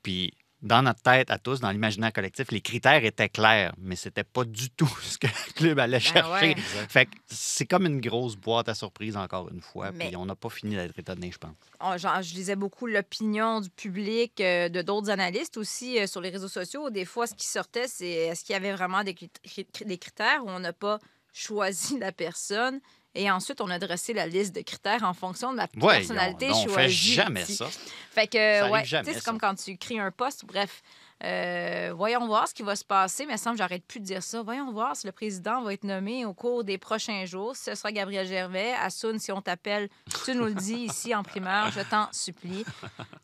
Puis 0.02 0.32
dans 0.62 0.82
notre 0.82 1.02
tête 1.02 1.30
à 1.30 1.38
tous, 1.38 1.60
dans 1.60 1.70
l'imaginaire 1.70 2.12
collectif, 2.12 2.50
les 2.52 2.60
critères 2.60 3.04
étaient 3.04 3.28
clairs, 3.28 3.74
mais 3.78 3.96
c'était 3.96 4.24
pas 4.24 4.44
du 4.44 4.70
tout 4.70 4.86
ce 5.02 5.18
que 5.18 5.26
le 5.26 5.52
club 5.54 5.78
allait 5.80 5.98
chercher. 6.00 6.54
Ben 6.54 6.60
ouais. 6.60 6.86
Fait 6.88 7.06
que 7.06 7.12
c'est 7.26 7.66
comme 7.66 7.86
une 7.86 8.00
grosse 8.00 8.36
boîte 8.36 8.68
à 8.68 8.74
surprise, 8.74 9.16
encore 9.16 9.48
une 9.50 9.60
fois. 9.60 9.90
Mais- 9.92 10.08
Puis 10.08 10.16
on 10.16 10.24
n'a 10.24 10.36
pas 10.36 10.48
fini 10.50 10.76
d'être 10.76 10.98
étonné, 10.98 11.30
je 11.32 11.38
pense. 11.38 11.56
On- 11.80 11.96
genre, 11.98 12.22
je 12.22 12.34
lisais 12.34 12.56
beaucoup 12.56 12.86
l'opinion 12.86 13.60
du 13.60 13.70
public, 13.70 14.40
euh, 14.40 14.68
de 14.68 14.82
d'autres 14.82 15.10
analystes 15.10 15.56
aussi 15.56 15.98
euh, 15.98 16.06
sur 16.06 16.20
les 16.20 16.30
réseaux 16.30 16.48
sociaux. 16.48 16.90
Des 16.90 17.04
fois, 17.04 17.26
ce 17.26 17.34
qui 17.34 17.46
sortait, 17.46 17.88
c'est 17.88 18.08
est-ce 18.08 18.44
qu'il 18.44 18.52
y 18.52 18.56
avait 18.56 18.72
vraiment 18.72 19.02
des 19.04 19.14
critères 19.14 20.44
où 20.44 20.48
on 20.48 20.60
n'a 20.60 20.72
pas 20.72 20.98
choisi 21.32 21.98
la 21.98 22.12
personne? 22.12 22.80
Et 23.14 23.30
ensuite 23.30 23.60
on 23.60 23.70
a 23.70 23.78
dressé 23.78 24.12
la 24.12 24.26
liste 24.26 24.54
de 24.54 24.62
critères 24.62 25.02
en 25.02 25.14
fonction 25.14 25.52
de 25.52 25.58
la 25.58 25.68
personnalité 25.68 26.48
donc, 26.48 26.56
on 26.56 26.72
choisie. 26.72 26.74
fait 26.74 27.14
jamais 27.14 27.44
ça. 27.44 27.68
Fait 28.10 28.26
que, 28.26 28.38
Ça 28.38 28.70
ouais, 28.70 28.84
c'est 28.84 29.24
comme 29.24 29.38
quand 29.38 29.54
tu 29.54 29.76
crées 29.76 29.98
un 29.98 30.10
poste. 30.10 30.44
Bref, 30.44 30.82
euh, 31.24 31.92
voyons 31.96 32.26
voir 32.26 32.48
ce 32.48 32.54
qui 32.54 32.62
va 32.62 32.74
se 32.76 32.84
passer. 32.84 33.26
Mais 33.26 33.36
semble 33.36 33.56
que 33.56 33.58
j'arrête 33.58 33.84
plus 33.86 34.00
de 34.00 34.04
dire 34.04 34.22
ça. 34.22 34.42
Voyons 34.42 34.72
voir 34.72 34.96
si 34.96 35.06
le 35.06 35.12
président 35.12 35.62
va 35.62 35.72
être 35.72 35.84
nommé 35.84 36.24
au 36.24 36.34
cours 36.34 36.64
des 36.64 36.78
prochains 36.78 37.24
jours. 37.24 37.56
Ce 37.56 37.74
sera 37.74 37.92
Gabriel 37.92 38.26
Gervais. 38.26 38.72
Assoun, 38.80 39.18
si 39.18 39.30
on 39.32 39.40
t'appelle, 39.40 39.88
tu 40.24 40.34
nous 40.34 40.46
le 40.46 40.54
dis 40.54 40.74
ici 40.74 41.14
en 41.14 41.22
primeur. 41.22 41.70
Je 41.70 41.80
t'en 41.80 42.08
supplie. 42.12 42.64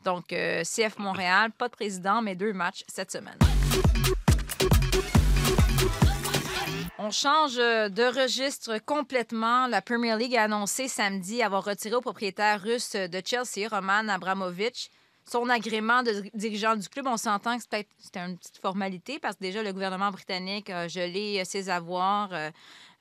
Donc, 0.05 0.33
euh, 0.33 0.63
CF 0.63 0.99
Montréal, 0.99 1.51
pas 1.51 1.69
de 1.69 1.75
président, 1.75 2.23
mais 2.23 2.35
deux 2.35 2.53
matchs 2.53 2.85
cette 2.89 3.11
semaine. 3.11 3.39
On 7.01 7.13
change 7.13 7.59
euh, 7.59 7.89
de 7.89 8.03
registre 8.03 8.81
complètement. 8.85 9.69
La 9.69 9.81
Premier 9.81 10.17
League 10.17 10.35
a 10.35 10.43
annoncé 10.43 10.89
samedi 10.89 11.45
avoir 11.45 11.65
retiré 11.65 11.95
au 11.95 12.01
propriétaire 12.01 12.61
russe 12.61 12.97
de 12.97 13.23
Chelsea, 13.25 13.69
Roman 13.71 14.09
Abramovich, 14.09 14.91
son 15.25 15.49
agrément 15.49 16.03
de 16.03 16.25
dirigeant 16.35 16.75
du 16.75 16.89
club. 16.89 17.07
On 17.07 17.17
s'entend 17.17 17.57
que 17.57 17.63
c'était 17.63 17.87
une 18.19 18.37
petite 18.37 18.59
formalité 18.59 19.21
parce 19.21 19.37
que 19.37 19.43
déjà 19.43 19.63
le 19.63 19.73
gouvernement 19.73 20.11
britannique 20.11 20.71
a 20.71 20.89
gelé 20.89 21.39
euh, 21.39 21.45
ses 21.45 21.71
avoirs. 21.71 22.31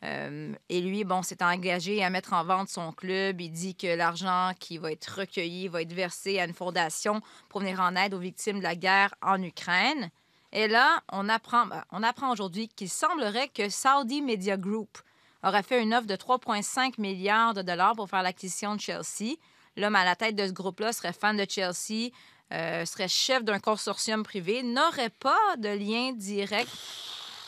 euh, 0.04 0.54
et 0.70 0.82
lui, 0.82 1.04
bon, 1.04 1.24
s'est 1.24 1.42
engagé 1.42 2.04
à 2.04 2.12
mettre 2.12 2.34
en 2.34 2.44
vente 2.44 2.70
son 2.70 2.92
club. 2.92 3.42
Il 3.42 3.50
dit 3.50 3.74
que 3.74 3.88
l'argent 3.88 4.52
qui 4.60 4.78
va 4.78 4.92
être 4.92 5.22
recueilli 5.22 5.70
va 5.70 5.82
être 5.82 5.94
versé 5.94 6.40
à 6.40 6.46
une 6.46 6.54
fondation 6.54 7.20
pour 7.50 7.62
venir 7.62 7.82
en 7.82 7.96
aide 7.96 8.14
aux 8.14 8.20
victimes 8.20 8.60
de 8.60 8.64
la 8.64 8.76
guerre 8.76 9.16
en 9.24 9.42
Ukraine. 9.42 10.12
Et 10.58 10.68
là, 10.68 11.02
on 11.12 11.30
apprend, 11.30 11.68
ben, 11.68 11.84
on 11.92 12.02
apprend 12.02 12.32
aujourd'hui 12.32 12.68
qu'il 12.68 12.90
semblerait 12.90 13.48
que 13.48 13.70
Saudi 13.70 14.24
Media 14.24 14.58
Group 14.58 14.98
aurait 15.44 15.62
fait 15.62 15.84
une 15.84 15.94
offre 15.94 16.08
de 16.08 16.16
3,5 16.16 17.00
milliards 17.00 17.54
de 17.54 17.62
dollars 17.62 17.96
pour 17.96 18.10
faire 18.10 18.24
l'acquisition 18.24 18.76
de 18.76 18.82
Chelsea. 18.82 19.36
L'homme 19.76 19.96
à 19.96 20.04
la 20.04 20.16
tête 20.16 20.36
de 20.36 20.48
ce 20.48 20.52
groupe-là 20.54 20.94
serait 20.94 21.14
fan 21.14 21.38
de 21.38 21.46
Chelsea, 21.48 22.10
euh, 22.54 22.86
serait 22.86 23.08
chef 23.08 23.44
d'un 23.44 23.60
consortium 23.60 24.24
privé, 24.24 24.64
n'aurait 24.64 25.12
pas 25.12 25.38
de 25.60 25.70
lien 25.70 26.14
direct 26.14 26.72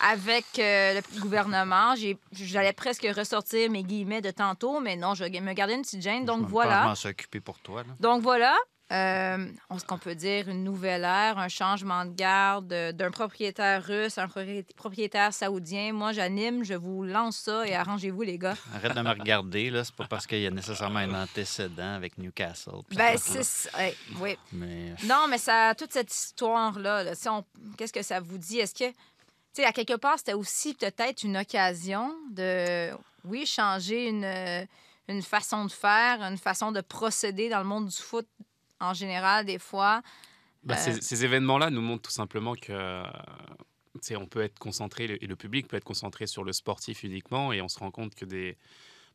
avec 0.02 0.46
euh, 0.60 1.02
le 1.16 1.20
gouvernement. 1.20 1.96
J'allais 2.32 2.74
presque 2.74 3.08
ressortir 3.18 3.72
mes 3.72 3.82
guillemets 3.84 4.22
de 4.22 4.30
tantôt, 4.30 4.80
mais 4.82 4.96
non, 4.96 5.16
je 5.16 5.24
vais 5.24 5.42
me 5.42 5.54
garder 5.54 5.74
une 5.74 5.82
petite 5.82 6.04
gêne. 6.04 6.22
Je 6.22 6.28
Donc 6.28 6.42
vais 6.42 6.48
voilà. 6.52 6.82
pas 6.82 6.88
m'en 6.90 6.96
s'occuper 6.96 7.40
pour 7.40 7.58
toi. 7.58 7.82
là. 7.82 7.90
Donc 8.00 8.22
voilà, 8.22 8.56
euh, 8.92 9.52
on- 9.70 9.78
ce 9.78 9.86
qu'on 9.86 9.98
peut 10.00 10.16
dire, 10.16 10.50
une 10.50 10.64
nouvelle 10.64 11.04
ère, 11.04 11.38
un 11.38 11.48
changement 11.48 12.06
de 12.06 12.12
garde 12.14 12.74
euh, 12.74 12.92
d'un 12.92 13.12
propriétaire 13.12 13.84
russe 13.86 14.18
à 14.18 14.24
un 14.24 14.28
propri- 14.28 14.66
propriétaire 14.76 15.34
saoudien. 15.34 15.94
Moi, 15.94 16.12
j'anime, 16.12 16.64
je 16.64 16.74
vous 16.74 17.04
lance 17.04 17.38
ça 17.38 17.68
et 17.68 17.76
arrangez-vous, 17.76 18.22
les 18.24 18.38
gars. 18.40 18.56
Arrête 18.74 18.96
de 18.96 19.02
me 19.02 19.10
regarder, 19.10 19.70
là. 19.70 19.84
C'est 19.84 19.96
pas 19.96 20.08
parce 20.08 20.26
qu'il 20.26 20.40
y 20.42 20.48
a 20.48 20.52
nécessairement 20.52 21.00
un 21.00 21.24
antécédent 21.24 21.94
avec 21.94 22.18
Newcastle. 22.18 22.82
Ben, 22.96 23.16
c'est. 23.18 23.72
Ouais, 23.78 23.96
oui. 24.20 24.38
Mais 24.54 24.96
Non, 25.06 25.28
mais 25.30 25.38
ça, 25.38 25.74
toute 25.78 25.94
cette 25.94 26.14
histoire-là, 26.14 27.04
là, 27.04 27.16
si 27.16 27.30
on- 27.30 27.46
qu'est-ce 27.78 27.94
que 27.94 28.02
ça 28.04 28.20
vous 28.20 28.38
dit? 28.38 28.60
Est-ce 28.60 28.74
que, 28.74 28.90
tu 28.90 28.96
sais, 29.54 29.66
à 29.66 29.72
quelque 29.72 29.98
part, 29.98 30.18
c'était 30.18 30.34
aussi 30.34 30.74
peut-être 30.74 31.24
une 31.24 31.38
occasion 31.38 32.14
de, 32.32 32.90
oui, 33.26 33.46
changer 33.46 34.08
une, 34.08 34.24
euh, 34.24 34.66
une 35.08 35.22
façon 35.22 35.66
de 35.66 35.72
faire, 35.72 36.22
une 36.22 36.38
façon 36.38 36.72
de 36.72 36.82
procéder 36.82 37.50
dans 37.50 37.60
le 37.60 37.66
monde 37.66 37.88
du 37.88 37.96
foot 37.98 38.28
en 38.80 38.94
général, 38.94 39.46
des 39.46 39.60
fois. 39.60 40.02
Bah, 40.64 40.76
Euh, 40.76 40.78
ces, 40.96 41.02
ces 41.02 41.26
événements-là 41.26 41.70
nous 41.70 41.82
montrent 41.82 42.04
tout 42.04 42.12
simplement 42.12 42.56
que 42.56 43.04
on 44.16 44.28
peut 44.28 44.42
être 44.42 44.60
concentré, 44.60 45.06
et 45.06 45.28
le 45.28 45.36
public 45.36 45.68
peut 45.68 45.78
être 45.78 45.84
concentré 45.84 46.28
sur 46.28 46.44
le 46.44 46.54
sportif 46.54 47.04
uniquement, 47.04 47.52
et 47.54 47.62
on 47.62 47.68
se 47.68 47.80
rend 47.80 47.92
compte 47.92 48.16
que 48.16 48.26
des, 48.26 48.58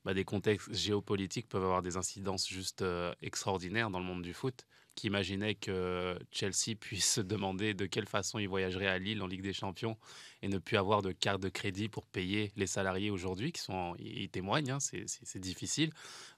bah, 0.04 0.14
des 0.14 0.24
contextes 0.24 0.74
géopolitiques 0.74 1.48
peuvent 1.48 1.64
avoir 1.64 1.82
des 1.82 1.96
incidences 1.96 2.46
juste 2.46 2.82
euh, 2.82 3.14
extraordinaires 3.22 3.90
dans 3.90 3.98
le 3.98 4.04
monde 4.04 4.22
du 4.22 4.34
foot. 4.34 4.66
Qui 4.94 5.08
imaginait 5.08 5.56
que 5.56 6.16
Chelsea 6.30 6.76
puisse 6.78 7.14
se 7.14 7.20
demander 7.20 7.74
de 7.74 7.84
quelle 7.86 8.06
façon 8.06 8.38
il 8.38 8.48
voyagerait 8.48 8.86
à 8.86 8.96
Lille 8.96 9.20
en 9.22 9.26
Ligue 9.26 9.42
des 9.42 9.52
Champions 9.52 9.96
et 10.40 10.46
ne 10.46 10.58
plus 10.58 10.76
avoir 10.76 11.02
de 11.02 11.10
carte 11.10 11.42
de 11.42 11.48
crédit 11.48 11.88
pour 11.88 12.06
payer 12.06 12.52
les 12.54 12.68
salariés 12.68 13.10
aujourd'hui, 13.10 13.50
qui 13.50 13.60
sont, 13.60 13.72
en- 13.72 13.94
ils 13.98 14.28
témoignent, 14.28 14.70
hein, 14.70 14.78
c'est- 14.78 15.38
difficile, 15.38 15.90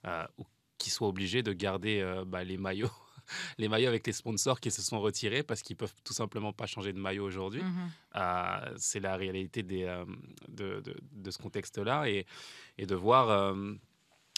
euh, 0.05 0.25
ou 0.39 0.45
qui 0.79 0.89
soient 0.89 1.07
obligés 1.07 1.43
de 1.43 1.53
garder 1.53 1.99
euh, 1.99 2.25
bah, 2.25 2.43
les 2.43 2.57
maillots 2.57 2.89
les 3.57 3.67
maillots 3.67 3.87
avec 3.89 4.05
les 4.07 4.13
sponsors 4.13 4.59
qui 4.59 4.71
se 4.71 4.81
sont 4.81 4.99
retirés 4.99 5.43
parce 5.43 5.61
qu'ils 5.61 5.75
peuvent 5.75 5.93
tout 6.03 6.13
simplement 6.13 6.53
pas 6.53 6.65
changer 6.65 6.93
de 6.93 6.99
maillot 6.99 7.25
aujourd'hui. 7.25 7.63
Mhm. 7.63 7.89
Euh, 8.15 8.73
c'est 8.77 8.99
la 8.99 9.15
réalité 9.15 9.63
des, 9.63 9.83
euh, 9.83 10.05
de, 10.47 10.81
de- 10.81 10.97
de 11.11 11.31
ce 11.31 11.37
contexte-là 11.37 12.09
et, 12.09 12.25
et 12.77 12.85
de 12.85 12.95
voir 12.95 13.29
euh, 13.29 13.73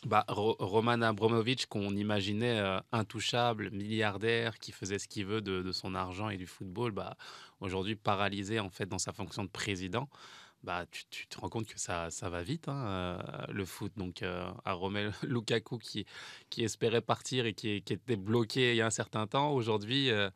bah, 0.06 0.24
Ro- 0.30 0.56
Roman 0.60 1.02
Abramovich 1.02 1.66
qu'on 1.66 1.96
imaginait 1.96 2.60
euh, 2.60 2.80
intouchable, 2.92 3.70
milliardaire, 3.72 4.58
qui 4.60 4.72
faisait 4.72 5.00
ce 5.00 5.08
qu'il 5.08 5.26
veut 5.26 5.42
de, 5.42 5.62
de 5.62 5.72
son 5.72 5.94
argent 5.96 6.30
et 6.30 6.38
du 6.38 6.48
football, 6.48 6.92
bah, 6.92 7.18
aujourd'hui 7.60 7.96
paralysé 7.96 8.60
en 8.60 8.70
fait 8.70 8.86
dans 8.88 9.00
sa 9.00 9.12
fonction 9.12 9.44
de 9.44 9.50
président. 9.50 10.08
Bah, 10.64 10.86
tu, 10.92 11.06
tu 11.10 11.26
te 11.28 11.40
rends 11.40 11.48
compte 11.48 11.68
que 11.68 11.80
ça, 11.80 12.12
ça 12.12 12.30
va 12.30 12.44
vite, 12.44 12.68
hein, 12.68 12.86
euh, 12.88 13.18
le 13.50 13.64
foot. 13.64 13.94
Donc, 13.96 14.22
euh, 14.24 14.52
à 14.66 14.74
Romelu 14.74 15.12
Lukaku 15.24 15.78
qui, 15.78 16.06
qui 16.50 16.64
espérait 16.64 17.02
partir 17.02 17.46
et 17.46 17.54
qui, 17.54 17.82
qui 17.82 17.94
était 17.94 18.18
bloqué 18.18 18.72
il 18.72 18.76
y 18.78 18.82
a 18.82 18.86
un 18.86 18.90
certain 18.92 19.26
temps, 19.26 19.52
aujourd'hui, 19.54 20.10
euh, 20.10 20.30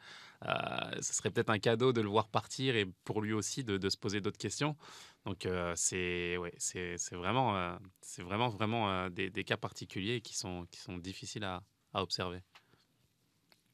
euh, 0.45 1.01
ce 1.01 1.13
serait 1.13 1.29
peut-être 1.29 1.49
un 1.49 1.59
cadeau 1.59 1.91
de 1.91 1.99
le 2.01 2.07
voir 2.07 2.29
partir 2.29 2.75
et 2.77 2.85
pour 3.03 3.21
lui 3.21 3.33
aussi 3.33 3.63
de, 3.65 3.77
de 3.77 3.89
se 3.89 3.97
poser 3.97 4.21
d'autres 4.21 4.37
questions. 4.37 4.77
Donc, 5.25 5.45
euh, 5.45 5.73
c'est 5.75 6.37
ouais, 6.37 6.53
c'est 6.57 6.97
c'est 6.97 7.15
vraiment, 7.15 7.57
euh, 7.57 7.75
c'est 8.01 8.23
vraiment, 8.23 8.49
vraiment 8.49 8.89
euh, 8.91 9.09
des, 9.09 9.29
des 9.29 9.43
cas 9.43 9.57
particuliers 9.57 10.21
qui 10.21 10.35
sont, 10.37 10.65
qui 10.71 10.79
sont 10.79 10.97
difficiles 10.97 11.43
à, 11.43 11.63
à 11.93 12.01
observer. 12.01 12.41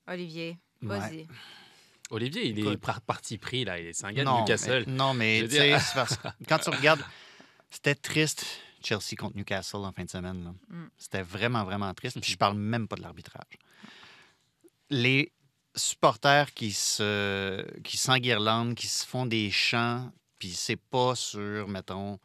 Olivier, 0.08 0.58
Ouais. 0.82 1.28
Olivier, 2.10 2.48
il 2.48 2.68
est 2.68 2.78
par- 2.78 3.02
parti 3.02 3.38
pris, 3.38 3.66
là. 3.66 3.80
Il 3.80 3.88
est- 3.88 4.04
de 4.04 4.24
non, 4.24 4.40
Newcastle. 4.40 4.84
mais, 4.88 4.94
non, 4.94 5.14
mais 5.14 5.44
tu 5.48 5.56
sais, 5.56 5.78
quand 6.48 6.58
tu 6.60 6.70
regardes, 6.70 7.04
c'était 7.70 7.96
triste 7.96 8.46
Chelsea 8.84 9.16
contre 9.18 9.36
Newcastle 9.38 9.78
en 9.78 9.92
fin 9.92 10.04
de 10.06 10.10
semaine. 10.10 10.54
Mm. 10.70 10.86
C'était 10.98 11.22
vraiment, 11.22 11.64
vraiment 11.64 11.94
triste. 11.94 12.20
Puis 12.20 12.32
je 12.32 12.38
parle 12.38 12.58
même 12.58 12.88
pas 12.88 12.96
de 12.96 13.02
l'arbitrage. 13.02 13.58
Les 14.90 15.32
supporters 15.76 16.54
qui 16.54 16.72
se 16.72 17.66
qui 17.82 17.98
s'enguirlandent, 17.98 18.76
qui 18.76 18.88
se 18.88 19.06
font 19.06 19.26
des 19.26 19.52
chants, 19.52 20.12
puis 20.40 20.50
c'est 20.50 20.80
pas 20.80 21.16
sur, 21.16 21.68
mettons, 21.68 22.20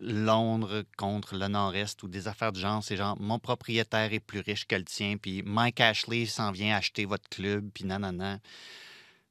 Londres 0.00 0.82
contre 0.98 1.36
le 1.36 1.48
Nord-Est 1.48 2.02
ou 2.02 2.08
des 2.08 2.28
affaires 2.28 2.52
de 2.52 2.58
genre. 2.58 2.82
C'est 2.84 2.96
genre, 2.96 3.18
mon 3.20 3.38
propriétaire 3.38 4.12
est 4.12 4.20
plus 4.20 4.40
riche 4.40 4.66
que 4.66 4.74
le 4.74 4.84
tien, 4.84 5.16
puis 5.16 5.42
Mike 5.44 5.80
Ashley 5.80 6.26
s'en 6.26 6.50
vient 6.52 6.76
acheter 6.76 7.04
votre 7.06 7.28
club, 7.30 7.70
puis 7.72 7.84
nanana. 7.84 8.38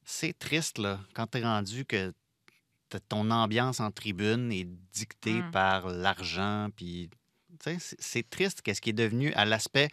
C'est 0.04 0.38
triste, 0.38 0.78
là, 0.78 1.00
quand 1.14 1.26
t'es 1.26 1.42
rendu 1.42 1.84
que 1.84 2.12
ton 3.08 3.30
ambiance 3.30 3.80
en 3.80 3.90
tribune 3.90 4.52
est 4.52 4.68
dictée 4.92 5.42
Mm. 5.42 5.50
par 5.50 5.88
l'argent, 5.88 6.68
puis... 6.76 7.10
tu 7.64 7.70
C'est 7.78 8.28
triste 8.28 8.62
qu'est-ce 8.62 8.80
qui 8.80 8.90
est 8.90 8.92
devenu 8.94 9.32
à 9.32 9.44
l'aspect 9.44 9.88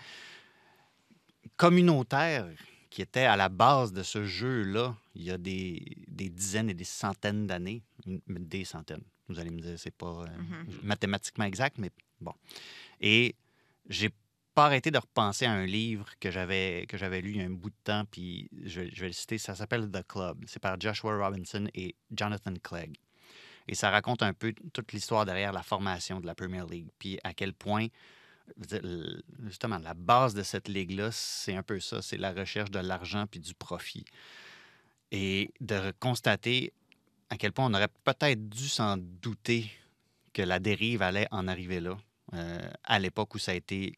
communautaire 1.58 2.48
qui 2.90 3.02
était 3.02 3.24
à 3.26 3.36
la 3.38 3.50
base 3.50 3.94
de 3.94 4.04
ce 4.04 4.26
jeu-là 4.26 4.96
il 5.16 5.24
y 5.24 5.32
a 5.32 5.38
des, 5.38 5.82
des 6.08 6.30
dizaines 6.30 6.70
et 6.70 6.74
des 6.74 6.84
centaines 6.86 7.48
d'années. 7.48 7.82
Des 8.28 8.66
centaines. 8.66 9.04
Vous 9.28 9.40
allez 9.40 9.50
me 9.50 9.60
dire, 9.62 9.78
c'est 9.80 9.96
pas 9.96 10.24
euh, 10.24 10.38
Mhm. 10.38 10.80
mathématiquement 10.84 11.46
exact, 11.46 11.78
mais 11.78 11.90
bon. 12.20 12.34
Et 13.00 13.36
j'ai 13.90 14.10
pas 14.54 14.66
arrêté 14.66 14.92
de 14.92 14.98
repenser 14.98 15.46
à 15.46 15.52
un 15.52 15.66
livre 15.66 16.10
que 16.20 16.30
j'avais 16.32 16.86
que 16.88 16.98
j'avais 16.98 17.22
lu 17.22 17.32
il 17.32 17.38
y 17.38 17.42
a 17.42 17.46
un 17.46 17.50
bout 17.50 17.70
de 17.70 17.76
temps, 17.84 18.04
puis 18.10 18.50
je, 18.64 18.82
vais- 18.82 19.08
le 19.08 19.12
citer. 19.14 19.38
Ça 19.38 19.56
s'appelle 19.56 19.90
The 19.90 20.06
Club. 20.08 20.44
C'est 20.48 20.60
par 20.60 20.80
Joshua 20.80 21.18
Robinson 21.18 21.68
et 21.74 21.96
Jonathan 22.12 22.54
Clegg. 22.62 22.96
Et 23.68 23.76
ça 23.76 23.90
raconte 23.90 24.24
un 24.24 24.34
peu 24.34 24.54
toute 24.74 24.92
l'histoire 24.92 25.26
derrière 25.26 25.54
la 25.54 25.64
formation 25.64 26.20
de 26.20 26.26
la 26.26 26.36
Premier 26.36 26.64
League, 26.70 26.88
puis 26.98 27.20
à 27.24 27.34
quel 27.34 27.54
point, 27.54 27.88
justement, 29.44 29.78
la 29.78 29.94
base 29.94 30.34
de 30.34 30.44
cette 30.44 30.68
ligue-là, 30.68 31.12
c'est 31.12 31.56
un 31.56 31.64
peu 31.64 31.80
ça, 31.80 32.02
c'est 32.02 32.18
la 32.18 32.34
recherche 32.34 32.72
de 32.72 32.80
l'argent 32.80 33.28
puis 33.28 33.40
du 33.40 33.54
profit. 33.54 34.04
Et 35.12 35.52
de 35.62 35.94
constater 36.00 36.74
à 37.30 37.38
quel 37.38 37.54
point 37.54 37.66
on 37.66 37.74
aurait 37.74 37.90
peut-être 38.04 38.50
dû 38.50 38.68
s'en 38.68 38.98
douter 38.98 39.72
que 40.34 40.42
la 40.42 40.60
dérive 40.60 41.02
allait 41.02 41.28
en 41.32 41.48
arriver 41.48 41.80
là, 41.80 41.98
euh, 42.34 42.60
à 42.84 43.00
l'époque 43.00 43.36
où 43.36 43.40
ça 43.40 43.52
a 43.52 43.56
été 43.56 43.98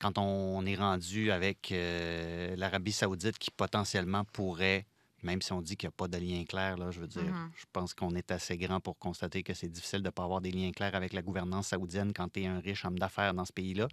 Quand 0.00 0.16
on 0.18 0.64
est 0.66 0.76
rendu 0.76 1.30
avec 1.30 1.72
euh, 1.72 2.56
l'Arabie 2.56 2.92
saoudite 2.92 3.38
qui 3.38 3.50
potentiellement 3.50 4.24
pourrait 4.24 4.86
même 5.22 5.42
si 5.42 5.52
on 5.52 5.60
dit 5.60 5.76
qu'il 5.76 5.86
n'y 5.86 5.92
a 5.92 5.96
pas 5.96 6.08
de 6.08 6.16
lien 6.16 6.44
clair, 6.44 6.78
là, 6.78 6.90
je 6.90 7.00
veux 7.00 7.06
dire, 7.06 7.24
Mhm. 7.34 7.50
je 7.54 7.64
pense 7.72 7.92
qu'on 7.92 8.14
est 8.14 8.30
assez 8.30 8.56
grand 8.56 8.80
pour 8.80 8.98
constater 8.98 9.42
que 9.42 9.52
c'est 9.52 9.68
difficile 9.68 9.98
de 10.00 10.06
ne 10.06 10.10
pas 10.10 10.24
avoir 10.24 10.40
des 10.40 10.50
liens 10.50 10.72
clairs 10.72 10.94
avec 10.94 11.12
la 11.12 11.20
gouvernance 11.20 11.68
saoudienne 11.68 12.12
quand 12.14 12.32
tu 12.32 12.40
es 12.42 12.46
un 12.46 12.58
riche 12.58 12.84
homme 12.86 12.98
d'affaires 12.98 13.34
dans 13.34 13.44
ce 13.44 13.52
pays-là. 13.52 13.88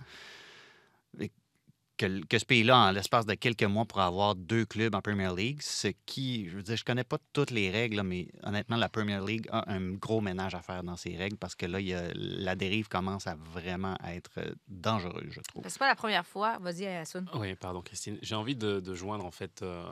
Que, 1.97 2.37
ce 2.37 2.45
pays-là, 2.45 2.77
en 2.77 2.91
l'espace 2.91 3.25
de 3.25 3.33
quelques 3.33 3.63
mois, 3.63 3.85
pourra 3.85 4.05
avoir 4.05 4.35
deux 4.35 4.65
clubs 4.65 4.93
en 4.93 5.01
Premier 5.01 5.33
League, 5.35 5.59
ce 5.63 5.87
qui, 6.05 6.47
je 6.47 6.57
veux 6.57 6.61
dire, 6.63 6.75
je 6.77 6.83
connais 6.85 7.03
pas 7.03 7.17
toutes 7.33 7.49
les 7.49 7.71
règles, 7.71 8.03
mais 8.03 8.27
honnêtement, 8.43 8.75
la 8.77 8.87
Premier 8.87 9.19
League 9.25 9.47
a 9.51 9.71
un 9.71 9.93
gros 9.93 10.21
ménage 10.21 10.53
à 10.53 10.61
faire 10.61 10.83
dans 10.83 10.95
ses 10.95 11.15
règles 11.17 11.37
parce 11.37 11.55
que 11.55 11.65
là, 11.65 11.79
il 11.79 11.87
y 11.87 11.93
a- 11.95 12.11
la 12.13 12.55
dérive 12.55 12.87
commence 12.87 13.25
à 13.25 13.35
vraiment 13.35 13.97
être 14.05 14.31
euh, 14.37 14.53
dangereuse, 14.67 15.31
je 15.31 15.41
trouve. 15.41 15.63
C'est 15.67 15.79
pas 15.79 15.87
la 15.87 15.95
première 15.95 16.25
fois. 16.27 16.59
Vas-y, 16.59 16.85
Assoun. 16.85 17.25
Oui, 17.33 17.55
pardon, 17.55 17.81
Christine. 17.81 18.19
J'ai 18.21 18.35
envie 18.35 18.55
de, 18.55 18.79
de 18.79 18.93
joindre 18.93 19.25
en 19.25 19.31
fait 19.31 19.63
euh, 19.63 19.83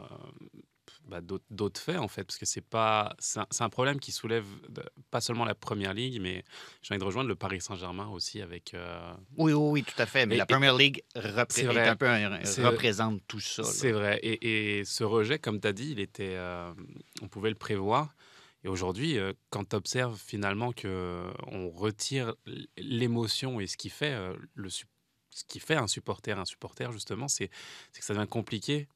bah, 1.07 1.19
d'autres 1.49 1.79
faits 1.79 1.97
en 1.97 2.07
fait, 2.07 2.23
parce 2.23 2.37
que 2.37 2.45
c'est 2.45 2.61
pas 2.61 3.15
c'est 3.19 3.39
un, 3.39 3.45
un 3.59 3.69
problème 3.69 3.99
qui 3.99 4.11
soulève 4.11 4.45
de- 4.69 4.83
pas 5.11 5.21
seulement 5.21 5.45
la 5.45 5.53
première 5.55 5.93
ligue, 5.93 6.19
mais 6.21 6.43
j'ai 6.81 6.93
envie 6.93 6.99
de 6.99 7.03
rejoindre 7.05 7.29
le 7.29 7.35
Paris 7.35 7.61
Saint-Germain 7.61 8.07
aussi 8.07 8.41
avec. 8.41 8.73
euh, 8.73 9.13
Oui, 9.37 9.53
oui, 9.53 9.69
oui, 9.71 9.83
tout 9.83 10.01
à 10.01 10.05
fait. 10.05 10.25
Mais 10.25 10.35
Et- 10.35 10.37
la 10.39 10.45
Premier 10.45 10.75
League 10.77 11.03
repré- 11.15 11.45
C'est 11.49 11.61
est 11.63 11.67
vrai. 11.67 11.87
un 11.87 11.95
peu 11.95 12.09
un- 12.09 12.43
C'est- 12.43 12.65
représente 12.65 13.21
tout 13.27 13.39
ça. 13.39 13.63
C'est 13.63 13.91
vrai. 13.91 14.19
Et, 14.23 14.79
et 14.79 14.85
ce 14.85 15.03
rejet, 15.03 15.37
comme 15.39 15.59
tu 15.61 15.67
as 15.67 15.73
dit, 15.73 15.91
il 15.91 15.99
était, 15.99 16.35
euh, 16.35 16.73
on 17.21 17.27
pouvait 17.27 17.49
le 17.49 17.55
prévoir. 17.55 18.15
Et 18.63 18.67
aujourd'hui, 18.67 19.19
euh, 19.19 19.33
quand 19.51 19.69
tu 19.69 19.75
observes 19.75 20.17
finalement 20.19 20.71
qu'on 20.73 21.69
retire 21.69 22.33
l'émotion 22.77 23.59
et 23.59 23.67
ce 23.67 23.77
qui 23.77 23.89
fait 23.89 24.15
le 24.53 24.69
ce 24.69 25.43
qui 25.49 25.59
fait 25.59 25.75
un 25.75 25.87
supporter 25.87 26.31
un 26.39 26.45
supporter 26.45 26.91
justement, 26.93 27.27
c'est 27.27 27.49
c'est 27.91 27.99
que 27.99 28.05
ça 28.05 28.13
devient 28.13 28.27
compliqué 28.27 28.87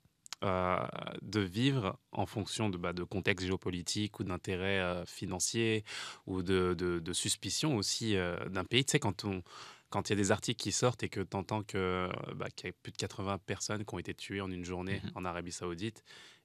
euh, 0.44 0.78
de 1.22 1.40
vivre 1.42 2.00
en 2.12 2.26
fonction 2.26 2.70
de, 2.70 2.78
bah, 2.78 2.94
de 2.94 3.04
contexte 3.04 3.46
géopolitique 3.46 4.20
ou 4.20 4.24
d'intérêts 4.24 4.80
euh, 4.80 5.06
financiers 5.06 5.84
ou 6.26 6.42
de, 6.44 6.74
de, 6.78 7.00
de 7.00 7.14
suspicion 7.14 7.76
aussi 7.76 8.16
euh, 8.16 8.38
d'un 8.50 8.64
pays. 8.64 8.86
Tu 8.86 8.92
sais, 8.92 9.00
quand 9.00 9.26
on, 9.26 9.44
quand 9.90 10.10
il 10.10 10.14
y 10.14 10.14
a 10.14 10.16
des 10.18 10.32
articles 10.32 10.62
qui 10.62 10.72
sortent 10.72 11.04
et 11.04 11.10
que 11.10 11.20
tu 11.22 11.36
entends 11.36 11.64
que, 11.64 12.10
bah, 12.36 12.48
qu'il 12.56 12.68
y 12.68 12.70
a 12.70 12.74
plus 12.84 12.92
de 12.92 12.98
80 12.98 13.38
personnes 13.40 13.84
qui 13.86 13.94
ont 13.94 14.00
été 14.00 14.14
tuées 14.14 14.42
en 14.42 14.50
une 14.52 14.64
journée 14.64 15.02
Mhm. 15.04 15.12
en 15.16 15.26
Arabie 15.26 15.52
Saoudite 15.52 16.04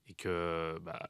et 0.08 0.14
que, 0.14 0.78
bah, 0.82 1.08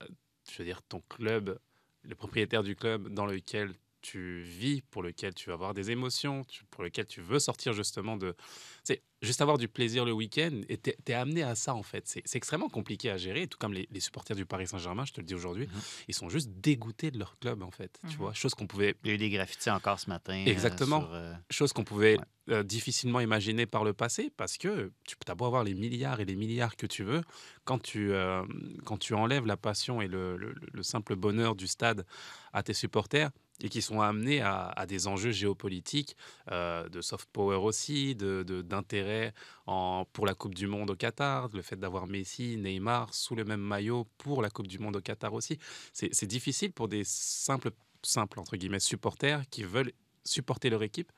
je 0.51 0.59
veux 0.59 0.65
dire, 0.65 0.83
ton 0.83 1.01
club, 1.09 1.59
le 2.03 2.15
propriétaire 2.15 2.63
du 2.63 2.77
club 2.77 3.09
dans 3.09 3.27
lequel 3.27 3.75
tu 4.05 4.43
vis, 4.43 4.83
pour 4.91 5.03
lequel 5.03 5.33
tu 5.35 5.49
vas 5.49 5.55
avoir 5.55 5.73
des 5.73 5.91
émotions, 5.91 6.45
tu- 6.45 6.63
pour 6.71 6.85
lequel 6.85 7.07
tu 7.07 7.23
veux 7.23 7.39
sortir 7.39 7.73
justement 7.73 8.17
de... 8.19 8.35
C'est 8.83 9.03
juste 9.23 9.41
avoir 9.41 9.57
du 9.57 9.67
plaisir 9.67 10.05
le 10.05 10.13
week-end 10.13 10.61
et 10.69 10.77
t'es 10.77 10.95
es 11.09 11.15
amené 11.15 11.43
à 11.43 11.55
ça 11.55 11.75
en 11.75 11.83
fait. 11.83 12.03
C'est 12.07 12.37
extrêmement 12.37 12.69
compliqué 12.69 13.09
à 13.11 13.17
gérer, 13.17 13.47
tout 13.47 13.57
comme 13.59 13.73
les, 13.73 13.89
les 13.91 14.01
supporters 14.01 14.37
du 14.37 14.45
Paris 14.45 14.67
Saint-Germain, 14.67 15.07
je 15.07 15.13
te 15.15 15.21
le 15.23 15.27
dis 15.27 15.35
aujourd'hui, 15.35 15.67
Mhm. 15.67 15.81
ils 16.09 16.15
sont 16.15 16.29
juste 16.29 16.51
dégoûtés 16.51 17.11
de 17.11 17.19
leur 17.19 17.39
club 17.39 17.63
en 17.63 17.71
fait. 17.71 17.99
Tu 18.03 18.09
Mhm. 18.09 18.17
vois, 18.19 18.35
chose 18.35 18.55
qu'on 18.55 18.67
pouvait 18.67 18.95
Il 19.05 19.09
y 19.09 19.11
a 19.13 19.15
eu 19.15 19.19
des 19.19 19.31
graffitis 19.31 19.71
encore 19.71 19.99
ce 19.99 20.11
matin. 20.11 20.35
euh, 20.47 20.51
Exactement. 20.51 21.01
sur, 21.01 21.15
euh, 21.15 21.33
chose 21.51 21.73
qu'on 21.73 21.85
pouvait 21.85 22.19
Ouais. 22.19 22.25
euh, 22.51 22.63
difficilement 22.63 23.21
imaginer 23.21 23.65
par 23.65 23.85
le 23.85 23.95
passé 23.95 24.31
parce 24.37 24.59
que 24.59 24.93
tu 25.07 25.17
as 25.27 25.35
beau 25.35 25.47
avoir 25.47 25.65
les 25.65 25.73
milliards 25.73 26.21
et 26.21 26.27
les 26.27 26.37
milliards 26.37 26.77
que 26.77 26.87
tu 26.87 27.03
veux, 27.03 27.23
quand 27.65 27.79
tu, 27.83 28.13
euh, 28.13 28.45
quand 28.85 28.99
tu 28.99 29.15
enlèves 29.15 29.47
la 29.47 29.57
passion 29.57 30.03
et 30.03 30.09
le, 30.09 30.37
le- 30.37 30.55
le 30.71 30.83
simple 30.83 31.17
bonheur 31.17 31.55
du 31.57 31.67
stade 31.67 32.05
à 32.53 32.63
tes 32.63 32.75
supporters 32.75 33.31
et 33.63 33.69
qui 33.69 33.83
sont 33.83 34.01
amenés 34.01 34.41
à, 34.43 34.85
des 34.87 35.07
enjeux 35.07 35.31
géopolitiques, 35.31 36.17
euh, 36.51 36.89
de 36.89 37.01
soft 37.01 37.29
power 37.33 37.57
aussi, 37.57 38.15
de- 38.15 38.43
de- 38.47 38.63
d'intérêt 38.63 39.33
en 39.67 40.05
pour 40.13 40.27
la 40.27 40.35
Coupe 40.35 40.55
du 40.55 40.67
Monde 40.67 40.91
au 40.91 40.97
Qatar, 40.97 41.49
le 41.53 41.63
fait 41.63 41.77
d'avoir 41.77 42.07
Messi, 42.07 42.57
Neymar 42.57 43.15
sous 43.15 43.35
le 43.35 43.45
même 43.45 43.61
maillot 43.61 44.07
pour 44.19 44.43
la 44.43 44.51
Coupe 44.51 44.67
du 44.67 44.79
Monde 44.79 44.97
au 44.97 45.01
Qatar 45.01 45.33
aussi. 45.35 45.59
C'est 45.93 46.13
c'est 46.13 46.27
difficile 46.27 46.73
pour 46.73 46.89
des 46.89 47.05
simples, 47.05 47.71
simples 48.03 48.41
entre 48.41 48.57
guillemets, 48.57 48.81
supporters 48.81 49.43
qui 49.51 49.63
veulent 49.63 49.93
supporter 50.25 50.71
leur 50.71 50.83
équipe 50.83 51.13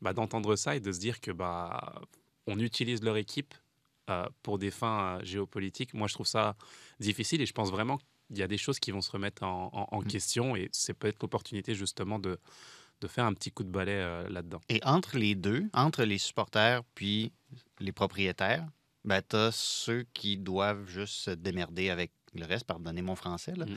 bah, 0.00 0.12
d'entendre 0.12 0.56
ça 0.56 0.76
et 0.76 0.80
de 0.80 0.92
se 0.92 0.98
dire 0.98 1.20
que 1.20 1.30
bah, 1.30 2.00
on 2.46 2.58
utilise 2.58 3.02
leur 3.02 3.16
équipe 3.16 3.54
euh, 4.10 4.26
pour 4.42 4.58
des 4.58 4.70
fins 4.70 5.18
euh, 5.18 5.24
géopolitiques. 5.24 5.94
Moi, 5.94 6.08
je 6.08 6.14
trouve 6.14 6.26
ça 6.26 6.56
difficile 7.00 7.40
et 7.40 7.46
je 7.46 7.52
pense 7.52 7.70
vraiment 7.70 7.98
qu'il 8.28 8.38
y 8.38 8.42
a 8.42 8.48
des 8.48 8.58
choses 8.58 8.78
qui 8.78 8.90
vont 8.90 9.00
se 9.00 9.10
remettre 9.10 9.42
en, 9.42 9.70
en- 9.72 9.88
en 9.96 10.00
Mm. 10.02 10.06
question 10.06 10.56
et 10.56 10.68
c'est 10.72 10.94
peut-être 10.94 11.20
l'opportunité 11.22 11.74
justement 11.74 12.18
de, 12.18 12.38
de 13.00 13.06
faire 13.08 13.24
un 13.24 13.34
petit 13.34 13.50
coup 13.50 13.64
de 13.64 13.70
balai 13.70 13.92
euh, 13.92 14.28
là-dedans. 14.28 14.60
Et 14.68 14.80
entre 14.84 15.16
les 15.18 15.34
deux, 15.34 15.68
entre 15.74 16.04
les 16.04 16.18
supporters 16.18 16.82
puis 16.94 17.32
les 17.80 17.92
propriétaires, 17.92 18.66
ben, 19.04 19.20
tu 19.28 19.36
as 19.36 19.50
ceux 19.52 20.04
qui 20.14 20.36
doivent 20.36 20.86
juste 20.86 21.14
se 21.14 21.30
démerder 21.32 21.90
avec 21.90 22.12
le 22.34 22.46
reste, 22.46 22.64
pardonnez 22.64 23.02
mon 23.02 23.16
français. 23.16 23.52
Là. 23.56 23.66
Mm, 23.66 23.70
mm. 23.72 23.76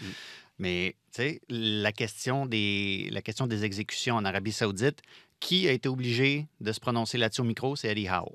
Mais 0.60 0.96
tu 1.12 1.22
sais, 1.24 1.42
la 1.50 1.92
question, 1.92 2.46
des, 2.46 3.10
la 3.12 3.22
question 3.22 3.48
des 3.48 3.66
exécutions 3.66 4.16
en 4.16 4.24
Arabie 4.24 4.54
Saoudite, 4.54 5.02
qui 5.42 5.68
a 5.68 5.72
été 5.74 5.90
obligé 5.90 6.48
de 6.62 6.72
se 6.72 6.80
prononcer 6.80 7.18
là-dessus 7.18 7.42
au 7.42 7.46
micro? 7.46 7.76
C'est 7.76 7.90
Eddie 7.90 8.08
Howe, 8.08 8.32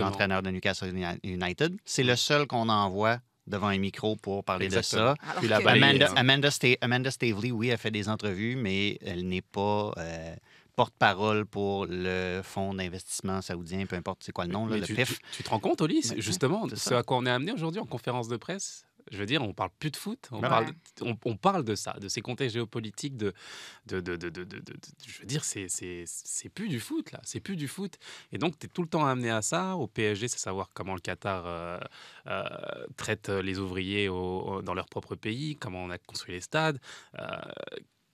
l'entraîneur 0.00 0.42
de 0.42 0.50
Newcastle 0.50 0.88
Uni- 0.88 1.04
United. 1.24 1.76
C'est 1.84 2.04
le 2.04 2.16
seul 2.16 2.46
qu'on 2.46 2.68
envoie 2.70 3.18
devant 3.46 3.68
un 3.68 3.78
micro 3.78 4.16
pour 4.16 4.44
parler 4.44 4.66
Exactement. 4.66 5.12
de 5.12 5.16
ça. 5.18 5.28
Alors 5.28 5.40
Puis 5.40 5.48
la 5.48 5.56
Amanda, 5.58 6.12
Amanda, 6.16 6.48
Sta- 6.50 6.78
Amanda 6.80 7.10
Stavely, 7.10 7.52
oui, 7.52 7.70
a 7.72 7.76
fait 7.76 7.90
des 7.90 8.08
entrevues, 8.08 8.56
mais 8.56 8.98
elle 9.04 9.26
n'est 9.28 9.42
pas 9.42 9.92
euh, 9.96 10.34
porte-parole 10.74 11.46
pour 11.46 11.86
le 11.88 12.40
fonds 12.42 12.74
d'investissement 12.74 13.40
saoudien, 13.42 13.86
peu 13.86 13.96
importe 13.96 14.22
c'est 14.24 14.32
quoi 14.32 14.46
le 14.46 14.52
nom, 14.52 14.66
là, 14.66 14.74
Mais 14.74 14.80
le 14.80 14.86
tu, 14.86 14.94
PIF. 14.94 15.18
tu- 15.18 15.36
tu 15.38 15.42
te 15.42 15.48
rends 15.50 15.60
compte, 15.60 15.80
Oli, 15.80 16.02
justement, 16.18 16.66
c'est 16.68 16.76
ce 16.78 16.94
à 16.94 17.02
quoi 17.02 17.16
on 17.18 17.26
est 17.26 17.30
amené 17.30 17.52
aujourd'hui 17.52 17.80
en 17.80 17.86
conférence 17.86 18.28
de 18.28 18.36
presse? 18.36 18.84
Je 19.10 19.18
veux 19.18 19.26
dire, 19.26 19.42
on 19.42 19.52
parle 19.52 19.70
plus 19.78 19.90
de 19.90 19.96
foot, 19.96 20.28
on, 20.32 20.40
parle, 20.40 20.66
ouais. 20.66 20.72
on, 21.02 21.16
on 21.24 21.36
parle 21.36 21.64
de 21.64 21.74
ça, 21.74 21.92
de 22.00 22.08
ces 22.08 22.20
contextes 22.22 22.54
géopolitiques, 22.54 23.16
de, 23.16 23.32
de, 23.86 24.00
de, 24.00 24.16
de, 24.16 24.46
je 25.06 25.20
veux 25.20 25.26
dire, 25.26 25.44
c'est, 25.44 25.68
plus 26.54 26.68
du 26.68 26.80
foot, 26.80 27.12
là, 27.12 27.20
c'est 27.24 27.40
plus 27.40 27.56
du 27.56 27.68
foot. 27.68 27.98
Et 28.32 28.38
donc, 28.38 28.58
tu 28.58 28.66
es 28.66 28.68
tout 28.68 28.82
le 28.82 28.88
temps 28.88 29.06
amené 29.06 29.30
à 29.30 29.42
ça. 29.42 29.76
Au 29.76 29.86
PSG, 29.86 30.28
c'est 30.28 30.38
savoir 30.38 30.70
comment 30.74 30.94
le 30.94 31.00
Qatar 31.00 31.44
euh, 31.46 31.78
euh, 32.26 32.86
traite 32.96 33.28
les 33.28 33.58
ouvriers 33.58 34.08
au- 34.08 34.40
au- 34.40 34.62
dans 34.62 34.74
leur 34.74 34.86
propre 34.86 35.14
pays, 35.14 35.56
comment 35.56 35.82
on 35.84 35.90
a 35.90 35.98
construit 35.98 36.34
les 36.34 36.40
stades, 36.40 36.80
euh, 37.18 37.24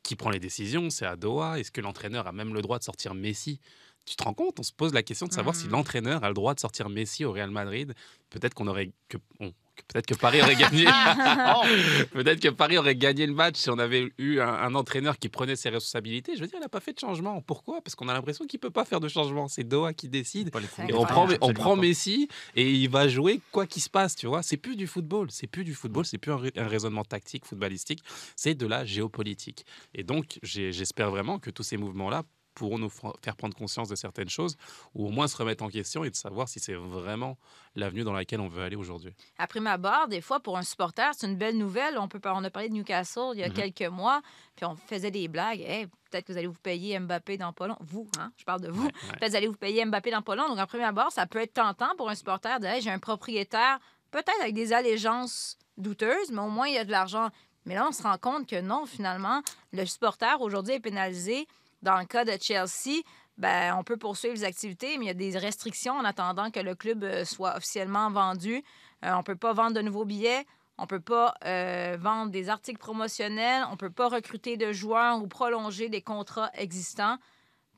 qui 0.02 0.16
prend 0.16 0.30
les 0.30 0.40
décisions, 0.40 0.90
c'est 0.90 1.06
à 1.06 1.16
Doha. 1.16 1.58
Est-ce 1.60 1.70
que 1.70 1.80
l'entraîneur 1.80 2.26
a 2.26 2.32
même 2.32 2.52
le 2.54 2.60
droit 2.62 2.78
de 2.78 2.84
sortir 2.84 3.14
Messi? 3.14 3.60
Tu 4.04 4.16
te 4.16 4.24
rends 4.24 4.34
compte? 4.34 4.58
On 4.58 4.64
se 4.64 4.72
pose 4.72 4.92
la 4.92 5.04
question 5.04 5.26
de 5.28 5.32
savoir 5.32 5.54
si 5.54 5.66
Mhm. 5.66 5.72
l'entraîneur 5.72 6.24
a 6.24 6.28
le 6.28 6.34
droit 6.34 6.54
de 6.54 6.60
sortir 6.60 6.88
Messi 6.88 7.24
au 7.24 7.30
Real 7.30 7.50
Madrid. 7.52 7.94
Peut-être 8.30 8.52
qu'on 8.52 8.66
aurait 8.66 8.90
que, 9.08 9.16
on- 9.38 9.50
que- 9.50 9.54
peut-être 9.88 10.06
que 10.06 10.14
Paris 10.14 10.40
aurait 10.42 10.56
gagné. 10.56 10.84
peut-être 12.12 12.40
que 12.40 12.48
Paris 12.48 12.78
aurait 12.78 12.96
gagné 12.96 13.26
le 13.26 13.34
match 13.34 13.56
si 13.56 13.70
on 13.70 13.78
avait 13.78 14.12
eu 14.18 14.40
un, 14.40 14.48
un 14.48 14.74
entraîneur 14.74 15.18
qui 15.18 15.28
prenait 15.28 15.56
ses 15.56 15.68
responsabilités. 15.68 16.36
Je 16.36 16.40
veux 16.40 16.46
dire, 16.46 16.58
il 16.58 16.62
n'a 16.62 16.68
pas 16.68 16.80
fait 16.80 16.92
de 16.92 16.98
changement. 16.98 17.40
Pourquoi? 17.42 17.80
Parce 17.80 17.94
qu'on 17.94 18.08
a 18.08 18.12
l'impression 18.12 18.46
qu'il 18.46 18.60
peut 18.60 18.70
pas 18.70 18.84
faire 18.84 19.00
de 19.00 19.08
changement. 19.08 19.48
C'est 19.48 19.64
Doha 19.64 19.92
qui 19.92 20.08
décide. 20.08 20.50
Et 20.88 20.94
on 20.94 21.04
prend, 21.04 21.26
on. 21.40 21.76
Messi 21.76 22.28
et 22.54 22.70
il 22.70 22.88
va 22.88 23.08
jouer 23.08 23.40
quoi 23.50 23.66
qu'il 23.66 23.82
se 23.82 23.90
passe, 23.90 24.14
tu 24.14 24.26
vois. 24.26 24.42
C'est 24.42 24.56
plus 24.56 24.76
du 24.76 24.86
football, 24.86 25.30
c'est 25.30 25.46
plus 25.46 25.64
du 25.64 25.74
football, 25.74 26.04
c'est 26.04 26.18
plus 26.18 26.32
un, 26.32 26.40
un 26.56 26.66
raisonnement 26.66 27.04
tactique, 27.04 27.44
footballistique, 27.44 28.02
c'est 28.36 28.54
de 28.54 28.66
la 28.66 28.84
géopolitique. 28.84 29.64
Et 29.94 30.02
donc, 30.02 30.38
j'espère 30.42 31.10
vraiment 31.10 31.38
que 31.38 31.50
tous 31.50 31.62
ces 31.62 31.76
mouvements-là 31.76 32.24
pourront 32.54 32.78
nous 32.78 32.90
faire 32.90 33.36
prendre 33.36 33.56
conscience 33.56 33.88
de 33.88 33.94
certaines 33.94 34.28
choses 34.28 34.56
ou 34.94 35.06
au 35.06 35.10
moins 35.10 35.26
se 35.28 35.36
remettre 35.36 35.64
en 35.64 35.68
question 35.68 36.04
et 36.04 36.10
de 36.10 36.14
savoir 36.14 36.48
si 36.48 36.60
c'est 36.60 36.74
vraiment 36.74 37.38
l'avenue 37.74 38.04
dans 38.04 38.12
laquelle 38.12 38.40
on 38.40 38.48
veut 38.48 38.62
aller 38.62 38.76
aujourd'hui. 38.76 39.14
Après 39.38 39.60
ma 39.60 39.78
barre, 39.78 40.08
des 40.08 40.20
fois, 40.20 40.40
pour 40.40 40.58
un 40.58 40.62
supporter, 40.62 41.10
c'est 41.16 41.26
une 41.26 41.36
belle 41.36 41.56
nouvelle. 41.56 41.96
On, 41.98 42.08
peut, 42.08 42.20
on 42.24 42.44
a 42.44 42.50
parlé 42.50 42.68
de 42.68 42.74
Newcastle 42.74 43.30
il 43.34 43.40
y 43.40 43.44
a 43.44 43.48
Mhm. 43.48 43.54
quelques 43.54 43.90
mois, 43.90 44.20
puis 44.56 44.64
on 44.66 44.76
faisait 44.76 45.10
des 45.10 45.28
blagues. 45.28 45.60
Hey, 45.60 45.86
peut-être 46.10 46.26
que 46.26 46.32
vous 46.32 46.38
allez 46.38 46.46
vous 46.46 46.54
payer 46.62 46.98
Mbappé 46.98 47.38
dans 47.38 47.52
pas 47.52 47.66
long. 47.66 47.76
Vous, 47.80 48.06
hein? 48.18 48.32
je 48.36 48.44
parle 48.44 48.60
de 48.60 48.68
vous. 48.68 48.82
Ouais, 48.84 48.86
ouais. 48.86 49.08
Peut-être 49.08 49.20
que 49.20 49.30
vous 49.30 49.36
allez 49.36 49.46
vous 49.48 49.56
payer 49.56 49.84
Mbappé 49.84 50.10
dans 50.10 50.22
pas 50.22 50.36
long. 50.36 50.48
Donc, 50.48 50.58
en 50.58 50.66
première 50.66 50.92
barre, 50.92 51.10
ça 51.12 51.26
peut 51.26 51.40
être 51.40 51.54
tentant 51.54 51.94
pour 51.96 52.10
un 52.10 52.14
supporter 52.14 52.60
de 52.60 52.66
hey, 52.66 52.82
j'ai 52.82 52.90
un 52.90 52.98
propriétaire, 52.98 53.78
peut-être 54.10 54.40
avec 54.42 54.54
des 54.54 54.72
allégeances 54.74 55.56
douteuses, 55.78 56.30
mais 56.30 56.40
au 56.42 56.48
moins, 56.50 56.68
il 56.68 56.74
y 56.74 56.78
a 56.78 56.84
de 56.84 56.90
l'argent. 56.90 57.30
Mais 57.64 57.76
là, 57.76 57.86
on 57.88 57.92
se 57.92 58.02
rend 58.02 58.18
compte 58.18 58.48
que 58.48 58.60
non, 58.60 58.86
finalement, 58.86 59.40
le 59.72 59.86
supporter 59.86 60.40
aujourd'hui 60.40 60.74
est 60.74 60.80
pénalisé. 60.80 61.46
Dans 61.82 61.98
le 61.98 62.04
cas 62.04 62.24
de 62.24 62.32
Chelsea, 62.40 63.02
ben, 63.38 63.74
on 63.76 63.82
peut 63.82 63.96
poursuivre 63.96 64.34
les 64.34 64.44
activités, 64.44 64.98
mais 64.98 65.06
il 65.06 65.08
y 65.08 65.10
a 65.10 65.14
des 65.14 65.36
restrictions 65.36 65.94
en 65.94 66.04
attendant 66.04 66.50
que 66.50 66.60
le 66.60 66.74
club 66.74 67.02
euh, 67.02 67.24
soit 67.24 67.56
officiellement 67.56 68.10
vendu. 68.10 68.62
Euh, 69.04 69.12
on 69.12 69.18
ne 69.18 69.22
peut 69.22 69.36
pas 69.36 69.52
vendre 69.52 69.74
de 69.74 69.80
nouveaux 69.80 70.04
billets. 70.04 70.44
On 70.78 70.82
ne 70.82 70.86
peut 70.86 71.00
pas 71.00 71.34
euh, 71.44 71.96
vendre 71.98 72.30
des 72.30 72.48
articles 72.48 72.78
promotionnels. 72.78 73.64
On 73.68 73.72
ne 73.72 73.76
peut 73.76 73.90
pas 73.90 74.08
recruter 74.08 74.56
de 74.56 74.72
joueurs 74.72 75.22
ou 75.22 75.26
prolonger 75.26 75.88
des 75.88 76.02
contrats 76.02 76.50
existants. 76.54 77.18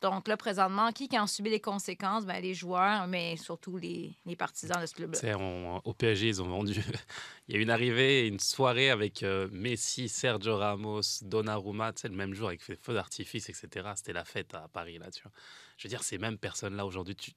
Donc 0.05 0.29
là, 0.29 0.37
présentement, 0.37 0.93
qui, 0.93 1.09
qui 1.09 1.19
en 1.19 1.27
subit 1.27 1.49
les 1.49 1.61
conséquences? 1.61 2.27
Ben, 2.27 2.39
les 2.43 2.53
joueurs, 2.53 3.07
mais 3.07 3.39
surtout 3.39 3.79
les, 3.79 4.13
les 4.27 4.37
partisans 4.37 4.79
de 4.79 4.85
ce 4.85 4.93
club-là. 4.93 5.81
Au 5.83 5.95
PSG, 5.95 6.29
ils 6.29 6.43
ont 6.43 6.47
vendu. 6.47 6.75
Il 7.49 7.55
y 7.55 7.59
a 7.59 7.63
une 7.63 7.71
arrivée, 7.71 8.27
une 8.27 8.39
soirée 8.39 8.91
avec 8.91 9.23
euh, 9.23 9.49
Messi, 9.51 10.11
Sergio 10.11 10.59
Ramos, 10.59 11.01
Donnarumma, 11.23 11.95
tu 11.95 12.03
sais, 12.03 12.09
le 12.09 12.17
même 12.17 12.35
jour 12.35 12.49
avec 12.49 12.67
des 12.69 12.77
feux 12.77 12.93
d'artifice, 12.93 13.49
etc. 13.49 13.93
C'était 13.97 14.13
la 14.13 14.27
fête 14.27 14.53
à 14.53 14.69
Paris, 14.69 14.99
là, 14.99 15.11
tu 15.11 15.23
vois. 15.23 15.33
Je 15.79 15.89
veux 15.89 15.89
dire, 15.89 16.03
ces 16.03 16.19
mêmes 16.19 16.37
personnes-là, 16.37 16.85
aujourd'hui, 16.85 17.17
tu, 17.17 17.33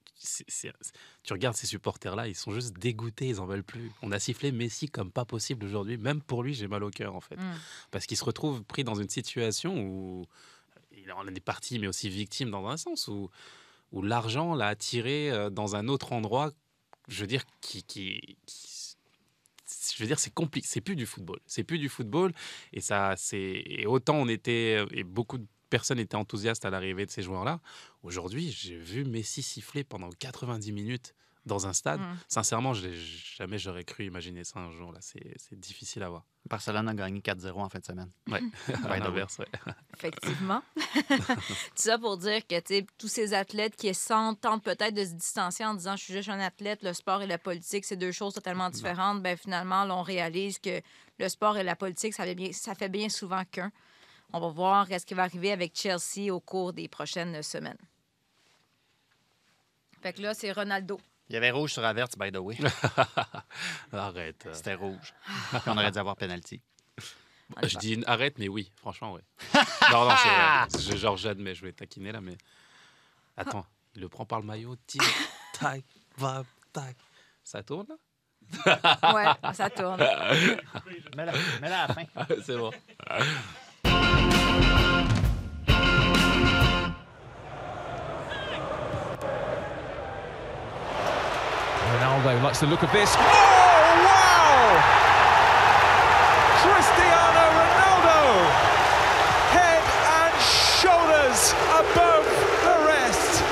regardes 1.32 1.56
ces 1.56 1.68
supporters-là, 1.68 2.28
ils 2.28 2.36
sont 2.36 2.52
juste 2.52 2.78
dégoûtés, 2.78 3.30
ils 3.30 3.40
en 3.40 3.46
veulent 3.46 3.64
plus. 3.64 3.94
On 4.02 4.12
a 4.12 4.20
sifflé 4.20 4.52
Messi 4.52 4.90
comme 4.90 5.10
pas 5.10 5.24
possible 5.24 5.66
aujourd'hui. 5.66 5.98
Même 5.98 6.22
pour 6.22 6.44
lui, 6.44 6.54
j'ai 6.54 6.68
mal 6.68 6.84
au 6.84 6.90
cœur, 6.90 7.16
en 7.16 7.22
fait. 7.22 7.38
Mm. 7.38 7.60
Parce 7.92 8.06
qu'il 8.06 8.18
se 8.18 8.26
retrouve 8.26 8.62
pris 8.66 8.84
dans 8.84 8.96
une 8.96 9.10
situation 9.10 9.74
où 9.78 10.28
en 11.12 11.28
est 11.28 11.40
parti, 11.40 11.80
mais 11.80 11.88
aussi 11.88 12.10
victime 12.10 12.50
dans 12.50 12.68
un 12.68 12.78
sens, 12.78 13.08
où, 13.08 13.30
où 13.92 14.02
l'argent 14.02 14.56
l'a 14.56 14.68
attiré 14.68 15.32
euh, 15.32 15.50
dans 15.50 15.76
un 15.76 15.88
autre 15.88 16.14
endroit, 16.14 16.52
je 17.08 17.22
veux 17.22 17.28
dire, 17.28 17.44
qui. 17.62 17.84
qui, 17.84 18.38
qui- 18.46 18.96
je 19.96 20.04
veux 20.04 20.08
dire, 20.08 20.20
c'est 20.20 20.34
compliqué. 20.34 20.68
C'est 20.70 20.82
plus 20.82 20.96
du 20.96 21.06
football. 21.06 21.40
C'est 21.46 21.64
plus 21.64 21.80
du 21.80 21.90
football. 21.90 22.34
Et 22.74 22.82
ça, 22.82 23.16
c'est. 23.18 23.64
Et 23.66 23.86
autant 23.86 24.16
on 24.16 24.28
était. 24.28 24.86
Et 24.92 25.04
beaucoup 25.04 25.38
de 25.38 25.46
personnes 25.70 26.00
étaient 26.00 26.16
enthousiastes 26.16 26.64
à 26.66 26.70
l'arrivée 26.70 27.06
de 27.06 27.12
ces 27.12 27.22
joueurs-là. 27.22 27.60
Aujourd'hui, 28.04 28.52
j'ai 28.52 28.78
vu 28.78 29.04
Messi 29.04 29.42
siffler 29.42 29.84
pendant 29.84 30.10
90 30.10 30.72
minutes 30.72 31.14
dans 31.48 31.68
un 31.68 31.74
stade. 31.74 32.00
Mm. 32.00 32.18
Sincèrement, 32.28 32.74
je 32.74 32.90
jamais 33.38 33.58
j'aurais 33.58 33.84
cru 33.84 34.06
imaginer 34.06 34.44
ça 34.44 34.60
un 34.60 34.72
jour. 34.72 34.92
Là, 34.92 35.00
c'est 35.02 35.60
difficile 35.60 36.04
à 36.04 36.10
voir. 36.10 36.26
Barcelone 36.48 36.88
a 36.88 36.94
gagné 36.94 37.20
4-0 37.20 37.54
en 37.56 37.70
fin 37.70 37.80
de 37.80 37.86
semaine. 37.86 38.12
Ouais. 38.30 38.42
à 38.86 38.98
l'inverse, 38.98 39.40
ouais. 39.40 39.48
Effectivement. 39.96 40.62
Tout 41.10 41.56
ça 41.76 41.98
pour 41.98 42.18
dire 42.18 42.46
que 42.48 42.82
tous 42.98 43.08
ces 43.08 43.34
athlètes 43.34 43.76
qui 43.76 43.92
tentent 44.42 44.64
peut-être 44.64 44.94
de 44.94 45.04
se 45.04 45.14
distancier 45.14 45.66
en 45.66 45.74
disant 45.74 45.96
je 45.96 46.04
suis 46.04 46.14
juste 46.14 46.30
un 46.30 46.40
athlète, 46.40 46.84
le 46.84 46.94
sport 46.94 47.22
et 47.22 47.28
la 47.28 47.38
politique, 47.38 47.86
c'est 47.86 47.98
deux 47.98 48.12
choses 48.12 48.34
totalement 48.34 48.70
différentes. 48.70 49.22
Ben, 49.22 49.38
finalement, 49.38 49.84
là, 49.84 49.96
on 49.96 50.04
réalise 50.04 50.60
que 50.60 50.82
le 51.20 51.30
sport 51.30 51.58
et 51.58 51.64
la 51.64 51.76
politique, 51.76 52.14
ça 52.14 52.24
fait 52.24 52.36
bien, 52.36 52.52
ça 52.52 52.76
fait 52.76 52.90
bien 52.90 53.10
souvent 53.10 53.44
qu'un. 53.52 53.72
On 54.34 54.40
va 54.40 54.50
voir 54.50 54.88
ce 54.88 55.06
qui 55.06 55.14
va 55.14 55.24
arriver 55.24 55.52
avec 55.52 55.76
Chelsea 55.76 56.32
au 56.32 56.40
cours 56.40 56.74
des 56.74 56.88
prochaines 56.88 57.42
semaines. 57.42 57.78
Fait 60.02 60.14
que 60.14 60.22
là, 60.22 60.34
c'est 60.34 60.52
Ronaldo. 60.52 61.00
Il 61.30 61.34
y 61.34 61.38
avait 61.38 61.52
rouge 61.52 61.74
sur 61.74 61.84
Averts, 61.84 62.10
by 62.18 62.32
the 62.32 62.38
way. 62.38 62.58
Arrête. 63.92 64.46
euh. 64.46 64.54
C'était 64.54 64.76
rouge. 64.76 65.14
Puis 65.52 65.62
on 65.68 65.78
aurait 65.78 65.92
dû 65.92 66.00
avoir 66.00 66.16
est 67.64 67.68
Je 67.70 67.78
dis 67.78 68.04
arrête, 68.08 68.38
mais 68.40 68.48
oui, 68.48 68.72
franchement, 68.78 69.14
ouais. 69.14 69.22
non, 69.92 70.06
non, 70.10 70.16
c'est 70.18 70.28
vrai. 70.30 70.92
Je- 70.94 70.98
Genre, 70.98 71.18
j'admets, 71.18 71.56
je 71.56 71.62
vais 71.64 71.74
taquiner 71.74 72.12
là, 72.12 72.22
mais. 72.22 72.38
Attends, 73.38 73.66
il 73.96 74.02
le 74.02 74.10
prend 74.10 74.26
par 74.26 74.40
le 74.40 74.46
maillot, 74.46 74.76
tic, 74.88 75.02
tac, 75.60 75.84
va, 76.18 76.44
tac. 76.74 76.96
Ça 77.44 77.62
tourne 77.64 77.88
là? 77.90 77.96
Ouais, 79.14 79.54
ça 79.54 79.70
tourne. 79.70 80.00
Mets-la 81.18 81.34
mets-la 81.62 81.84
à 81.84 81.88
la 81.88 81.94
fin. 81.94 82.04
C'est 82.46 82.58
bon. 82.58 82.72
Ronaldo 91.98 92.44
likes 92.44 92.60
the 92.60 92.68
look 92.68 92.84
of 92.84 92.92
this. 92.92 93.16
Oh, 93.18 93.22
wow! 94.06 94.78
Cristiano 96.62 97.44
Ronaldo! 97.58 98.20
Head 99.58 99.84
and 100.22 100.36
shoulders 100.78 101.56
above 101.74 102.26
the 102.66 102.76
rest. 102.86 103.44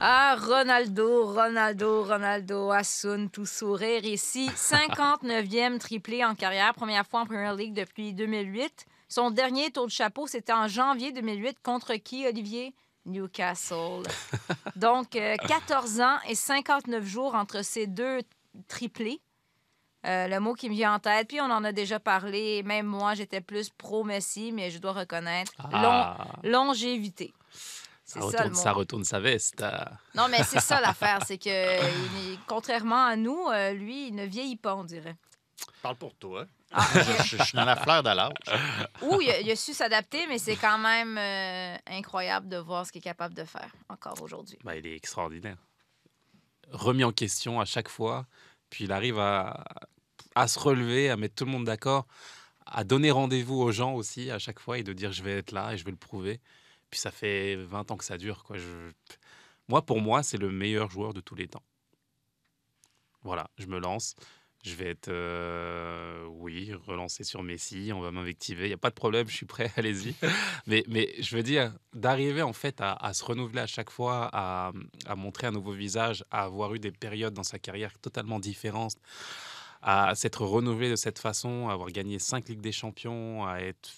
Ah, 0.00 0.36
Ronaldo, 0.40 1.32
Ronaldo, 1.32 2.02
Ronaldo, 2.02 2.72
Assun, 2.72 3.28
tout 3.28 3.46
sourire 3.46 4.04
ici. 4.04 4.50
59e 4.56 5.78
triplé 5.78 6.24
en 6.24 6.34
carrière, 6.34 6.74
première 6.74 7.06
fois 7.06 7.20
en 7.20 7.26
Premier 7.26 7.54
League 7.56 7.74
depuis 7.74 8.12
2008. 8.12 8.86
Son 9.08 9.30
dernier 9.30 9.70
tour 9.70 9.86
de 9.86 9.92
chapeau, 9.92 10.26
c'était 10.26 10.52
en 10.52 10.66
janvier 10.66 11.12
2008. 11.12 11.58
Contre 11.62 11.94
qui, 11.94 12.26
Olivier? 12.26 12.74
Newcastle. 13.06 14.02
Donc, 14.76 15.16
euh, 15.16 15.36
14 15.36 16.00
ans 16.00 16.18
et 16.28 16.34
59 16.34 17.04
jours 17.04 17.34
entre 17.34 17.62
ces 17.62 17.86
deux 17.86 18.20
triplés. 18.68 19.20
Euh, 20.06 20.28
le 20.28 20.38
mot 20.38 20.52
qui 20.52 20.68
me 20.68 20.74
vient 20.74 20.94
en 20.94 20.98
tête, 20.98 21.28
puis 21.28 21.40
on 21.40 21.44
en 21.50 21.64
a 21.64 21.72
déjà 21.72 21.98
parlé. 21.98 22.62
Même 22.62 22.86
moi, 22.86 23.14
j'étais 23.14 23.40
plus 23.40 23.70
pro-Messi, 23.70 24.52
mais 24.52 24.70
je 24.70 24.78
dois 24.78 24.92
reconnaître 24.92 25.52
Ah, 25.58 26.18
long- 26.44 26.50
longévité. 26.50 27.32
ça, 27.50 27.60
C'est 28.04 28.20
ça, 28.20 28.20
le 28.20 28.26
retourne, 28.26 28.48
mot. 28.50 28.54
ça 28.54 28.72
retourne 28.72 29.04
sa 29.04 29.20
veste. 29.20 29.62
ah. 29.62 29.92
Non, 30.14 30.26
mais 30.30 30.42
c'est 30.42 30.60
ça 30.60 30.78
l'affaire, 30.82 31.20
c'est 31.26 31.38
que 31.38 31.48
il 32.32 32.38
contrairement 32.46 33.04
à 33.06 33.16
nous, 33.16 33.46
euh, 33.48 33.72
lui, 33.72 34.08
il 34.08 34.14
ne 34.14 34.26
vieillit 34.26 34.56
pas, 34.56 34.74
on 34.76 34.84
dirait. 34.84 35.16
Parle 35.82 35.96
pour 35.96 36.14
toi. 36.16 36.44
Ah, 36.76 36.84
Je, 37.24 37.42
suis 37.42 37.56
dans 37.56 37.64
la 37.64 37.76
fleur 37.76 38.02
de 38.02 38.08
l'âge. 38.08 38.32
Ou 39.02 39.20
il 39.20 39.30
a, 39.30 39.40
il 39.40 39.50
a 39.50 39.56
su 39.56 39.72
s'adapter, 39.72 40.26
mais 40.26 40.38
c'est 40.38 40.56
quand 40.56 40.78
même 40.78 41.16
euh, 41.16 41.76
incroyable 41.86 42.48
de 42.48 42.56
voir 42.56 42.84
ce 42.84 42.90
qu'il 42.90 42.98
est 42.98 43.02
capable 43.02 43.34
de 43.34 43.44
faire 43.44 43.70
encore 43.88 44.20
aujourd'hui. 44.20 44.58
Bah, 44.64 44.76
il 44.76 44.84
est 44.86 44.96
extraordinaire. 44.96 45.56
Remis 46.72 47.04
en 47.04 47.12
question 47.12 47.60
à 47.60 47.64
chaque 47.64 47.88
fois, 47.88 48.26
puis 48.70 48.84
il 48.84 48.92
arrive 48.92 49.20
à, 49.20 49.62
à 50.34 50.48
se 50.48 50.58
relever, 50.58 51.10
à 51.10 51.16
mettre 51.16 51.36
tout 51.36 51.44
le 51.44 51.52
monde 51.52 51.64
d'accord, 51.64 52.06
à 52.66 52.82
donner 52.82 53.12
rendez-vous 53.12 53.60
aux 53.60 53.70
gens 53.70 53.94
aussi 53.94 54.30
à 54.32 54.40
chaque 54.40 54.58
fois 54.58 54.78
et 54.78 54.82
de 54.82 54.92
dire 54.92 55.12
je 55.12 55.22
vais 55.22 55.38
être 55.38 55.52
là 55.52 55.74
et 55.74 55.76
je 55.76 55.84
vais 55.84 55.92
le 55.92 55.96
prouver. 55.96 56.40
Puis 56.90 56.98
ça 56.98 57.12
fait 57.12 57.54
20 57.56 57.92
ans 57.92 57.96
que 57.96 58.04
ça 58.04 58.18
dure. 58.18 58.42
Quoi. 58.42 58.58
Je... 58.58 58.90
Moi, 59.68 59.82
pour 59.82 60.00
moi, 60.00 60.24
c'est 60.24 60.38
le 60.38 60.50
meilleur 60.50 60.90
joueur 60.90 61.14
de 61.14 61.20
tous 61.20 61.34
les 61.36 61.46
temps. 61.46 61.62
Voilà, 63.22 63.48
je 63.58 63.66
me 63.66 63.78
lance. 63.78 64.16
Je 64.64 64.74
vais 64.76 64.88
être, 64.88 65.08
euh, 65.08 66.24
oui, 66.26 66.72
relancé 66.86 67.22
sur 67.22 67.42
Messi. 67.42 67.92
On 67.94 68.00
va 68.00 68.10
m'invectiver. 68.10 68.64
Il 68.64 68.68
n'y 68.68 68.74
a 68.74 68.78
pas 68.78 68.88
de 68.88 68.94
problème, 68.94 69.28
je 69.28 69.36
suis 69.36 69.46
prêt, 69.46 69.70
allez-y. 69.76 70.14
mais, 70.66 70.84
mais 70.88 71.14
je 71.20 71.36
veux 71.36 71.42
dire, 71.42 71.70
d'arriver 71.92 72.40
en 72.40 72.54
fait 72.54 72.76
à, 72.80 73.12
se 73.12 73.22
renouveler 73.24 73.60
à 73.60 73.66
chaque 73.66 73.90
fois, 73.90 74.30
à, 74.32 74.72
à 75.04 75.16
montrer 75.16 75.46
un 75.46 75.52
nouveau 75.52 75.72
visage, 75.72 76.24
à 76.30 76.44
avoir 76.44 76.74
eu 76.74 76.78
des 76.78 76.92
périodes 76.92 77.34
dans 77.34 77.42
sa 77.42 77.58
carrière 77.58 77.98
totalement 77.98 78.40
différentes, 78.40 78.96
à 79.82 80.14
s'être 80.14 80.42
renouvelé 80.46 80.88
de 80.88 80.96
cette 80.96 81.18
façon, 81.18 81.68
à 81.68 81.74
avoir 81.74 81.90
gagné 81.90 82.18
cinq 82.18 82.48
Ligues 82.48 82.62
des 82.62 82.72
Champions, 82.72 83.46
à 83.46 83.58
être 83.58 83.90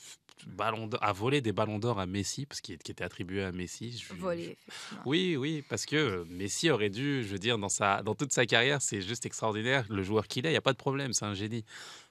ballon 0.46 0.88
à 1.00 1.12
voler 1.12 1.40
des 1.40 1.52
ballons 1.52 1.78
d'or 1.78 1.98
à 1.98 2.06
Messi, 2.06 2.46
parce 2.46 2.60
qu'il 2.60 2.78
qui 2.78 2.90
était 2.90 3.04
attribué 3.04 3.42
à 3.42 3.52
Messi. 3.52 3.92
Je- 3.98 4.12
effectivement. 4.52 5.02
oui, 5.06 5.36
oui, 5.36 5.62
parce 5.68 5.86
que 5.86 5.96
euh, 5.96 6.24
Messi 6.28 6.70
aurait 6.70 6.90
dû, 6.90 7.24
je 7.24 7.28
veux 7.28 7.38
dire, 7.38 7.58
dans, 7.58 7.68
sa, 7.68 8.02
dans 8.02 8.14
toute 8.14 8.32
sa 8.32 8.46
carrière, 8.46 8.82
c'est 8.82 9.00
juste 9.00 9.26
extraordinaire. 9.26 9.86
Le 9.88 10.02
joueur 10.02 10.28
qu'il 10.28 10.46
est, 10.46 10.50
il 10.50 10.52
n'y 10.52 10.58
a 10.58 10.62
pas 10.62 10.72
de 10.72 10.78
problème, 10.78 11.12
c'est 11.12 11.24
un 11.24 11.34
génie. 11.34 11.64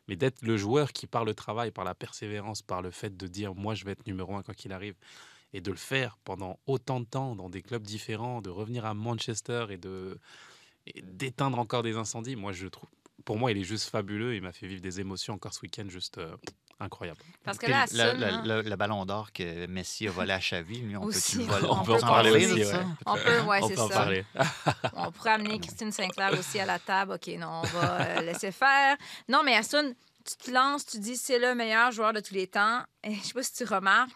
Mais 0.07 0.15
d'être 0.15 0.41
le 0.41 0.57
joueur 0.57 0.91
qui, 0.93 1.07
par 1.07 1.25
le 1.25 1.33
travail, 1.33 1.71
par 1.71 1.83
la 1.83 1.95
persévérance, 1.95 2.61
par 2.61 2.81
le 2.81 2.91
fait 2.91 3.15
de 3.15 3.27
dire, 3.27 3.55
moi, 3.55 3.75
je 3.75 3.85
vais 3.85 3.91
être 3.91 4.05
numéro 4.07 4.35
un 4.35 4.43
quoi 4.43 4.53
qu'il 4.53 4.71
arrive, 4.71 4.95
et 5.53 5.61
de 5.61 5.71
le 5.71 5.77
faire 5.77 6.17
pendant 6.23 6.59
autant 6.67 6.99
de 6.99 7.05
temps 7.05 7.35
dans 7.35 7.49
des 7.49 7.61
clubs 7.61 7.83
différents, 7.83 8.41
de 8.41 8.49
revenir 8.49 8.85
à 8.85 8.93
Manchester 8.93 9.67
et 9.69 9.77
de 9.77 10.19
et 10.87 11.01
d'éteindre 11.01 11.57
encore 11.57 11.81
des 11.81 11.95
incendies, 11.97 12.35
moi, 12.35 12.51
je 12.51 12.67
trouve, 12.67 12.89
pour 13.23 13.37
moi, 13.37 13.51
il 13.51 13.57
est 13.57 13.63
juste 13.63 13.89
fabuleux. 13.89 14.35
Il 14.35 14.43
m'a 14.43 14.51
fait 14.51 14.67
vivre 14.67 14.81
des 14.81 14.99
émotions 14.99 15.33
encore 15.33 15.53
ce 15.53 15.61
week-end, 15.61 15.85
juste 15.89 16.19
euh, 16.19 16.35
incroyable. 16.79 17.19
Parce 17.43 17.57
que 17.57 17.67
là, 17.67 17.85
hein, 17.93 18.43
le- 18.45 18.61
le 18.61 18.75
ballon 18.75 19.05
d'or 19.05 19.31
que 19.31 19.65
Messi 19.67 20.07
a 20.07 20.11
volé 20.11 20.33
à 20.33 20.39
Xavi, 20.39 20.79
lui, 20.79 20.97
on 20.97 21.03
Aussi. 21.03 21.37
peut-tu 21.37 21.47
le 21.47 21.53
voler? 21.53 21.67
On 21.69 21.83
peut 21.83 21.93
en 21.93 21.99
parler 21.99 22.31
parler 22.31 22.45
aussi, 22.51 22.65
ouais. 22.65 22.79
on 23.05 23.15
peut, 23.15 23.39
ouais, 23.41 23.59
On 23.63 23.67
c'est 23.67 23.75
peut 23.75 23.81
en 23.81 23.87
ça. 23.89 23.93
parler. 23.95 24.25
On 24.95 25.11
pourrait 25.11 25.31
amener 25.31 25.59
Christine 25.59 25.91
Sinclair 25.91 26.31
aussi 26.37 26.59
à 26.59 26.65
la 26.65 26.79
table. 26.79 27.13
OK, 27.13 27.27
non, 27.39 27.61
on 27.63 27.79
va 27.79 28.01
euh, 28.01 28.21
laisser 28.21 28.51
faire. 28.51 28.97
Non, 29.29 29.41
mais 29.43 29.55
Assun, 29.55 29.93
tu 30.25 30.35
te 30.37 30.51
lances, 30.51 30.85
tu 30.85 30.99
dis 30.99 31.15
c'est 31.17 31.39
le 31.39 31.55
meilleur 31.55 31.91
joueur 31.91 32.11
de 32.13 32.19
tous 32.19 32.33
les 32.33 32.47
temps. 32.47 32.81
Et 33.03 33.15
je 33.15 33.21
sais 33.21 33.33
pas 33.33 33.43
si 33.43 33.53
tu 33.53 33.63
remarques. 33.63 34.11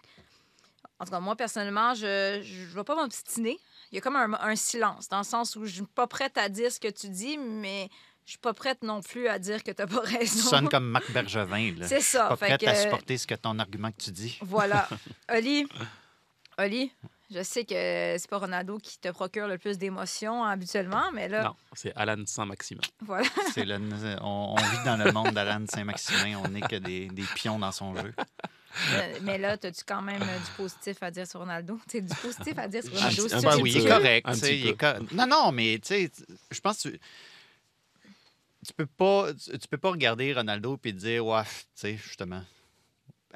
En 0.98 1.04
tout 1.06 1.12
cas, 1.12 1.20
moi, 1.20 1.34
personnellement, 1.36 1.94
je 1.94 2.38
ne 2.40 2.74
vais 2.74 2.84
pas 2.84 2.94
m'obstiner. 2.94 3.58
Il 3.90 3.94
y 3.94 3.98
a 3.98 4.00
comme 4.02 4.16
un, 4.16 4.34
un 4.34 4.54
silence, 4.54 5.08
dans 5.08 5.18
le 5.18 5.24
sens 5.24 5.56
où 5.56 5.64
je 5.64 5.72
suis 5.72 5.82
pas 5.82 6.06
prête 6.06 6.36
à 6.36 6.48
dire 6.50 6.70
ce 6.70 6.78
que 6.78 6.88
tu 6.88 7.08
dis, 7.08 7.38
mais 7.38 7.88
je 8.30 8.34
suis 8.34 8.38
pas 8.38 8.54
prête 8.54 8.84
non 8.84 9.00
plus 9.02 9.26
à 9.26 9.40
dire 9.40 9.64
que 9.64 9.72
tu 9.72 9.82
n'as 9.82 9.88
pas 9.88 10.02
Tu 10.06 10.16
raison. 10.18 10.48
sonnes 10.50 10.68
comme 10.68 10.84
Marc 10.88 11.10
Bergevin. 11.10 11.74
là. 11.76 11.88
C'est 11.88 12.00
ça. 12.00 12.28
Pas 12.28 12.36
fait 12.36 12.46
prête 12.56 12.68
à 12.68 12.74
supporter 12.76 13.18
ce 13.18 13.26
que 13.26 13.34
ton 13.34 13.58
argument 13.58 13.90
que 13.90 14.00
tu 14.00 14.12
dis. 14.12 14.38
Voilà. 14.42 14.88
Oli, 15.34 15.66
Oli, 16.58 16.92
je 17.34 17.42
sais 17.42 17.64
que 17.64 17.74
c'est 18.18 18.28
pas 18.30 18.38
Ronaldo 18.38 18.78
qui 18.78 18.98
te 19.00 19.08
procure 19.08 19.48
le 19.48 19.58
plus 19.58 19.78
d'émotions 19.78 20.44
habituellement, 20.44 21.10
mais 21.12 21.26
là, 21.28 21.42
Non, 21.42 21.56
c'est 21.72 21.92
Alan 21.96 22.22
Saint-Maximin. 22.24 22.82
voilà. 23.00 23.26
C'est 23.52 23.64
le- 23.64 23.80
on, 24.22 24.54
on 24.54 24.56
vit 24.56 24.84
dans 24.84 24.96
le 24.96 25.10
monde 25.10 25.30
d'Alan 25.32 25.64
Saint-Maximin. 25.68 26.40
On 26.44 26.48
n'est 26.48 26.60
que 26.60 26.76
des, 26.76 27.08
des 27.08 27.24
pions 27.34 27.58
dans 27.58 27.72
son 27.72 27.96
jeu. 27.96 28.14
Euh, 28.92 29.18
mais 29.22 29.38
là, 29.38 29.52
as-tu 29.60 29.82
quand 29.84 30.02
même 30.02 30.20
du 30.20 30.50
positif 30.56 31.02
à 31.02 31.10
dire 31.10 31.26
sur 31.26 31.40
Ronaldo? 31.40 31.80
Tu 31.90 32.00
du 32.02 32.14
positif 32.14 32.56
à 32.58 32.68
dire 32.68 32.84
sur 32.84 32.92
Un 32.94 33.08
Ronaldo? 33.08 33.24
un 33.24 33.28
sûr 33.28 33.40
Ben 33.42 33.50
petit 33.56 33.62
oui, 33.62 33.72
que 33.72 33.78
il 33.78 33.84
est 33.84 33.88
correct. 33.88 34.28
Un 34.28 34.32
tu 34.34 34.38
sais, 34.38 34.46
petit 34.46 34.60
il 34.60 34.68
est 34.68 34.76
co- 34.76 35.14
Non, 35.16 35.26
non, 35.26 35.50
mais 35.52 35.80
tu 35.82 35.88
sais, 35.88 36.10
je 36.52 36.60
pense 36.60 36.82
que 36.84 36.90
tu, 36.90 37.00
tu 38.66 38.72
peux 38.74 38.86
pas, 38.86 39.32
tu, 39.34 39.68
peux 39.68 39.78
pas 39.78 39.90
regarder 39.90 40.32
Ronaldo 40.34 40.78
et 40.84 40.92
dire, 40.92 41.26
ouais, 41.26 41.42
tu 41.44 41.50
sais, 41.74 41.96
justement, 41.96 42.42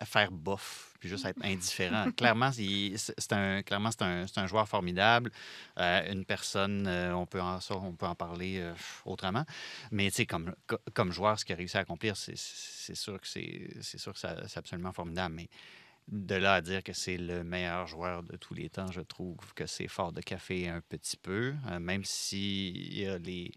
faire 0.02 0.30
bof, 0.32 0.94
puis 0.98 1.08
juste 1.08 1.24
être 1.24 1.42
indifférent. 1.44 2.10
clairement, 2.16 2.50
c'est 2.52 3.32
un, 3.32 3.62
clairement, 3.62 3.90
c'est 3.90 4.02
un, 4.02 4.26
c'est 4.26 4.38
un 4.38 4.46
joueur 4.46 4.68
formidable. 4.68 5.30
Euh, 5.78 6.12
une 6.12 6.24
personne, 6.24 6.86
euh, 6.86 7.14
on, 7.14 7.26
peut 7.26 7.40
en, 7.40 7.60
ça, 7.60 7.76
on 7.76 7.92
peut 7.92 8.06
en 8.06 8.14
parler 8.14 8.58
euh, 8.58 8.74
autrement. 9.04 9.44
Mais 9.90 10.10
tu 10.10 10.16
sais, 10.16 10.26
comme, 10.26 10.54
co- 10.66 10.78
comme 10.94 11.12
joueur, 11.12 11.38
ce 11.38 11.44
qu'il 11.44 11.54
a 11.54 11.56
réussi 11.56 11.76
à 11.76 11.80
accomplir, 11.80 12.16
c'est- 12.16 12.34
sûr 12.94 13.20
que 13.20 13.26
c'est 13.26 13.68
c'est 13.80 13.98
sûr 13.98 14.12
que 14.12 14.18
c'est 14.18 14.58
absolument 14.58 14.92
formidable. 14.92 15.34
Mais 15.36 15.48
de 16.08 16.34
là 16.34 16.54
à 16.54 16.60
dire 16.60 16.82
que 16.82 16.92
c'est 16.92 17.16
le 17.16 17.44
meilleur 17.44 17.86
joueur 17.86 18.22
de 18.22 18.36
tous 18.36 18.52
les 18.52 18.68
temps, 18.68 18.90
je 18.92 19.00
trouve 19.00 19.36
que 19.54 19.66
c'est 19.66 19.88
fort 19.88 20.12
de 20.12 20.20
café 20.20 20.68
un 20.68 20.82
petit 20.82 21.16
peu, 21.16 21.54
même 21.80 22.04
s'il 22.04 22.92
y 22.98 23.06
a 23.06 23.16
les. 23.18 23.52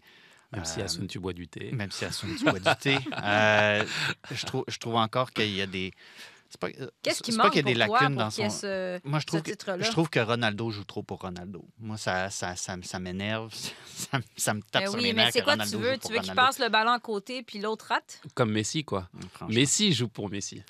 Même 0.52 0.64
si 0.64 0.80
euh, 0.80 0.84
Asun, 0.84 1.06
tu 1.06 1.18
bois 1.18 1.32
du 1.34 1.46
thé. 1.46 1.72
Même 1.72 1.90
si 1.90 2.04
Asun, 2.04 2.28
tu 2.38 2.44
bois 2.44 2.58
du 2.58 2.74
thé. 2.80 2.98
Euh, 3.22 3.84
je, 4.30 4.46
trouve, 4.46 4.64
je 4.68 4.78
trouve 4.78 4.94
encore 4.96 5.30
qu'il 5.32 5.54
y 5.54 5.60
a 5.60 5.66
des. 5.66 5.92
c'est 6.48 6.80
euh, 6.80 6.88
Qu'est-ce 7.02 7.22
qui 7.22 7.32
c'est 7.32 7.36
manque 7.36 7.46
pas 7.46 7.50
qu'il 7.50 7.66
y 7.66 7.70
a 7.70 7.74
des 7.74 7.78
pour 7.78 7.86
toi 7.86 8.00
lacunes 8.00 8.14
pour 8.14 8.22
dans 8.24 8.30
son. 8.30 8.48
ce, 8.48 9.00
Moi, 9.04 9.18
je 9.18 9.26
trouve, 9.26 9.40
ce 9.40 9.44
que, 9.44 9.50
titre-là? 9.50 9.84
je 9.84 9.90
trouve 9.90 10.08
que 10.08 10.20
Ronaldo 10.20 10.70
joue 10.70 10.84
trop 10.84 11.02
pour 11.02 11.20
Ronaldo. 11.20 11.64
Moi, 11.78 11.98
ça, 11.98 12.30
ça, 12.30 12.56
ça, 12.56 12.76
ça 12.82 12.98
m'énerve. 12.98 13.52
Ça, 13.98 14.18
me- 14.18 14.22
ça 14.36 14.54
me 14.54 14.62
tape 14.62 14.84
Ben 14.84 14.88
sur 14.90 14.96
oui, 14.98 15.02
les 15.02 15.12
mais 15.12 15.24
nerfs 15.24 15.32
c'est 15.32 15.40
que 15.40 15.44
quoi 15.44 15.52
Ronaldo 15.54 15.76
tu 15.78 15.84
veux? 15.84 15.98
Tu 15.98 16.12
veux 16.12 16.20
qu'il 16.20 16.34
passe 16.34 16.58
le 16.60 16.68
ballon 16.68 16.92
à 16.92 17.00
côté 17.00 17.42
puis 17.42 17.58
l'autre 17.58 17.86
rate? 17.88 18.20
Comme 18.34 18.52
Messi, 18.52 18.84
quoi. 18.84 19.08
Messi 19.48 19.92
joue 19.92 20.08
pour 20.08 20.30
Messi. 20.30 20.62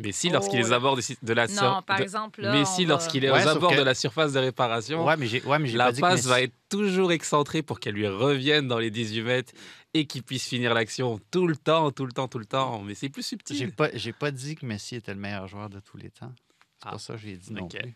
Mais 0.00 0.12
si, 0.12 0.30
lorsqu'il 0.30 0.60
est 0.60 0.64
aux 0.64 0.72
abords 0.72 0.96
de 0.96 1.32
la 1.32 1.46
surface. 1.48 1.98
De... 1.98 2.02
exemple. 2.02 2.42
De 2.42 3.82
la 3.82 3.94
surface 3.94 4.32
de 4.32 4.38
réparation, 4.38 5.06
la 5.06 5.92
passe 5.92 6.26
va 6.26 6.42
être 6.42 6.54
toujours 6.68 7.12
excentrée 7.12 7.62
pour 7.62 7.80
qu'elle 7.80 7.94
lui 7.94 8.08
revienne 8.08 8.68
dans 8.68 8.78
les 8.78 8.90
18 8.90 9.22
mètres 9.22 9.52
et 9.94 10.06
qu'il 10.06 10.22
puisse 10.22 10.48
finir 10.48 10.74
l'action 10.74 11.20
tout 11.30 11.46
le 11.46 11.56
temps, 11.56 11.90
tout 11.90 12.06
le 12.06 12.12
temps, 12.12 12.28
tout 12.28 12.38
le 12.38 12.46
temps. 12.46 12.82
Mais 12.82 12.94
c'est 12.94 13.08
plus 13.08 13.24
subtil. 13.24 13.56
J'ai 13.56 13.66
pas, 13.68 13.88
pas 14.18 14.30
dit 14.30 14.54
que 14.54 14.66
Messi 14.66 14.96
était 14.96 15.14
le 15.14 15.20
meilleur 15.20 15.46
joueur 15.48 15.68
de 15.68 15.80
tous 15.80 15.96
les 15.96 16.10
temps. 16.10 16.32
C'est 16.78 16.88
ah, 16.88 16.90
pour 16.92 17.00
ça 17.00 17.14
que 17.14 17.20
j'ai 17.20 17.36
dit 17.36 17.52
non 17.52 17.68
plus. 17.68 17.94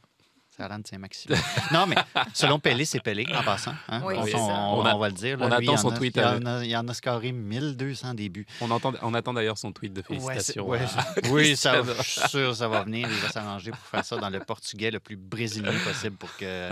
40, 0.56 0.86
c'est 0.86 0.98
maximum. 0.98 1.38
non, 1.72 1.86
mais 1.86 1.96
selon 2.32 2.58
Pelé, 2.58 2.84
c'est 2.84 3.00
Pelé, 3.00 3.26
en 3.34 3.42
passant. 3.42 3.74
Hein. 3.88 4.02
Oui, 4.04 4.14
on, 4.16 4.38
on, 4.38 4.86
on, 4.86 4.98
va 4.98 5.08
le 5.08 5.14
dire. 5.14 5.38
On 5.40 5.50
attend 5.50 5.76
son 5.76 5.90
tweet. 5.90 6.16
Il, 6.16 6.22
euh, 6.22 6.38
en 6.38 6.46
a, 6.46 6.64
il 6.64 6.94
scoré 6.94 7.32
1200 7.32 8.14
débuts. 8.14 8.46
On, 8.60 8.70
entend, 8.70 8.92
on 9.02 9.14
attend 9.14 9.34
d'ailleurs 9.34 9.58
son 9.58 9.72
tweet 9.72 9.92
de 9.92 10.02
félicitations. 10.02 10.72
Euh, 10.72 10.78
oui, 11.30 11.56
ça, 11.56 11.82
je 11.82 12.02
suis 12.02 12.28
sûr 12.28 12.54
ça 12.54 12.68
va 12.68 12.82
venir. 12.82 13.08
Il 13.10 13.18
va 13.18 13.30
s'arranger 13.30 13.70
pour 13.70 13.80
faire 13.80 14.04
ça 14.04 14.16
dans 14.16 14.30
le 14.30 14.40
portugais 14.40 14.90
le 14.90 15.00
plus 15.00 15.16
brésilien 15.16 15.72
possible 15.84 16.16
pour 16.16 16.34
que, 16.36 16.68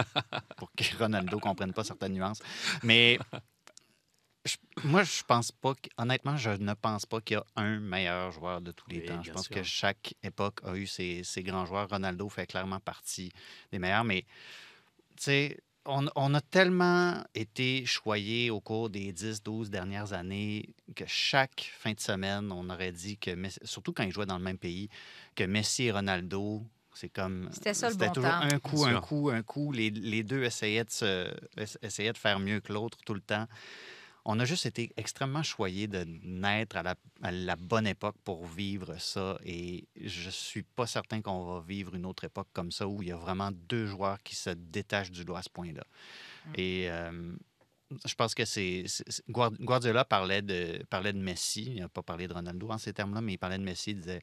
pour 0.56 0.70
que 0.76 0.84
Ronaldo 0.98 1.36
ne 1.36 1.40
comprenne 1.40 1.72
pas 1.72 1.84
certaines 1.84 2.12
nuances. 2.12 2.40
Mais 2.82 3.18
je- 4.44 4.56
moi, 4.84 5.02
je 5.04 5.22
pense 5.26 5.52
pas. 5.52 5.74
que- 5.74 5.88
honnêtement, 5.98 6.36
je 6.36 6.50
ne 6.50 6.74
pense 6.74 7.06
pas 7.06 7.20
qu'il 7.20 7.36
y 7.36 7.38
a 7.38 7.44
un 7.56 7.78
meilleur 7.78 8.32
joueur 8.32 8.60
de 8.60 8.72
tous 8.72 8.88
les 8.90 9.00
Oui, 9.00 9.06
temps. 9.06 9.22
Je 9.22 9.30
pense 9.32 9.46
sûr. 9.46 9.56
que 9.56 9.62
chaque 9.62 10.14
époque 10.22 10.60
a 10.64 10.74
eu 10.76 10.86
ses, 10.86 11.22
ses 11.24 11.42
grands 11.42 11.66
joueurs. 11.66 11.88
Ronaldo 11.88 12.28
fait 12.28 12.46
clairement 12.46 12.80
partie 12.80 13.32
des 13.70 13.78
meilleurs. 13.78 14.04
Mais, 14.04 14.22
tu 15.16 15.22
sais, 15.24 15.58
on, 15.84 16.06
on 16.16 16.34
a 16.34 16.40
tellement 16.40 17.22
été 17.34 17.84
choyés 17.86 18.50
au 18.50 18.60
cours 18.60 18.88
des 18.90 19.12
10-12 19.12 19.68
dernières 19.70 20.12
années 20.12 20.68
que 20.94 21.04
chaque 21.06 21.70
fin 21.76 21.92
de 21.92 22.00
semaine, 22.00 22.50
on 22.52 22.68
aurait 22.70 22.92
dit 22.92 23.18
que, 23.18 23.30
Messi- 23.32 23.64
surtout 23.64 23.92
quand 23.92 24.04
ils 24.04 24.12
jouaient 24.12 24.26
dans 24.26 24.38
le 24.38 24.44
même 24.44 24.58
pays, 24.58 24.88
que 25.34 25.44
Messi 25.44 25.84
et 25.84 25.92
Ronaldo, 25.92 26.62
c'est 26.94 27.08
comme. 27.08 27.48
C'était 27.52 27.74
ça, 27.74 27.88
le 27.90 27.96
bon 27.96 28.10
toujours 28.12 28.30
temps. 28.30 28.40
un 28.42 28.58
coup, 28.58 28.84
un 28.84 29.00
coup, 29.00 29.30
un 29.32 29.42
coup. 29.42 29.72
Les, 29.72 29.90
les 29.90 30.22
deux 30.22 30.42
essayaient 30.44 30.84
de, 30.84 30.90
se, 30.90 31.32
ess- 31.56 31.78
essayaient 31.82 32.12
de 32.12 32.18
faire 32.18 32.38
mieux 32.38 32.60
que 32.60 32.72
l'autre 32.72 32.98
tout 33.04 33.14
le 33.14 33.20
temps. 33.20 33.46
On 34.24 34.38
a 34.38 34.44
juste 34.44 34.66
été 34.66 34.92
extrêmement 34.96 35.42
choyés 35.42 35.88
de 35.88 36.04
naître 36.22 36.76
à 36.76 36.82
la, 36.84 36.94
à 37.22 37.32
la 37.32 37.56
bonne 37.56 37.86
époque 37.88 38.14
pour 38.24 38.46
vivre 38.46 38.96
ça. 39.00 39.36
Et 39.44 39.88
je 40.00 40.30
suis 40.30 40.62
pas 40.62 40.86
certain 40.86 41.20
qu'on 41.20 41.44
va 41.44 41.60
vivre 41.60 41.94
une 41.96 42.06
autre 42.06 42.24
époque 42.24 42.48
comme 42.52 42.70
ça 42.70 42.86
où 42.86 43.02
il 43.02 43.08
y 43.08 43.12
a 43.12 43.16
vraiment 43.16 43.50
deux 43.50 43.86
joueurs 43.86 44.22
qui 44.22 44.36
se 44.36 44.50
détachent 44.50 45.10
du 45.10 45.24
lot 45.24 45.34
à 45.36 45.42
ce 45.42 45.50
point-là. 45.50 45.82
Et 46.54 46.88
euh, 46.88 47.34
je 48.06 48.14
pense 48.14 48.34
que 48.34 48.44
c'est. 48.44 48.84
c'est- 48.86 49.04
c'est- 49.10 49.24
Guard- 49.28 49.56
Guardiola 49.58 50.04
parlait 50.04 50.40
de, 50.42 50.82
parlait 50.88 51.12
de 51.12 51.18
Messi. 51.18 51.64
Il 51.74 51.80
n'a 51.80 51.88
pas 51.88 52.02
parlé 52.02 52.28
de 52.28 52.32
Ronaldo 52.32 52.70
en 52.70 52.78
ces 52.78 52.92
termes-là, 52.92 53.20
mais 53.20 53.32
il 53.34 53.38
parlait 53.38 53.58
de 53.58 53.64
Messi. 53.64 53.90
Il 53.90 54.00
disait 54.00 54.22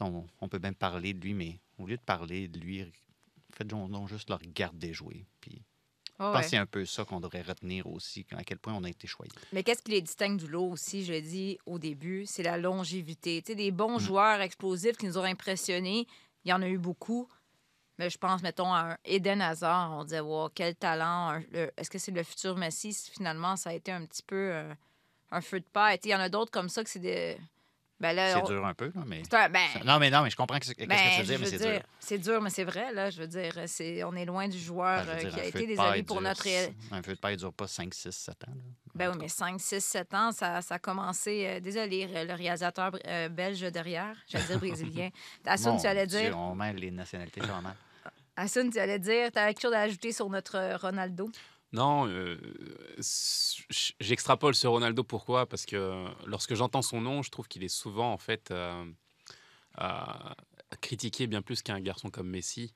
on, 0.00 0.26
on 0.42 0.48
peut 0.48 0.60
même 0.60 0.74
parler 0.74 1.14
de 1.14 1.20
lui, 1.20 1.32
mais 1.32 1.58
au 1.78 1.86
lieu 1.86 1.96
de 1.96 2.02
parler 2.02 2.48
de 2.48 2.60
lui, 2.60 2.84
faites 3.54 3.66
donc 3.66 4.08
juste 4.08 4.28
le 4.28 4.36
regarder 4.36 4.92
jouer. 4.92 5.24
Puis 5.40 5.62
Oh, 6.20 6.24
je 6.24 6.32
pense 6.32 6.42
que 6.44 6.50
c'est 6.50 6.56
un 6.56 6.66
peu 6.66 6.84
ça 6.84 7.04
qu'on 7.04 7.20
devrait 7.20 7.42
retenir 7.42 7.86
aussi, 7.86 8.26
à 8.36 8.42
quel 8.44 8.58
point 8.58 8.74
on 8.74 8.82
a 8.84 8.88
été 8.90 9.06
choyé. 9.06 9.30
Mais 9.52 9.62
qu'est-ce 9.62 9.82
qui 9.82 9.92
les 9.92 10.00
distingue 10.02 10.36
du 10.38 10.48
lot 10.48 10.68
aussi, 10.70 11.04
je 11.04 11.12
l'ai 11.12 11.22
dit 11.22 11.58
au 11.66 11.78
début, 11.78 12.26
c'est 12.26 12.42
la 12.42 12.56
longévité. 12.58 13.40
Tu 13.42 13.52
sais, 13.52 13.54
des 13.56 13.70
Mm. 13.70 13.76
bons 13.76 13.98
joueurs 13.98 14.40
explosifs 14.40 14.96
qui 14.96 15.06
nous 15.06 15.16
ont 15.18 15.22
impressionnés, 15.24 16.06
il 16.44 16.50
y 16.50 16.52
en 16.52 16.62
a 16.62 16.68
eu 16.68 16.78
beaucoup. 16.78 17.28
Mais 17.98 18.10
je 18.10 18.18
pense, 18.18 18.42
mettons, 18.42 18.72
à 18.72 18.92
un 18.92 18.96
Eden 19.04 19.40
Hazard, 19.42 19.92
on 19.98 20.04
disait, 20.04 20.20
wow, 20.20 20.48
quel 20.54 20.74
talent. 20.76 21.40
le- 21.52 21.72
Est-ce 21.76 21.90
que 21.90 21.98
c'est 21.98 22.12
le 22.12 22.22
futur 22.22 22.56
Messi? 22.56 22.92
Finalement, 23.12 23.56
ça 23.56 23.70
a 23.70 23.72
été 23.72 23.90
un 23.92 24.04
petit 24.06 24.22
peu 24.22 24.36
euh, 24.52 24.72
un 25.30 25.40
feu 25.40 25.60
de 25.60 25.66
paille. 25.66 25.98
Tu 25.98 26.04
sais, 26.04 26.08
Il 26.10 26.12
y 26.12 26.14
en 26.16 26.20
a 26.20 26.28
d'autres 26.28 26.50
comme 26.52 26.68
ça 26.68 26.82
que 26.84 26.90
c'est 26.90 27.00
des. 27.00 27.36
Ben 28.00 28.14
C'est 28.16 28.36
on- 28.36 28.44
dur 28.44 28.64
un 28.64 28.74
peu, 28.74 28.92
là, 28.94 29.02
mais. 29.06 29.22
un- 29.32 29.48
ben, 29.48 29.66
Non, 29.84 29.98
mais 29.98 30.08
non, 30.08 30.22
mais 30.22 30.30
je 30.30 30.36
comprends 30.36 30.58
qu'est-ce 30.58 30.72
ben, 30.74 30.86
que 30.88 31.14
tu 31.14 31.18
veux 31.20 31.24
dire, 31.26 31.38
mais 31.40 31.46
c'est 31.46 31.58
dur. 31.72 31.80
C'est 31.98 32.18
dur, 32.18 32.40
mais 32.40 32.50
c'est 32.50 32.62
vrai, 32.64 32.92
là. 32.92 33.10
Je 33.10 33.20
veux 33.20 33.26
dire, 33.26 33.52
c'est, 33.66 34.04
on 34.04 34.14
est 34.14 34.24
loin 34.24 34.46
du 34.46 34.58
joueur 34.58 35.04
Ben, 35.04 35.16
euh, 35.16 35.18
dire, 35.20 35.30
qui 35.34 35.40
a 35.40 35.44
été 35.46 35.78
amis 35.80 36.02
pour 36.04 36.16
dure- 36.18 36.28
notre. 36.28 36.46
Un 36.92 37.02
feu 37.02 37.14
de 37.14 37.18
paille 37.18 37.34
ne 37.34 37.38
dure 37.40 37.52
pas 37.52 37.66
5, 37.66 37.92
6, 37.92 38.12
7 38.12 38.44
ans. 38.44 38.52
là. 38.54 38.62
Ben 38.94 39.10
oui, 39.10 39.16
mais 39.20 39.28
5, 39.28 39.60
6, 39.60 39.80
7 39.84 40.14
ans, 40.14 40.30
ça, 40.32 40.62
ça 40.62 40.76
a 40.76 40.78
commencé. 40.78 41.44
euh, 41.48 41.60
désolé, 41.60 42.06
le 42.06 42.34
réalisateur 42.34 42.92
euh, 43.06 43.28
belge 43.28 43.60
derrière, 43.60 44.14
j'allais 44.28 44.44
dire 44.44 44.58
brésilien. 44.58 45.08
Assun, 45.46 45.76
tu 45.76 45.86
allais 45.86 46.06
Dieu, 46.06 46.20
dire. 46.20 46.38
On 46.38 46.54
mêle 46.54 46.76
les 46.76 46.90
nationalités, 46.92 47.40
mal. 47.40 47.74
Assun, 48.36 48.70
tu 48.70 48.78
allais 48.78 48.98
dire. 49.00 49.26
Tu 49.26 49.32
quelque 49.34 49.60
chose 49.60 49.72
à 49.74 49.80
ajouter 49.80 50.12
sur 50.12 50.28
notre 50.30 50.76
Ronaldo? 50.80 51.30
Non, 51.72 52.08
euh, 52.08 52.38
j'extrapole 54.00 54.54
sur 54.54 54.70
Ronaldo. 54.70 55.04
Pourquoi? 55.04 55.46
Parce 55.46 55.66
que 55.66 56.06
lorsque 56.26 56.54
j'entends 56.54 56.80
son 56.82 57.00
nom, 57.00 57.22
je 57.22 57.30
trouve 57.30 57.46
qu'il 57.46 57.62
est 57.62 57.68
souvent 57.68 58.12
en 58.12 58.16
fait 58.18 58.50
euh, 58.50 58.84
euh, 59.80 59.94
critiqué 60.80 61.26
bien 61.26 61.42
plus 61.42 61.62
qu'un 61.62 61.80
garçon 61.80 62.10
comme 62.10 62.28
Messi. 62.30 62.74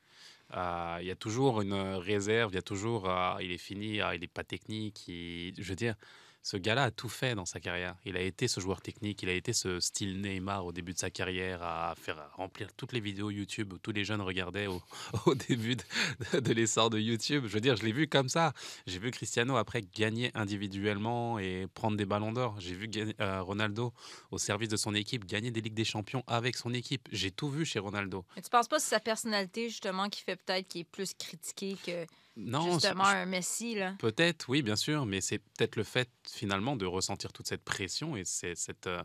Euh, 0.54 0.98
Il 1.00 1.06
y 1.06 1.10
a 1.10 1.16
toujours 1.16 1.62
une 1.62 1.74
réserve, 1.74 2.52
il 2.52 2.56
y 2.56 2.58
a 2.58 2.62
toujours, 2.62 3.08
ah, 3.08 3.38
il 3.40 3.52
est 3.52 3.58
fini, 3.58 4.00
ah, 4.00 4.14
il 4.14 4.20
n'est 4.20 4.26
pas 4.28 4.44
technique. 4.44 5.04
Je 5.08 5.62
veux 5.62 5.76
dire, 5.76 5.96
ce 6.42 6.56
gars-là 6.56 6.84
a 6.84 6.90
tout 6.90 7.08
fait 7.08 7.34
dans 7.34 7.46
sa 7.46 7.60
carrière. 7.60 7.94
Il 8.04 8.16
a 8.16 8.20
été 8.20 8.48
ce 8.48 8.60
joueur 8.60 8.80
technique, 8.80 9.22
il 9.22 9.28
a 9.28 9.32
été 9.32 9.52
ce 9.52 9.78
style 9.78 10.20
Neymar 10.20 10.66
au 10.66 10.72
début 10.72 10.92
de 10.92 10.98
sa 10.98 11.08
carrière, 11.08 11.62
à 11.62 11.94
faire 11.96 12.30
remplir 12.34 12.72
toutes 12.76 12.92
les 12.92 13.00
vidéos 13.00 13.30
YouTube 13.30 13.72
où 13.72 13.78
tous 13.78 13.92
les 13.92 14.04
jeunes 14.04 14.20
regardaient 14.20 14.66
au, 14.66 14.82
début 15.48 15.76
de, 15.76 16.52
l'essor 16.52 16.90
de 16.90 16.98
YouTube. 16.98 17.44
Je 17.46 17.52
veux 17.52 17.60
dire, 17.60 17.76
je 17.76 17.84
l'ai 17.84 17.92
vu 17.92 18.08
comme 18.08 18.28
ça. 18.28 18.52
J'ai 18.86 18.98
vu 18.98 19.12
Cristiano 19.12 19.56
après 19.56 19.82
gagner 19.82 20.32
individuellement 20.34 21.38
et 21.38 21.68
prendre 21.74 21.96
des 21.96 22.06
ballons 22.06 22.32
d'or. 22.32 22.56
J'ai 22.58 22.74
vu 22.74 22.90
euh, 23.20 23.42
Ronaldo 23.42 23.92
au 24.32 24.38
service 24.38 24.68
de 24.68 24.76
son 24.76 24.94
équipe 24.94 25.24
gagner 25.24 25.52
des 25.52 25.60
Ligues 25.60 25.74
des 25.74 25.84
Champions 25.84 26.24
avec 26.26 26.56
son 26.56 26.74
équipe. 26.74 27.08
J'ai 27.12 27.30
tout 27.30 27.50
vu 27.50 27.64
chez 27.64 27.78
Ronaldo. 27.78 28.24
Mais 28.34 28.42
tu 28.42 28.50
penses 28.50 28.66
pas 28.66 28.76
que 28.76 28.82
c'est 28.82 28.90
sa 28.90 29.00
personnalité, 29.00 29.68
justement, 29.68 30.08
qui 30.08 30.22
fait 30.22 30.36
peut-être 30.36 30.66
qu'il 30.66 30.80
est 30.80 30.84
plus 30.84 31.14
critiqué 31.14 31.76
que 31.86 32.06
Non, 32.36 32.72
justement 32.74 33.04
un 33.04 33.26
Messi, 33.26 33.74
là? 33.74 33.94
Peut-être, 33.98 34.48
oui, 34.48 34.62
bien 34.62 34.76
sûr, 34.76 35.04
mais 35.06 35.20
c'est 35.20 35.38
peut-être 35.38 35.76
le 35.76 35.84
fait 35.84 36.08
finalement 36.26 36.76
de 36.76 36.86
ressentir 36.86 37.32
toute 37.32 37.46
cette 37.46 37.62
pression 37.62 38.16
et 38.16 38.24
c'est- 38.24 38.54
cette, 38.54 38.86
euh, 38.86 39.02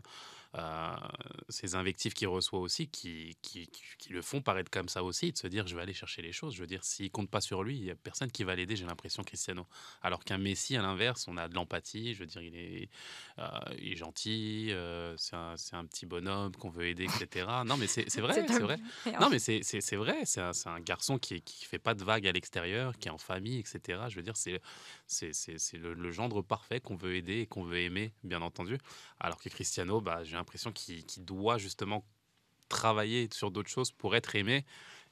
ces 1.48 1.74
invectives 1.74 2.14
qu'il 2.14 2.28
reçoit 2.28 2.58
aussi 2.60 2.88
qui, 2.88 3.36
qui, 3.42 3.68
qui- 3.68 4.12
le 4.12 4.22
font 4.22 4.40
paraître 4.40 4.70
comme 4.70 4.88
ça 4.88 5.02
aussi, 5.04 5.32
de 5.32 5.36
se 5.38 5.46
dire 5.46 5.66
je 5.66 5.76
vais 5.76 5.82
aller 5.82 5.92
chercher 5.92 6.22
les 6.22 6.32
choses. 6.32 6.54
Je 6.54 6.60
veux 6.60 6.66
dire, 6.66 6.82
s'il 6.84 7.10
compte 7.10 7.30
pas 7.30 7.40
sur 7.42 7.62
lui, 7.62 7.76
il 7.76 7.82
n'y 7.84 7.90
a 7.90 7.94
personne 7.94 8.30
qui 8.32 8.42
va 8.44 8.54
l'aider, 8.54 8.74
j'ai 8.76 8.86
l'impression, 8.86 9.22
Cristiano. 9.22 9.66
Alors 10.02 10.24
qu'un 10.24 10.38
Messi, 10.38 10.76
à 10.76 10.82
l'inverse, 10.82 11.26
on 11.28 11.36
a 11.36 11.48
de 11.48 11.54
l'empathie, 11.54 12.14
je 12.14 12.20
veux 12.20 12.26
dire, 12.26 12.40
il 12.42 12.56
est, 12.56 12.88
euh, 13.38 13.48
il 13.78 13.92
est 13.92 13.96
gentil, 13.96 14.68
euh, 14.72 15.14
c'est 15.18 15.36
un, 15.36 15.54
un 15.72 15.84
petit 15.84 16.06
bonhomme 16.06 16.52
qu'on 16.56 16.70
veut 16.70 16.86
aider, 16.86 17.04
etc. 17.04 17.46
Non, 17.66 17.76
mais 17.76 17.86
c'est 17.86 18.02
vrai, 18.20 18.32
C'est 18.48 18.60
vrai. 18.60 18.78
Non, 19.20 19.28
mais 19.30 19.38
c'est 19.38 19.96
vrai, 19.96 20.24
c'est 20.24 20.40
un, 20.40 20.52
c'est 20.54 20.68
un 20.70 20.80
garçon 20.80 21.18
qui 21.18 21.42
qui 21.42 21.66
fait 21.66 21.78
pas 21.78 21.94
de 21.94 22.02
vagues 22.04 22.26
à 22.26 22.32
l'extérieur, 22.32 22.96
qui 22.98 23.08
est 23.08 23.10
en 23.10 23.18
famille, 23.18 23.58
etc. 23.58 24.08
Je 24.08 24.16
veux 24.16 24.22
dire, 24.22 24.36
c'est 24.36 24.60
le, 25.74 25.94
le 25.94 26.10
gendre 26.10 26.42
parfait 26.42 26.80
qu'on 26.80 26.96
veut 26.96 27.14
aider 27.16 27.40
et 27.40 27.46
qu'on 27.46 27.64
veut 27.64 27.78
aimer, 27.80 28.12
bien 28.24 28.40
entendu. 28.42 28.78
Alors 29.20 29.38
que 29.38 29.48
Cristiano, 29.48 30.00
bah, 30.00 30.24
j'ai 30.24 30.36
l'impression 30.38 30.72
qu'il 30.72 31.04
doit 31.24 31.58
justement 31.58 32.04
travailler 32.68 33.28
sur 33.32 33.50
d'autres 33.50 33.70
choses 33.70 33.92
pour 33.92 34.14
être 34.16 34.34
aimé. 34.36 34.64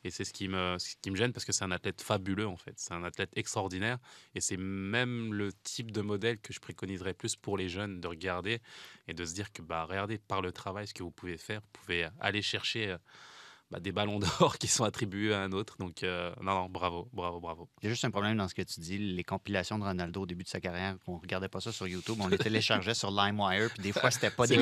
Et 0.04 0.10
c'est 0.10 0.24
ce 0.24 0.32
qui 0.32 0.46
me, 0.46 0.76
ce 0.78 0.94
qui 1.02 1.10
me 1.10 1.16
gêne 1.16 1.32
parce 1.32 1.44
que 1.44 1.52
c'est 1.52 1.64
un 1.64 1.70
athlète 1.72 2.00
fabuleux 2.00 2.46
en 2.46 2.56
fait. 2.56 2.74
C'est 2.76 2.94
un 2.94 3.02
athlète 3.02 3.30
extraordinaire 3.34 3.98
et 4.34 4.40
c'est 4.40 4.56
même 4.56 5.32
le 5.32 5.52
type 5.64 5.90
de 5.90 6.00
modèle 6.00 6.38
que 6.38 6.52
je 6.52 6.60
préconiserais 6.60 7.14
plus 7.14 7.34
pour 7.34 7.56
les 7.58 7.68
jeunes 7.68 8.00
de 8.00 8.06
regarder 8.06 8.60
et 9.08 9.14
de 9.14 9.24
se 9.24 9.34
dire 9.34 9.52
que 9.52 9.62
bah 9.62 9.84
regardez 9.84 10.18
par 10.18 10.42
le 10.42 10.52
travail 10.52 10.86
ce 10.86 10.94
que 10.94 11.02
vous 11.02 11.10
pouvez 11.10 11.38
faire, 11.38 11.60
vous 11.60 11.80
pouvez 11.80 12.08
aller 12.20 12.42
chercher 12.42 12.90
euh, 12.90 12.98
bah, 13.70 13.80
des 13.80 13.92
ballons 13.92 14.18
d'or 14.18 14.56
qui 14.60 14.68
sont 14.68 14.84
attribués 14.84 15.34
à 15.34 15.40
un 15.40 15.52
autre. 15.52 15.76
Donc 15.78 16.02
euh, 16.02 16.32
non 16.42 16.54
non 16.54 16.68
bravo 16.68 17.08
bravo 17.12 17.40
bravo. 17.40 17.68
Il 17.82 17.86
y 17.86 17.88
a 17.88 17.90
juste 17.90 18.04
un 18.04 18.10
problème 18.10 18.36
dans 18.36 18.48
ce 18.48 18.54
que 18.54 18.62
tu 18.62 18.80
dis. 18.80 18.98
Les 18.98 19.24
compilations 19.24 19.78
de 19.78 19.84
Ronaldo 19.84 20.22
au 20.22 20.26
début 20.26 20.44
de 20.44 20.48
sa 20.48 20.60
carrière, 20.60 20.96
on 21.06 21.18
regardait 21.18 21.48
pas 21.48 21.60
ça 21.60 21.72
sur 21.72 21.86
YouTube, 21.88 22.16
on 22.20 22.28
les 22.28 22.38
téléchargeait 22.38 22.94
sur 22.94 23.10
LimeWire, 23.10 23.70
puis 23.74 23.82
des 23.82 23.92
fois, 23.92 24.10
c'était 24.10 24.30
pas 24.30 24.46
des, 24.48 24.56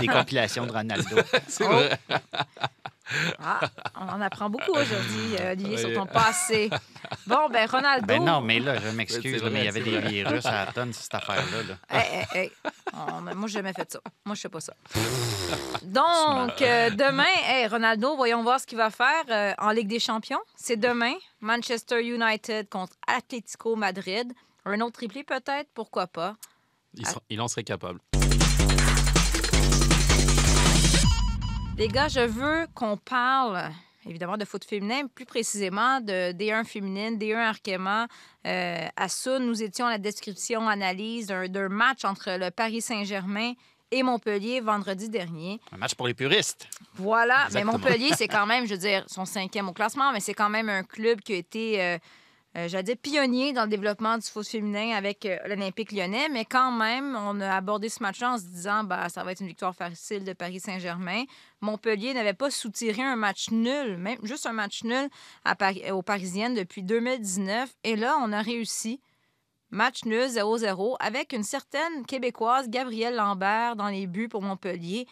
des 0.00 0.06
compilations 0.06 0.66
de 0.66 0.72
Ronaldo. 0.72 1.16
C'est 1.48 1.64
Oh. 1.64 1.68
vrai. 1.68 1.98
Ah, 3.42 3.60
on 4.00 4.08
en 4.08 4.20
apprend 4.20 4.50
beaucoup 4.50 4.72
aujourd'hui, 4.72 5.36
euh, 5.40 5.52
Olivier, 5.52 5.76
sur 5.78 5.92
ton 5.94 6.06
passé. 6.06 6.70
Bon, 7.26 7.48
ben 7.50 7.68
Ronaldo. 7.68 8.06
Ben 8.06 8.24
non, 8.24 8.40
mais 8.40 8.58
là, 8.58 8.78
je 8.80 8.88
m'excuse, 8.88 9.42
mais 9.44 9.60
il 9.60 9.64
y 9.64 9.68
avait 9.68 9.80
des 9.82 9.98
virus 10.00 10.44
à 10.46 10.64
la 10.66 10.72
tonne, 10.72 10.92
cette 10.92 11.14
affaire-là. 11.14 11.62
là. 11.62 11.76
Hey, 11.88 12.26
hey, 12.32 12.40
hey. 12.42 12.52
Oh, 12.94 13.20
mais 13.22 13.34
moi, 13.34 13.46
j'ai 13.48 13.54
jamais 13.54 13.72
fait 13.72 13.90
ça. 13.92 14.00
Moi, 14.24 14.34
je 14.34 14.40
fais 14.40 14.48
pas 14.48 14.60
ça. 14.60 14.72
Donc, 15.82 16.60
euh, 16.62 16.90
demain, 16.90 17.24
hey, 17.46 17.66
Ronaldo, 17.68 18.16
voyons 18.16 18.42
voir 18.42 18.58
ce 18.60 18.66
qu'il 18.66 18.78
va 18.78 18.90
faire 18.90 19.24
euh, 19.30 19.52
en 19.58 19.70
Ligue 19.70 19.88
des 19.88 20.00
Champions. 20.00 20.40
C'est 20.56 20.76
demain. 20.76 21.14
Manchester 21.40 22.02
United 22.02 22.68
contre 22.68 22.94
Atlético 23.06 23.76
Madrid. 23.76 24.32
Un 24.64 24.80
autre 24.80 24.94
triplé, 24.94 25.22
peut-être? 25.22 25.68
Pourquoi 25.74 26.06
pas? 26.08 26.34
Il, 26.94 27.06
sera- 27.06 27.22
il 27.30 27.40
en 27.40 27.46
serait 27.48 27.62
capable. 27.64 28.00
Les 31.78 31.88
gars, 31.88 32.08
je 32.08 32.20
veux 32.20 32.66
qu'on 32.74 32.96
parle 32.96 33.70
évidemment 34.08 34.38
de 34.38 34.44
foot 34.46 34.64
féminin, 34.64 35.06
plus 35.14 35.26
précisément 35.26 36.00
de 36.00 36.32
D1 36.32 36.64
féminine, 36.64 37.18
D1 37.18 37.36
Arkema. 37.36 38.06
Euh, 38.46 38.86
à 38.96 39.08
ça, 39.08 39.38
nous 39.38 39.62
étions 39.62 39.84
à 39.86 39.90
la 39.90 39.98
description, 39.98 40.68
analyse 40.68 41.26
d'un 41.26 41.48
d'un 41.48 41.68
match 41.68 42.04
entre 42.04 42.30
le 42.38 42.50
Paris 42.50 42.80
Saint-Germain 42.80 43.52
et 43.90 44.02
Montpellier 44.02 44.60
vendredi 44.60 45.10
dernier. 45.10 45.60
Un 45.72 45.76
match 45.76 45.94
pour 45.94 46.06
les 46.06 46.14
puristes. 46.14 46.66
Voilà, 46.94 47.44
Exactement. 47.46 47.72
mais 47.72 47.78
Montpellier, 47.78 48.10
c'est 48.16 48.28
quand 48.36 48.46
même, 48.46 48.66
je 48.66 48.72
veux 48.72 48.80
dire, 48.80 49.04
son 49.06 49.26
cinquième 49.26 49.68
au 49.68 49.72
classement, 49.72 50.12
mais 50.12 50.20
c'est 50.20 50.34
quand 50.34 50.48
même 50.48 50.68
un 50.70 50.82
club 50.82 51.20
qui 51.20 51.34
a 51.34 51.36
été, 51.36 51.82
euh, 51.82 51.98
euh, 52.56 52.68
j'allais 52.68 52.84
dire, 52.84 52.96
pionnier 52.96 53.52
dans 53.52 53.64
le 53.64 53.68
développement 53.68 54.16
du 54.16 54.26
foot 54.26 54.46
féminin 54.46 54.96
avec 54.96 55.26
euh, 55.26 55.36
l'Olympique 55.46 55.92
lyonnais, 55.92 56.28
mais 56.30 56.46
quand 56.46 56.72
même, 56.72 57.14
on 57.14 57.40
a 57.40 57.54
abordé 57.54 57.90
ce 57.90 58.02
match-là 58.02 58.32
en 58.32 58.38
se 58.38 58.44
disant, 58.44 58.82
bah, 58.82 59.10
ça 59.10 59.24
va 59.24 59.32
être 59.32 59.40
une 59.40 59.48
victoire 59.48 59.74
facile 59.74 60.24
de 60.24 60.32
Paris 60.32 60.60
Saint-Germain. 60.60 61.24
Montpellier 61.60 62.14
n'avait 62.14 62.32
pas 62.32 62.50
soutiré 62.50 63.02
un 63.02 63.16
match 63.16 63.50
nul, 63.50 63.98
même 63.98 64.18
juste 64.22 64.46
un 64.46 64.52
match 64.52 64.84
nul 64.84 65.08
à 65.44 65.54
Paris- 65.54 65.90
aux 65.90 66.02
Parisiennes 66.02 66.54
depuis 66.54 66.82
2019, 66.82 67.74
et 67.84 67.94
là, 67.94 68.16
on 68.22 68.32
a 68.32 68.40
réussi. 68.40 69.00
Match 69.70 70.04
nul 70.04 70.26
0-0 70.26 70.96
avec 71.00 71.34
une 71.34 71.42
certaine 71.42 72.06
Québécoise, 72.06 72.70
Gabrielle 72.70 73.16
Lambert, 73.16 73.76
dans 73.76 73.88
les 73.88 74.06
buts 74.06 74.28
pour 74.28 74.40
Montpellier. 74.40 75.06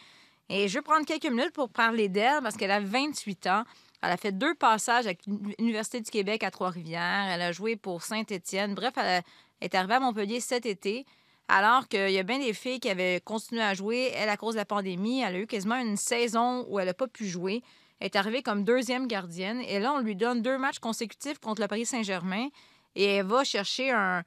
Et 0.49 0.67
je 0.67 0.75
vais 0.75 0.81
prendre 0.81 1.05
quelques 1.05 1.25
minutes 1.25 1.53
pour 1.53 1.69
parler 1.69 2.07
d'elle 2.07 2.41
parce 2.41 2.55
qu'elle 2.55 2.71
a 2.71 2.79
28 2.79 3.47
ans. 3.47 3.63
Elle 4.05 4.11
a 4.11 4.17
fait 4.17 4.31
deux 4.31 4.53
passages 4.53 5.05
avec 5.05 5.21
l'Université 5.57 5.99
du 5.99 6.11
Québec 6.11 6.43
à 6.43 6.51
Trois-Rivières. 6.51 7.27
Elle 7.29 7.41
a 7.41 7.51
joué 7.51 7.75
pour 7.75 8.03
Saint-Étienne. 8.03 8.75
Bref, 8.75 8.93
elle 8.97 9.23
est 9.61 9.73
arrivée 9.73 9.95
à 9.95 9.99
Montpellier 9.99 10.39
cet 10.39 10.65
été. 10.65 11.05
Alors 11.47 11.87
qu'il 11.87 12.09
y 12.11 12.19
a 12.19 12.23
bien 12.23 12.39
des 12.39 12.53
filles 12.53 12.79
qui 12.79 12.89
avaient 12.89 13.19
continué 13.23 13.61
à 13.61 13.73
jouer. 13.73 14.11
Elle, 14.15 14.29
à 14.29 14.37
cause 14.37 14.53
de 14.53 14.59
la 14.59 14.65
pandémie, 14.65 15.21
elle 15.21 15.35
a 15.35 15.39
eu 15.39 15.47
quasiment 15.47 15.77
une 15.77 15.97
saison 15.97 16.65
où 16.69 16.79
elle 16.79 16.87
n'a 16.87 16.93
pas 16.93 17.07
pu 17.07 17.25
jouer. 17.27 17.63
Elle 17.99 18.07
est 18.07 18.15
arrivée 18.15 18.43
comme 18.43 18.63
deuxième 18.63 19.07
gardienne. 19.07 19.61
Et 19.61 19.79
là, 19.79 19.93
on 19.93 19.99
lui 19.99 20.15
donne 20.15 20.41
deux 20.41 20.57
matchs 20.57 20.79
consécutifs 20.79 21.39
contre 21.39 21.61
le 21.61 21.67
Paris 21.67 21.85
Saint-Germain. 21.85 22.47
Et 22.95 23.05
elle 23.05 23.25
va 23.25 23.43
chercher 23.43 23.91
un, 23.91 24.23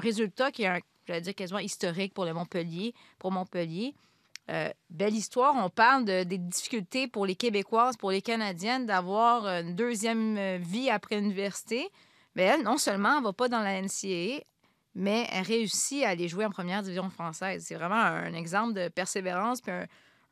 résultat 0.00 0.50
qui 0.52 0.62
est, 0.62 0.68
un- 0.68 0.80
j'allais 1.06 1.20
dire, 1.20 1.34
quasiment 1.34 1.60
historique 1.60 2.14
pour 2.14 2.24
le 2.24 2.32
Montpellier, 2.32 2.94
pour 3.18 3.32
Montpellier. 3.32 3.94
Euh, 4.50 4.70
belle 4.88 5.14
histoire. 5.14 5.54
On 5.56 5.68
parle 5.68 6.06
de- 6.06 6.24
des 6.24 6.38
difficultés 6.38 7.06
pour 7.06 7.26
les 7.26 7.34
Québécoises, 7.34 7.96
pour 7.98 8.10
les 8.10 8.22
Canadiennes, 8.22 8.86
d'avoir 8.86 9.46
une 9.46 9.76
deuxième 9.76 10.38
euh, 10.38 10.58
vie 10.58 10.88
après 10.88 11.16
l'université. 11.16 11.90
Mais 12.34 12.44
elle, 12.44 12.62
non 12.62 12.78
seulement, 12.78 13.14
elle 13.14 13.20
ne 13.20 13.24
va 13.24 13.32
pas 13.34 13.48
dans 13.48 13.60
la 13.60 13.82
NCAA, 13.82 14.42
mais 14.94 15.28
elle 15.32 15.44
réussit 15.44 16.02
à 16.02 16.10
aller 16.10 16.28
jouer 16.28 16.46
en 16.46 16.50
première 16.50 16.82
division 16.82 17.10
française. 17.10 17.64
C'est 17.66 17.74
vraiment 17.74 17.96
un 17.96 18.32
exemple 18.32 18.72
de 18.72 18.88
persévérance 18.88 19.60
puis 19.60 19.72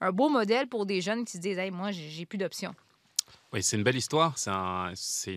un, 0.00 0.12
beau 0.12 0.30
modèle 0.30 0.66
pour 0.66 0.86
des 0.86 1.02
jeunes 1.02 1.24
qui 1.26 1.32
se 1.32 1.38
disent 1.38 1.58
hey, 1.58 1.70
Moi, 1.70 1.90
j'ai 1.90 2.24
plus 2.24 2.38
d'options. 2.38 2.74
Oui, 3.52 3.62
c'est 3.62 3.76
une 3.76 3.82
belle 3.82 3.96
histoire. 3.96 4.38
C'est 4.38 5.36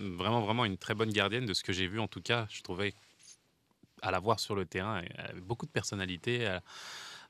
vraiment, 0.00 0.40
vraiment 0.40 0.64
une 0.64 0.78
très 0.78 0.94
bonne 0.94 1.10
gardienne 1.12 1.46
de 1.46 1.54
ce 1.54 1.62
que 1.62 1.72
j'ai 1.72 1.86
vu. 1.86 2.00
En 2.00 2.08
tout 2.08 2.22
cas, 2.22 2.46
je 2.50 2.62
trouvais 2.62 2.92
à 4.02 4.10
la 4.10 4.18
voir 4.18 4.40
sur 4.40 4.56
le 4.56 4.64
terrain, 4.64 5.02
elle 5.02 5.26
avait 5.26 5.40
beaucoup 5.40 5.66
de 5.66 5.70
personnalité. 5.70 6.58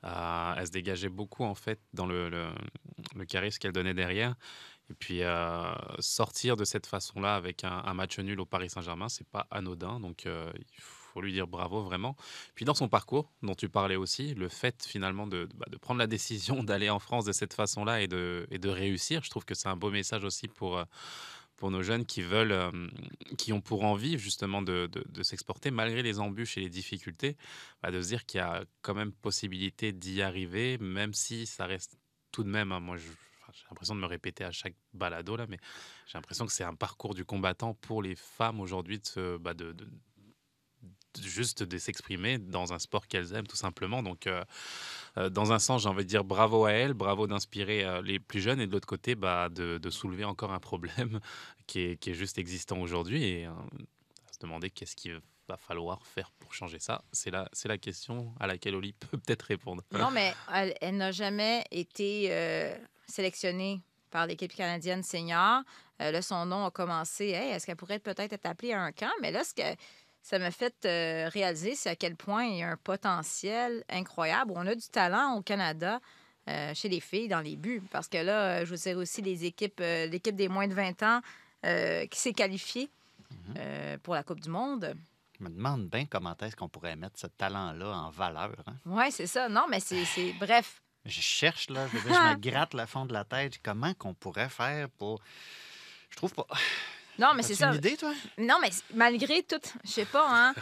Elle 0.02 0.66
se 0.66 0.72
dégageait 0.72 1.08
beaucoup 1.08 1.44
en 1.44 1.54
fait 1.54 1.80
dans 1.92 2.06
le, 2.06 2.28
le, 2.30 3.24
charisme 3.24 3.58
qu'elle 3.58 3.72
donnait 3.72 3.94
derrière. 3.94 4.34
Et 4.90 4.94
puis 4.94 5.22
euh, 5.22 5.72
sortir 6.00 6.56
de 6.56 6.64
cette 6.64 6.86
façon-là 6.86 7.36
avec 7.36 7.62
un, 7.62 7.82
un 7.84 7.94
match 7.94 8.18
nul 8.18 8.40
au 8.40 8.46
Paris 8.46 8.70
Saint-Germain, 8.70 9.08
c'est 9.08 9.28
pas 9.28 9.46
anodin. 9.50 10.00
Donc 10.00 10.26
euh, 10.26 10.50
il 10.56 10.80
faut 10.80 11.20
lui 11.20 11.32
dire 11.32 11.46
bravo 11.46 11.82
vraiment. 11.82 12.16
Puis 12.54 12.64
dans 12.64 12.74
son 12.74 12.88
parcours, 12.88 13.30
dont 13.42 13.54
tu 13.54 13.68
parlais 13.68 13.96
aussi, 13.96 14.34
le 14.34 14.48
fait 14.48 14.84
finalement 14.84 15.26
de, 15.26 15.48
bah, 15.54 15.66
de 15.70 15.76
prendre 15.76 15.98
la 15.98 16.06
décision 16.08 16.62
d'aller 16.64 16.90
en 16.90 16.98
France 16.98 17.24
de 17.24 17.32
cette 17.32 17.54
façon-là 17.54 18.00
et 18.00 18.08
de, 18.08 18.48
et 18.50 18.58
de 18.58 18.68
réussir, 18.68 19.22
je 19.22 19.30
trouve 19.30 19.44
que 19.44 19.54
c'est 19.54 19.68
un 19.68 19.76
beau 19.76 19.90
message 19.90 20.24
aussi 20.24 20.48
pour, 20.48 20.78
euh, 20.78 20.84
pour 21.60 21.70
nos 21.70 21.82
jeunes 21.82 22.06
qui 22.06 22.22
veulent, 22.22 22.52
euh, 22.52 22.88
qui 23.38 23.52
ont 23.52 23.60
pour 23.60 23.84
envie 23.84 24.18
justement 24.18 24.62
de, 24.62 24.88
de- 24.90 25.22
s'exporter 25.22 25.70
malgré 25.70 26.02
les 26.02 26.18
embûches 26.18 26.56
et 26.56 26.62
les 26.62 26.70
difficultés, 26.70 27.36
bah, 27.82 27.90
de 27.90 28.00
se 28.00 28.08
dire 28.08 28.24
qu'il 28.24 28.38
y 28.38 28.42
a 28.42 28.64
quand 28.80 28.94
même 28.94 29.12
possibilité 29.12 29.92
d'y 29.92 30.22
arriver, 30.22 30.78
même 30.78 31.12
si 31.12 31.46
ça 31.46 31.66
reste 31.66 31.98
tout 32.32 32.42
de 32.42 32.48
même, 32.48 32.72
hein, 32.72 32.80
moi 32.80 32.96
j'ai 32.96 33.10
l'impression 33.68 33.94
de 33.94 34.00
me 34.00 34.06
répéter 34.06 34.42
à 34.44 34.52
chaque 34.52 34.74
balado 34.94 35.36
là, 35.36 35.46
mais 35.48 35.58
j'ai 36.06 36.16
l'impression 36.16 36.46
que 36.46 36.52
c'est 36.52 36.64
un 36.64 36.74
parcours 36.74 37.14
du 37.14 37.24
combattant 37.26 37.74
pour 37.74 38.02
les 38.02 38.16
femmes 38.16 38.58
aujourd'hui 38.60 39.00
de, 39.16 39.36
bah, 39.38 39.52
de- 39.54 39.76
juste 41.18 41.62
de 41.62 41.78
s'exprimer 41.78 42.38
dans 42.38 42.72
un 42.72 42.78
sport 42.78 43.06
qu'elles 43.06 43.34
aiment 43.34 43.46
tout 43.46 43.56
simplement. 43.56 44.02
Donc 44.02 44.26
euh, 44.26 44.44
euh, 45.18 45.28
dans 45.28 45.52
un 45.52 45.58
sens, 45.58 45.82
j'ai 45.82 45.88
envie 45.88 46.04
de 46.04 46.08
dire 46.08 46.24
bravo 46.24 46.64
à 46.64 46.72
elles, 46.72 46.94
bravo 46.94 47.26
d'inspirer 47.26 47.84
euh, 47.84 48.02
les 48.02 48.18
plus 48.18 48.40
jeunes, 48.40 48.60
et 48.60 48.66
de 48.66 48.72
l'autre 48.72 48.86
côté, 48.86 49.14
bah, 49.14 49.48
de, 49.48 49.90
soulever 49.90 50.24
encore 50.24 50.52
un 50.52 50.60
problème 50.60 51.20
qui 51.66 51.80
est, 51.80 51.96
qui 51.96 52.10
est 52.10 52.14
juste 52.14 52.38
existant 52.38 52.78
aujourd'hui 52.78 53.24
et 53.24 53.48
se 54.30 54.38
demander 54.38 54.70
qu'est-ce 54.70 54.94
qu'il 54.94 55.20
va 55.48 55.56
falloir 55.56 56.06
faire 56.06 56.30
pour 56.38 56.54
changer 56.54 56.78
ça. 56.78 57.02
C'est 57.12 57.30
la, 57.30 57.48
c'est 57.52 57.68
la 57.68 57.76
question 57.76 58.32
à 58.38 58.46
laquelle 58.46 58.76
Oli 58.76 58.92
peut 59.10 59.18
peut-être 59.18 59.42
répondre. 59.42 59.82
Non, 59.90 60.10
mais 60.10 60.32
elle, 60.80 60.96
n'a 60.96 61.10
jamais 61.10 61.64
été 61.72 62.32
sélectionnée 63.08 63.80
par 64.10 64.26
l'équipe 64.26 64.54
canadienne 64.54 65.02
senior. 65.02 65.62
Là, 65.98 66.22
son 66.22 66.46
nom 66.46 66.64
a 66.64 66.70
commencé. 66.70 67.26
Est-ce 67.30 67.66
qu'elle 67.66 67.76
pourrait 67.76 67.98
peut-être 67.98 68.32
être 68.32 68.46
appelée 68.46 68.72
à 68.72 68.80
un 68.80 68.92
camp? 68.92 69.10
Mais 69.20 69.32
là, 69.32 69.42
ce 69.44 69.52
que 69.52 69.62
ça 70.22 70.38
m'a 70.38 70.50
fait 70.50 70.74
euh, 70.84 71.28
réaliser, 71.32 71.74
c'est 71.74 71.90
à 71.90 71.96
quel 71.96 72.14
point 72.16 72.44
il 72.44 72.58
y 72.58 72.62
a 72.62 72.68
un 72.70 72.76
potentiel 72.76 73.84
incroyable. 73.88 74.52
On 74.56 74.66
a 74.66 74.74
du 74.74 74.86
talent 74.88 75.36
au 75.36 75.42
Canada. 75.42 76.00
euh, 76.48 76.72
chez 76.74 76.88
les 76.88 77.00
filles 77.00 77.28
dans 77.28 77.40
les 77.40 77.54
buts. 77.54 77.82
Parce 77.92 78.08
que 78.08 78.16
là, 78.16 78.60
euh, 78.60 78.64
je 78.64 78.70
vous 78.74 78.80
dire 78.80 78.96
aussi 78.96 79.20
les 79.22 79.44
équipes, 79.44 79.80
euh, 79.82 80.06
l'équipe 80.06 80.34
des 80.34 80.48
moins 80.48 80.66
de 80.66 80.74
20 80.74 81.02
ans 81.02 81.20
qui 81.62 82.18
s'est 82.18 82.32
qualifiée 82.32 82.88
euh, 83.58 83.98
pour 84.02 84.14
la 84.14 84.22
Coupe 84.24 84.40
du 84.40 84.48
Monde. 84.48 84.94
Je 85.38 85.44
me 85.44 85.50
demande 85.50 85.88
bien 85.88 86.06
comment 86.06 86.34
est-ce 86.40 86.56
qu'on 86.56 86.68
pourrait 86.68 86.96
mettre 86.96 87.18
ce 87.20 87.26
talent-là 87.28 87.86
en 87.94 88.10
valeur. 88.10 88.54
hein. 88.66 88.74
Oui, 88.86 89.12
c'est 89.12 89.26
ça. 89.26 89.48
Non, 89.48 89.66
mais 89.70 89.78
c'est. 89.80 90.04
c'est- 90.06 90.32
Bref. 90.40 90.80
Je 91.04 91.20
cherche, 91.20 91.68
là, 91.70 91.86
je, 91.92 91.98
veux 91.98 92.10
dire, 92.10 92.14
je 92.20 92.34
me 92.34 92.40
gratte 92.50 92.74
le 92.74 92.86
fond 92.86 93.04
de 93.06 93.12
la 93.12 93.24
tête. 93.24 93.58
Comment 93.62 93.92
qu'on 93.94 94.14
pourrait 94.14 94.48
faire 94.48 94.88
pour... 94.90 95.20
Je 96.08 96.16
trouve 96.16 96.32
pas... 96.34 96.46
Non, 97.18 97.28
mais 97.34 97.42
c'est 97.42 97.54
ça. 97.54 97.68
une 97.68 97.74
idée, 97.74 97.96
toi? 97.96 98.12
Non, 98.38 98.56
mais 98.60 98.70
malgré 98.94 99.42
tout, 99.42 99.60
je 99.84 99.90
sais 99.90 100.04
pas, 100.04 100.26
hein, 100.28 100.54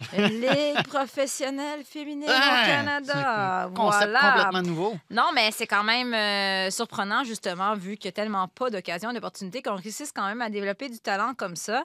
les 0.16 0.74
professionnels 0.88 1.84
féminines 1.84 2.28
au 2.28 2.66
Canada. 2.66 3.12
c'est 3.12 3.18
un 3.18 3.70
concept 3.74 4.10
voilà. 4.10 4.32
complètement 4.32 4.62
nouveau. 4.62 4.98
Non, 5.10 5.30
mais 5.34 5.50
c'est 5.50 5.66
quand 5.66 5.84
même 5.84 6.14
euh, 6.14 6.70
surprenant, 6.70 7.24
justement, 7.24 7.74
vu 7.74 7.96
qu'il 7.96 8.08
n'y 8.08 8.12
a 8.12 8.12
tellement 8.12 8.48
pas 8.48 8.70
d'occasions, 8.70 9.12
d'opportunités, 9.12 9.62
qu'on 9.62 9.76
réussisse 9.76 10.12
quand 10.12 10.26
même 10.26 10.42
à 10.42 10.50
développer 10.50 10.88
du 10.88 10.98
talent 10.98 11.34
comme 11.34 11.56
ça. 11.56 11.84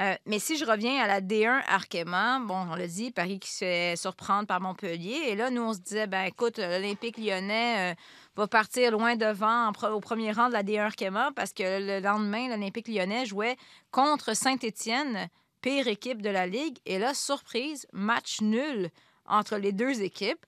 Euh, 0.00 0.14
mais 0.24 0.38
si 0.38 0.56
je 0.56 0.64
reviens 0.64 1.02
à 1.02 1.06
la 1.06 1.20
D1 1.20 1.62
Arkema, 1.68 2.38
bon, 2.40 2.66
on 2.70 2.74
l'a 2.74 2.86
dit, 2.86 3.10
Paris 3.10 3.38
qui 3.38 3.50
se 3.50 3.58
fait 3.58 3.94
surprendre 3.96 4.46
par 4.46 4.60
Montpellier. 4.60 5.20
Et 5.28 5.36
là, 5.36 5.50
nous, 5.50 5.62
on 5.62 5.74
se 5.74 5.80
disait, 5.80 6.06
ben 6.06 6.24
écoute, 6.24 6.58
l'Olympique 6.58 7.18
lyonnais 7.18 7.92
euh, 7.92 7.94
va 8.36 8.46
partir 8.46 8.90
loin 8.92 9.16
devant 9.16 9.70
au 9.70 10.00
premier 10.00 10.32
rang 10.32 10.48
de 10.48 10.54
la 10.54 10.62
D1 10.62 10.80
Arkema 10.80 11.30
parce 11.34 11.52
que 11.52 11.62
le 11.62 12.00
lendemain, 12.00 12.48
l'Olympique 12.48 12.88
lyonnais 12.88 13.26
jouait 13.26 13.56
contre 13.90 14.34
Saint-Étienne, 14.34 15.28
pire 15.60 15.86
équipe 15.88 16.22
de 16.22 16.30
la 16.30 16.46
Ligue. 16.46 16.78
Et 16.86 16.98
là, 16.98 17.14
surprise, 17.14 17.86
match 17.92 18.40
nul 18.40 18.90
entre 19.26 19.56
les 19.56 19.72
deux 19.72 20.02
équipes. 20.02 20.44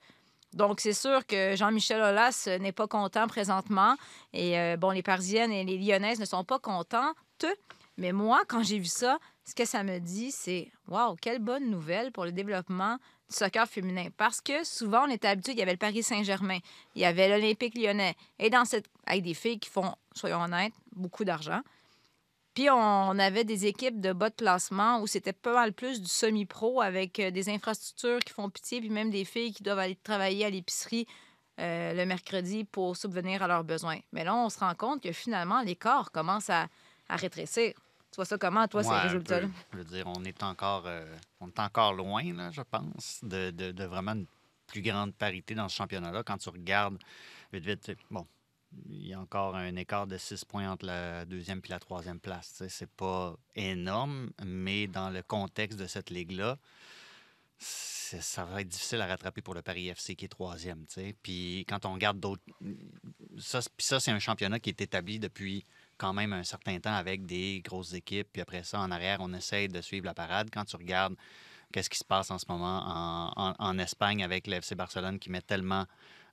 Donc, 0.55 0.81
c'est 0.81 0.93
sûr 0.93 1.27
que 1.27 1.57
Jean-Michel 1.57 2.01
Aulas 2.01 2.49
n'est 2.61 2.73
pas 2.73 2.87
content 2.87 3.27
présentement. 3.27 3.97
Et 4.33 4.59
euh, 4.59 4.77
bon, 4.77 4.91
les 4.91 5.03
Parisiennes 5.03 5.53
et 5.53 5.65
les 5.65 5.79
Lyonnaises 5.79 6.21
ne 6.21 6.25
sont 6.25 6.45
pas 6.45 6.61
contentes. 6.61 7.47
Mais 7.97 8.13
moi, 8.13 8.43
quand 8.49 8.63
j'ai 8.63 8.79
vu 8.79 8.87
ça, 8.87 9.19
ce 9.45 9.55
que 9.55 9.65
ça 9.65 9.83
me 9.83 9.99
dit, 9.99 10.31
c'est 10.31 10.71
Waouh, 10.89 11.17
quelle 11.17 11.39
bonne 11.39 11.71
nouvelle 11.71 12.13
pour 12.13 12.25
le 12.25 12.33
développement 12.33 12.99
soccer 13.29 13.67
féminin. 13.67 14.09
Parce 14.17 14.41
que 14.41 14.65
souvent, 14.65 15.07
on 15.07 15.11
était 15.11 15.29
habitué, 15.29 15.53
il 15.53 15.59
y 15.59 15.63
avait 15.63 15.73
le 15.73 15.79
Paris 15.79 16.03
Saint-Germain, 16.03 16.59
il 16.95 17.03
y 17.03 17.05
avait 17.05 17.29
l'Olympique 17.29 17.77
lyonnais. 17.77 18.15
Et 18.39 18.51
dans 18.51 18.65
cette. 18.65 18.87
avec 19.07 19.23
des 19.23 19.35
filles 19.35 19.59
qui 19.59 19.71
font, 19.71 19.95
soyons 20.15 20.43
honnêtes, 20.43 20.75
beaucoup 20.93 21.25
d'argent. 21.25 21.61
Puis 22.55 22.71
on 22.71 23.19
avait 23.19 23.43
des 23.43 23.67
équipes 23.67 24.01
de 24.01 24.13
bas 24.13 24.31
de 24.31 24.37
classement 24.37 25.01
où 25.01 25.09
c'était 25.09 25.33
pas 25.33 25.53
mal 25.53 25.73
plus 25.73 26.01
du 26.01 26.07
semi-pro 26.09 26.81
avec 26.81 27.19
euh, 27.19 27.33
des 27.33 27.49
infrastructures 27.49 28.21
qui 28.21 28.33
font 28.33 28.49
pitié, 28.49 28.79
puis 28.79 28.91
même 28.91 29.11
des 29.11 29.25
filles 29.25 29.53
qui 29.53 29.65
doivent 29.65 29.81
aller 29.81 29.97
travailler 29.97 30.45
à 30.45 30.51
l'épicerie 30.51 31.09
euh, 31.61 31.93
le 31.95 32.07
mercredi 32.07 32.65
pour 32.65 32.97
subvenir 32.97 33.43
à 33.43 33.49
leurs 33.49 33.65
besoins. 33.65 33.99
Mais 34.13 34.23
là, 34.23 34.37
on 34.37 34.49
se 34.51 34.61
rend 34.61 34.75
compte 34.77 35.03
que 35.03 35.11
finalement, 35.11 35.63
l'écart 35.63 36.13
commence 36.13 36.49
à, 36.49 36.69
à 37.09 37.17
rétrécir. 37.17 37.75
Tu 38.15 38.17
vois 38.17 38.27
ça 38.27 38.39
comment, 38.39 38.69
toi, 38.69 38.81
Ouais, 38.81 38.87
ces 38.87 38.95
résultats-là? 39.09 39.49
Je 39.73 39.79
veux 39.79 39.83
dire, 39.85 40.07
on 40.07 40.23
est 40.25 40.41
encore, 40.45 40.85
euh, 40.87 41.05
on 41.41 41.49
est 41.49 41.59
encore 41.59 41.93
loin, 41.95 42.23
là, 42.33 42.53
je 42.53 42.61
pense, 42.63 43.19
de, 43.25 43.51
de- 43.51 43.73
de 43.73 43.85
vraiment 43.85 44.13
une 44.13 44.27
plus 44.69 44.83
grande 44.83 45.13
parité 45.17 45.57
dans 45.57 45.69
ce 45.69 45.75
championnat-là. 45.75 46.23
Quand 46.23 46.39
tu 46.39 46.49
regardes 46.49 46.97
vite, 47.53 47.67
vite, 47.89 47.99
bon, 48.13 48.25
il 48.89 49.09
y 49.09 49.15
a 49.15 49.19
encore 49.19 49.57
un 49.57 49.75
écart 49.75 50.07
de 50.07 50.17
6 50.17 50.45
points 50.45 50.71
entre 50.71 50.87
la 50.87 51.25
deuxième 51.25 51.61
et 51.65 51.69
la 51.69 51.81
troisième 51.81 52.21
place. 52.21 52.63
C'est 52.69 52.89
pas 52.89 53.35
énorme, 53.57 54.31
mais 54.45 54.87
dans 54.87 55.11
le 55.11 55.25
contexte 55.25 55.77
de 55.77 55.89
cette 55.89 56.11
ligue-là, 56.11 56.57
ça 57.59 58.45
va 58.45 58.61
être 58.61 58.69
difficile 58.69 59.01
à 59.01 59.07
rattraper 59.07 59.43
pour 59.43 59.55
le 59.55 59.63
Paris 59.63 59.89
FC 59.89 60.15
qui 60.15 60.25
est 60.27 60.29
troisième. 60.29 60.87
Puis 61.23 61.65
quand 61.69 61.85
on 61.85 61.95
regarde 61.95 62.21
d'autres. 62.21 62.43
Ça, 63.39 63.59
ça, 63.79 63.99
c'est 63.99 64.13
un 64.13 64.21
championnat 64.21 64.61
qui 64.61 64.71
est 64.71 64.81
établi 64.81 65.19
depuis 65.19 65.65
quand 65.99 66.13
même 66.13 66.33
un 66.33 66.45
certain 66.45 66.79
temps 66.81 66.95
avec 66.95 67.27
des 67.27 67.61
grosses 67.65 67.93
équipes. 67.95 68.29
Puis 68.33 68.43
après 68.43 68.63
ça, 68.65 68.81
en 68.81 68.91
arrière, 68.91 69.19
on 69.21 69.33
essaye 69.35 69.69
de 69.69 69.81
suivre 69.81 70.07
la 70.07 70.15
parade. 70.15 70.49
Quand 70.53 70.65
tu 70.65 70.77
regardes 70.77 71.15
qu'est-ce 71.73 71.91
qui 71.91 71.99
se 71.99 72.05
passe 72.05 72.31
en 72.31 72.39
ce 72.39 72.47
moment 72.49 72.83
en, 72.85 73.33
en- 73.37 73.55
en 73.59 73.79
Espagne 73.79 74.23
avec 74.23 74.47
le 74.47 74.55
FC 74.55 74.75
Barcelone 74.75 75.19
qui 75.19 75.31
met 75.31 75.43
tellement 75.43 75.87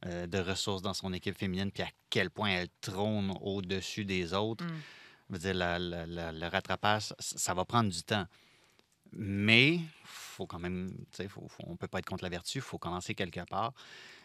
euh, 0.05 0.25
de 0.27 0.39
ressources 0.39 0.81
dans 0.81 0.93
son 0.95 1.13
équipe 1.13 1.37
féminine, 1.37 1.71
puis 1.71 1.83
à 1.83 1.89
quel 2.09 2.29
point 2.31 2.49
elle 2.49 2.69
trône 2.81 3.33
au-dessus 3.41 4.03
des 4.05 4.33
autres. 4.33 4.65
Mm. 4.65 4.69
Je 5.29 5.33
veux 5.33 5.39
dire, 5.39 5.53
la- 5.53 5.77
la- 5.79 6.05
la- 6.07 6.31
le 6.31 6.47
rattrapage, 6.47 7.13
ça, 7.19 7.53
va 7.53 7.65
prendre 7.65 7.89
du 7.91 8.01
temps. 8.03 8.25
Mais 9.13 9.79
faut 10.03 10.47
quand 10.47 10.59
même, 10.59 10.91
faut- 11.27 11.47
faut- 11.47 11.63
on 11.67 11.71
ne 11.71 11.75
peut 11.77 11.87
pas 11.87 11.99
être 11.99 12.05
contre 12.05 12.23
la 12.23 12.29
vertu, 12.29 12.59
il 12.59 12.61
faut 12.61 12.77
commencer 12.77 13.13
quelque 13.13 13.41
part. 13.49 13.73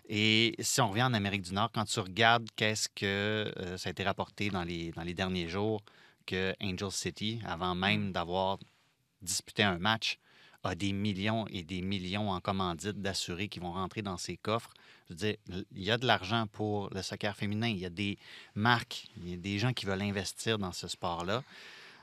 Et 0.08 0.54
si 0.60 0.80
on 0.80 0.88
revient 0.88 1.02
en 1.02 1.14
Amérique 1.14 1.42
du 1.42 1.52
Nord, 1.52 1.70
quand 1.72 1.84
tu 1.84 1.98
regardes 2.00 2.48
qu'est-ce 2.54 2.88
que 2.88 3.52
euh, 3.56 3.76
ça 3.76 3.88
a 3.88 3.92
été 3.92 4.04
rapporté 4.04 4.50
dans 4.50 4.62
les, 4.62 4.92
dans 4.92 5.02
les 5.02 5.14
derniers 5.14 5.48
jours, 5.48 5.82
que 6.26 6.54
Angel 6.62 6.90
City, 6.90 7.40
avant 7.44 7.74
même 7.74 8.12
d'avoir 8.12 8.58
disputé 9.22 9.62
un 9.62 9.78
match, 9.78 10.18
a 10.66 10.74
des 10.74 10.92
millions 10.92 11.46
et 11.48 11.62
des 11.62 11.80
millions 11.80 12.30
en 12.30 12.40
commandite 12.40 13.00
d'assurés 13.00 13.48
qui 13.48 13.60
vont 13.60 13.72
rentrer 13.72 14.02
dans 14.02 14.16
ses 14.16 14.36
coffres. 14.36 14.70
Je 15.08 15.14
veux 15.14 15.18
dire, 15.18 15.36
il 15.72 15.82
y 15.82 15.90
a 15.90 15.98
de 15.98 16.06
l'argent 16.06 16.46
pour 16.48 16.90
le 16.92 17.02
soccer 17.02 17.36
féminin. 17.36 17.68
Il 17.68 17.78
y 17.78 17.86
a 17.86 17.90
des 17.90 18.18
marques, 18.54 19.06
il 19.16 19.30
y 19.30 19.34
a 19.34 19.36
des 19.36 19.58
gens 19.58 19.72
qui 19.72 19.86
veulent 19.86 20.02
investir 20.02 20.58
dans 20.58 20.72
ce 20.72 20.88
sport-là. 20.88 21.42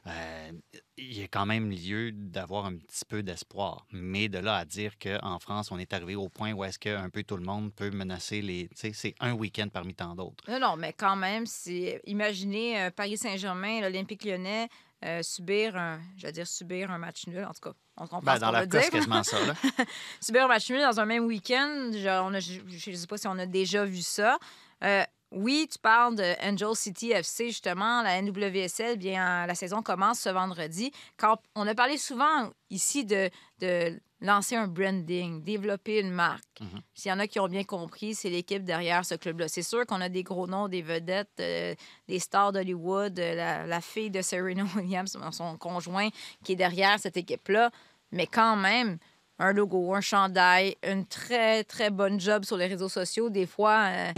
Euh, 0.07 0.51
il 0.97 1.17
y 1.17 1.23
a 1.23 1.27
quand 1.27 1.45
même 1.45 1.71
lieu 1.71 2.11
d'avoir 2.11 2.65
un 2.65 2.75
petit 2.75 3.05
peu 3.07 3.23
d'espoir. 3.23 3.85
Mais 3.91 4.27
de 4.29 4.39
là 4.39 4.57
à 4.57 4.65
dire 4.65 4.97
qu'en 4.99 5.39
France, 5.39 5.71
on 5.71 5.77
est 5.79 5.93
arrivé 5.93 6.15
au 6.15 6.29
point 6.29 6.51
où 6.53 6.63
est-ce 6.63 6.77
qu'un 6.77 7.09
peu 7.09 7.23
tout 7.23 7.37
le 7.37 7.43
monde 7.43 7.73
peut 7.73 7.89
menacer 7.89 8.41
les... 8.41 8.67
Tu 8.69 8.75
sais, 8.75 8.91
c'est 8.93 9.15
un 9.19 9.33
week-end 9.33 9.67
parmi 9.71 9.95
tant 9.95 10.15
d'autres. 10.15 10.43
Non, 10.49 10.59
non, 10.59 10.75
mais 10.75 10.93
quand 10.93 11.15
même, 11.15 11.45
c'est 11.45 12.01
imaginez 12.05 12.81
euh, 12.81 12.91
Paris 12.91 13.17
Saint-Germain, 13.17 13.81
l'Olympique 13.81 14.25
lyonnais 14.25 14.67
euh, 15.05 15.21
subir 15.21 15.75
un, 15.75 15.99
je 16.17 16.25
veux 16.27 16.31
dire 16.31 16.47
subir 16.47 16.89
un 16.91 16.97
match 16.97 17.27
nul. 17.27 17.43
En 17.43 17.53
tout 17.53 17.69
cas, 17.69 17.73
on 17.97 18.03
comprend 18.03 18.21
Ben, 18.21 18.35
ce 18.35 18.41
dans 18.41 18.51
la 18.51 18.65
dire. 18.65 18.89
quasiment 18.89 19.23
ça. 19.23 19.37
Là. 19.45 19.53
subir 20.21 20.45
un 20.45 20.47
match 20.47 20.69
nul 20.69 20.79
dans 20.79 20.99
un 20.99 21.05
même 21.05 21.25
week-end, 21.25 21.91
je 21.91 22.91
ne 22.91 22.95
sais 22.95 23.07
pas 23.07 23.17
si 23.17 23.27
on 23.27 23.37
a 23.37 23.45
déjà 23.45 23.83
vu 23.85 24.01
ça. 24.01 24.37
Euh, 24.83 25.03
oui, 25.33 25.67
tu 25.71 25.79
parles 25.79 26.15
de 26.15 26.35
Angel 26.43 26.75
City 26.75 27.11
FC, 27.11 27.47
justement. 27.47 28.01
La 28.03 28.21
NWSL, 28.21 28.97
bien, 28.97 29.45
la 29.45 29.55
saison 29.55 29.81
commence 29.81 30.19
ce 30.19 30.29
vendredi. 30.29 30.91
Quand 31.17 31.37
on 31.55 31.67
a 31.67 31.75
parlé 31.75 31.97
souvent 31.97 32.51
ici 32.69 33.03
de, 33.03 33.29
de 33.59 33.99
lancer 34.21 34.55
un 34.55 34.67
branding, 34.67 35.43
développer 35.43 35.99
une 35.99 36.11
marque. 36.11 36.61
Mhm. 36.61 36.81
S'il 36.93 37.09
y 37.09 37.13
en 37.13 37.19
a 37.19 37.27
qui 37.27 37.39
ont 37.39 37.47
bien 37.47 37.63
compris, 37.63 38.15
c'est 38.15 38.29
l'équipe 38.29 38.63
derrière 38.63 39.05
ce 39.05 39.15
club-là. 39.15 39.47
C'est 39.47 39.63
sûr 39.63 39.85
qu'on 39.85 40.01
a 40.01 40.09
des 40.09 40.23
gros 40.23 40.47
noms, 40.47 40.67
des 40.67 40.81
vedettes, 40.81 41.39
euh, 41.39 41.75
des 42.07 42.19
stars 42.19 42.53
d'Hollywood, 42.53 43.19
euh, 43.19 43.35
la, 43.35 43.65
la 43.65 43.81
fille 43.81 44.11
de 44.11 44.21
Serena 44.21 44.63
Williams, 44.75 45.17
son 45.31 45.57
conjoint, 45.57 46.09
qui 46.43 46.53
est 46.53 46.57
derrière 46.57 46.99
cette 46.99 47.17
équipe-là. 47.17 47.71
Mais 48.11 48.27
quand 48.27 48.55
même, 48.55 48.97
un 49.39 49.51
logo, 49.51 49.93
un 49.93 50.01
chandail, 50.01 50.77
une 50.83 51.05
très, 51.05 51.63
très 51.63 51.89
bonne 51.89 52.19
job 52.19 52.45
sur 52.45 52.55
les 52.55 52.67
réseaux 52.67 52.89
sociaux, 52.89 53.29
des 53.29 53.47
fois, 53.47 53.87
euh, 53.89 54.11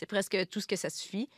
c'est 0.00 0.06
presque 0.06 0.48
tout 0.48 0.60
ce 0.62 0.66
que 0.66 0.76
ça 0.76 0.88
suffit. 0.88 1.28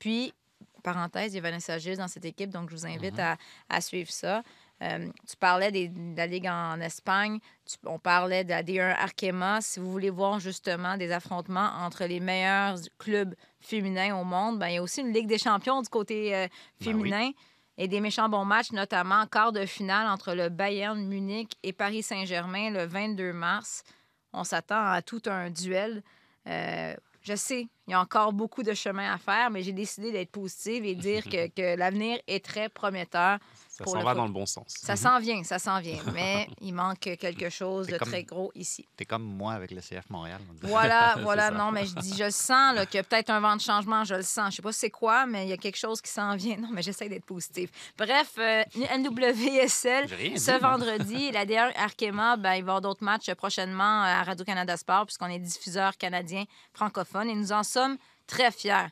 Puis, 0.00 0.34
parenthèse, 0.82 1.32
il 1.32 1.36
y 1.36 1.38
a 1.38 1.42
Vanessa 1.42 1.78
Gilles 1.78 1.98
dans 1.98 2.08
cette 2.08 2.24
équipe, 2.24 2.50
donc 2.50 2.68
je 2.68 2.74
vous 2.74 2.84
invite 2.86 3.16
à, 3.20 3.36
à 3.68 3.80
suivre 3.80 4.10
ça. 4.10 4.42
Euh, 4.82 5.06
tu 5.28 5.36
parlais 5.36 5.70
des- 5.70 5.86
de 5.88 6.16
la 6.16 6.26
Ligue 6.26 6.48
en 6.48 6.80
Espagne, 6.80 7.38
tu- 7.64 7.76
on 7.86 8.00
parlait 8.00 8.42
de 8.42 8.50
la 8.50 8.64
D1 8.64 8.90
Arkema. 8.98 9.60
Si 9.60 9.78
vous 9.78 9.88
voulez 9.90 10.10
voir 10.10 10.40
justement 10.40 10.96
des 10.96 11.12
affrontements 11.12 11.70
entre 11.78 12.04
les 12.06 12.18
meilleurs 12.18 12.76
clubs 12.98 13.34
féminins 13.60 14.16
au 14.16 14.24
monde, 14.24 14.58
ben, 14.58 14.66
il 14.66 14.74
y 14.74 14.78
a 14.78 14.82
aussi 14.82 15.00
une 15.00 15.12
Ligue 15.12 15.28
des 15.28 15.38
champions 15.38 15.80
du 15.80 15.88
côté 15.88 16.34
euh, 16.34 16.48
féminin 16.82 17.30
et 17.78 17.86
des 17.86 18.00
méchants 18.00 18.28
bons 18.28 18.44
matchs, 18.44 18.72
notamment 18.72 19.26
quart 19.28 19.52
de 19.52 19.64
finale 19.64 20.08
entre 20.08 20.34
le 20.34 20.48
Bayern 20.48 21.00
Munich 21.06 21.52
et 21.62 21.72
Paris 21.72 22.02
Saint-Germain 22.02 22.70
le 22.70 22.84
22 22.84 23.32
mars. 23.32 23.84
On 24.32 24.42
s'attend 24.44 24.84
à 24.90 25.02
tout 25.02 25.22
un 25.26 25.50
duel. 25.50 26.02
Euh, 26.48 26.94
je 27.26 27.34
sais, 27.34 27.66
il 27.86 27.90
y 27.90 27.94
a 27.94 28.00
encore 28.00 28.32
beaucoup 28.32 28.62
de 28.62 28.72
chemin 28.72 29.12
à 29.12 29.18
faire, 29.18 29.50
mais 29.50 29.62
j'ai 29.62 29.72
décidé 29.72 30.12
d'être 30.12 30.30
positive 30.30 30.84
et 30.84 30.94
dire 30.94 31.24
que, 31.30 31.48
que 31.48 31.76
l'avenir 31.76 32.18
est 32.26 32.44
très 32.44 32.68
prometteur. 32.68 33.38
Ça 33.78 33.84
s'en 33.84 34.02
va 34.02 34.14
dans 34.14 34.26
le 34.26 34.32
bon 34.32 34.46
sens. 34.46 34.66
Ça 34.68 34.96
s'en 34.96 35.18
vient, 35.18 35.42
ça 35.44 35.58
s'en 35.58 35.80
vient, 35.80 35.98
mais 36.14 36.48
il 36.60 36.72
manque 36.72 37.00
quelque 37.00 37.50
chose 37.50 37.86
de 37.86 37.98
comme- 37.98 38.08
très 38.08 38.24
gros 38.24 38.50
ici. 38.54 38.86
T'es 38.96 39.04
comme 39.04 39.22
moi 39.24 39.52
avec 39.52 39.70
le 39.70 39.80
CF 39.80 40.08
Montréal. 40.10 40.40
Voilà, 40.62 41.16
voilà, 41.22 41.50
non, 41.50 41.70
mais 41.70 41.86
je 41.86 41.94
dis, 41.96 42.14
je 42.16 42.24
le 42.24 42.30
sens, 42.30 42.74
là, 42.74 42.86
qu'il 42.86 42.96
y 42.96 43.00
a 43.00 43.02
peut-être 43.04 43.30
un 43.30 43.40
vent 43.40 43.56
de 43.56 43.60
changement, 43.60 44.04
je 44.04 44.14
le 44.14 44.22
sens. 44.22 44.50
Je 44.52 44.56
sais 44.56 44.62
pas 44.62 44.72
c'est 44.72 44.90
quoi, 44.90 45.26
mais 45.26 45.44
il 45.44 45.48
y 45.48 45.52
a 45.52 45.56
quelque 45.56 45.76
chose 45.78 46.00
qui 46.00 46.10
s'en 46.10 46.34
vient. 46.36 46.56
Non, 46.56 46.68
mais 46.72 46.82
j'essaie 46.82 47.08
d'être 47.08 47.24
positif. 47.26 47.70
Bref, 47.98 48.32
euh, 48.38 48.62
NWSL, 48.76 50.06
dit, 50.06 50.38
ce 50.38 50.58
vendredi, 50.58 51.30
la 51.32 51.44
DR 51.44 51.70
Arkema, 51.76 52.36
ben, 52.36 52.54
il 52.54 52.54
va 52.54 52.56
y 52.56 52.60
avoir 52.60 52.80
d'autres 52.80 53.04
matchs 53.04 53.32
prochainement 53.34 54.02
à 54.02 54.22
Radio-Canada 54.22 54.76
Sport, 54.76 55.06
puisqu'on 55.06 55.26
est 55.28 55.38
diffuseur 55.38 55.96
canadien 55.96 56.44
francophone, 56.72 57.28
et 57.30 57.34
nous 57.34 57.52
en 57.52 57.62
sommes 57.62 57.96
très 58.26 58.50
fiers. 58.50 58.86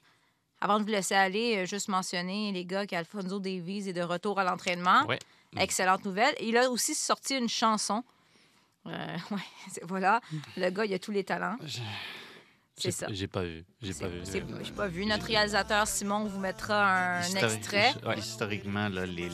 Avant 0.61 0.79
de 0.79 0.85
vous 0.85 0.91
laisser 0.91 1.15
aller, 1.15 1.59
euh, 1.59 1.67
juste 1.67 1.89
mentionner, 1.89 2.53
les 2.53 2.65
gars, 2.65 2.87
qu'Alfonso 2.87 3.39
Davies 3.39 3.89
est 3.89 3.93
de 3.93 4.03
retour 4.03 4.39
à 4.39 4.45
l'entraînement. 4.45 5.05
Ouais. 5.07 5.19
Excellente 5.57 6.05
nouvelle. 6.05 6.35
Il 6.41 6.57
a 6.57 6.71
aussi 6.71 6.95
sorti 6.95 7.37
une 7.37 7.49
chanson. 7.49 8.03
Euh, 8.87 9.17
ouais, 9.31 9.83
voilà. 9.83 10.21
Le 10.57 10.71
gars, 10.71 10.85
il 10.85 10.95
a 10.95 10.99
tous 10.99 11.13
les 11.13 11.25
talents. 11.25 11.57
C'est 12.77 12.91
ça. 12.91 13.07
J'ai 13.11 13.29
pas 13.29 13.43
vu. 13.45 13.65
J'ai 13.81 13.95
pas 13.95 14.09
vu. 14.09 14.21
J'ai 14.63 14.73
pas 14.73 14.87
vu. 14.89 15.07
Notre 15.07 15.27
réalisateur 15.27 15.87
Simon 15.87 16.25
vous 16.25 16.41
mettra 16.41 17.19
un 17.19 17.23
extrait. 17.23 17.93
Ouais. 18.05 18.19
Historiquement, 18.19 18.89
là, 18.89 19.07
les, 19.07 19.29
les, 19.29 19.31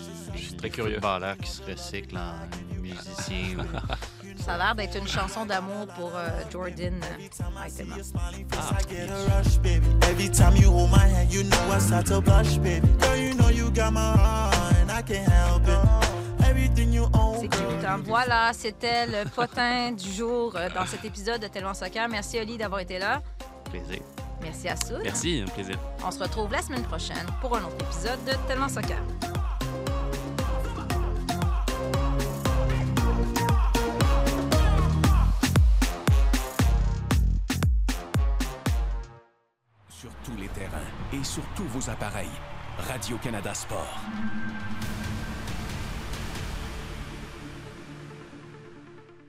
très 0.59 0.64
les 0.64 0.70
curieux. 0.70 0.95
footballeurs 0.95 1.38
qui 1.38 1.51
se 1.51 1.62
recyclent 1.62 2.18
en 2.18 2.34
musiciens. 2.80 3.59
ou- 3.59 4.43
Ça 4.45 4.55
a 4.55 4.59
l'air 4.59 4.74
d'être 4.74 4.97
une 4.97 5.09
chanson 5.09 5.45
d'amour 5.45 5.86
pour 5.88 6.16
euh, 6.16 6.28
Jordan 6.51 6.99
euh, 7.03 7.28
C'est 16.55 17.48
cute. 17.48 17.84
hein? 17.86 18.01
Voilà, 18.05 18.51
c'était 18.53 19.07
le 19.07 19.28
potin 19.28 19.92
du 19.92 20.11
jour 20.12 20.53
euh, 20.57 20.68
dans 20.74 20.84
cet 20.84 21.05
épisode 21.05 21.40
de 21.40 21.46
Tellement 21.46 21.74
Soccer. 21.74 22.09
Merci 22.09 22.38
Oli 22.40 22.59
d'avoir 22.59 22.80
été 22.80 22.98
là. 22.98 23.22
Plaisir. 23.70 24.01
Merci 24.42 24.68
à 24.68 24.76
Soud. 24.76 25.01
Merci, 25.05 25.44
un 25.46 25.51
plaisir. 25.51 25.78
On 26.05 26.11
se 26.11 26.18
retrouve 26.18 26.51
la 26.53 26.62
semaine 26.62 26.82
prochaine 26.82 27.26
pour 27.40 27.57
un 27.57 27.61
autre 27.62 27.76
épisode 27.84 28.18
de 28.24 28.32
Tellement 28.48 28.68
Soccer. 28.68 28.98
Sur 39.88 40.11
tous 40.24 40.36
les 40.40 40.48
terrains 40.48 40.78
et 41.12 41.22
sur 41.24 41.42
tous 41.57 41.64
vos 41.64 41.90
appareils. 41.90 42.30
Radio-Canada 42.78 43.53
Sport. 43.53 44.01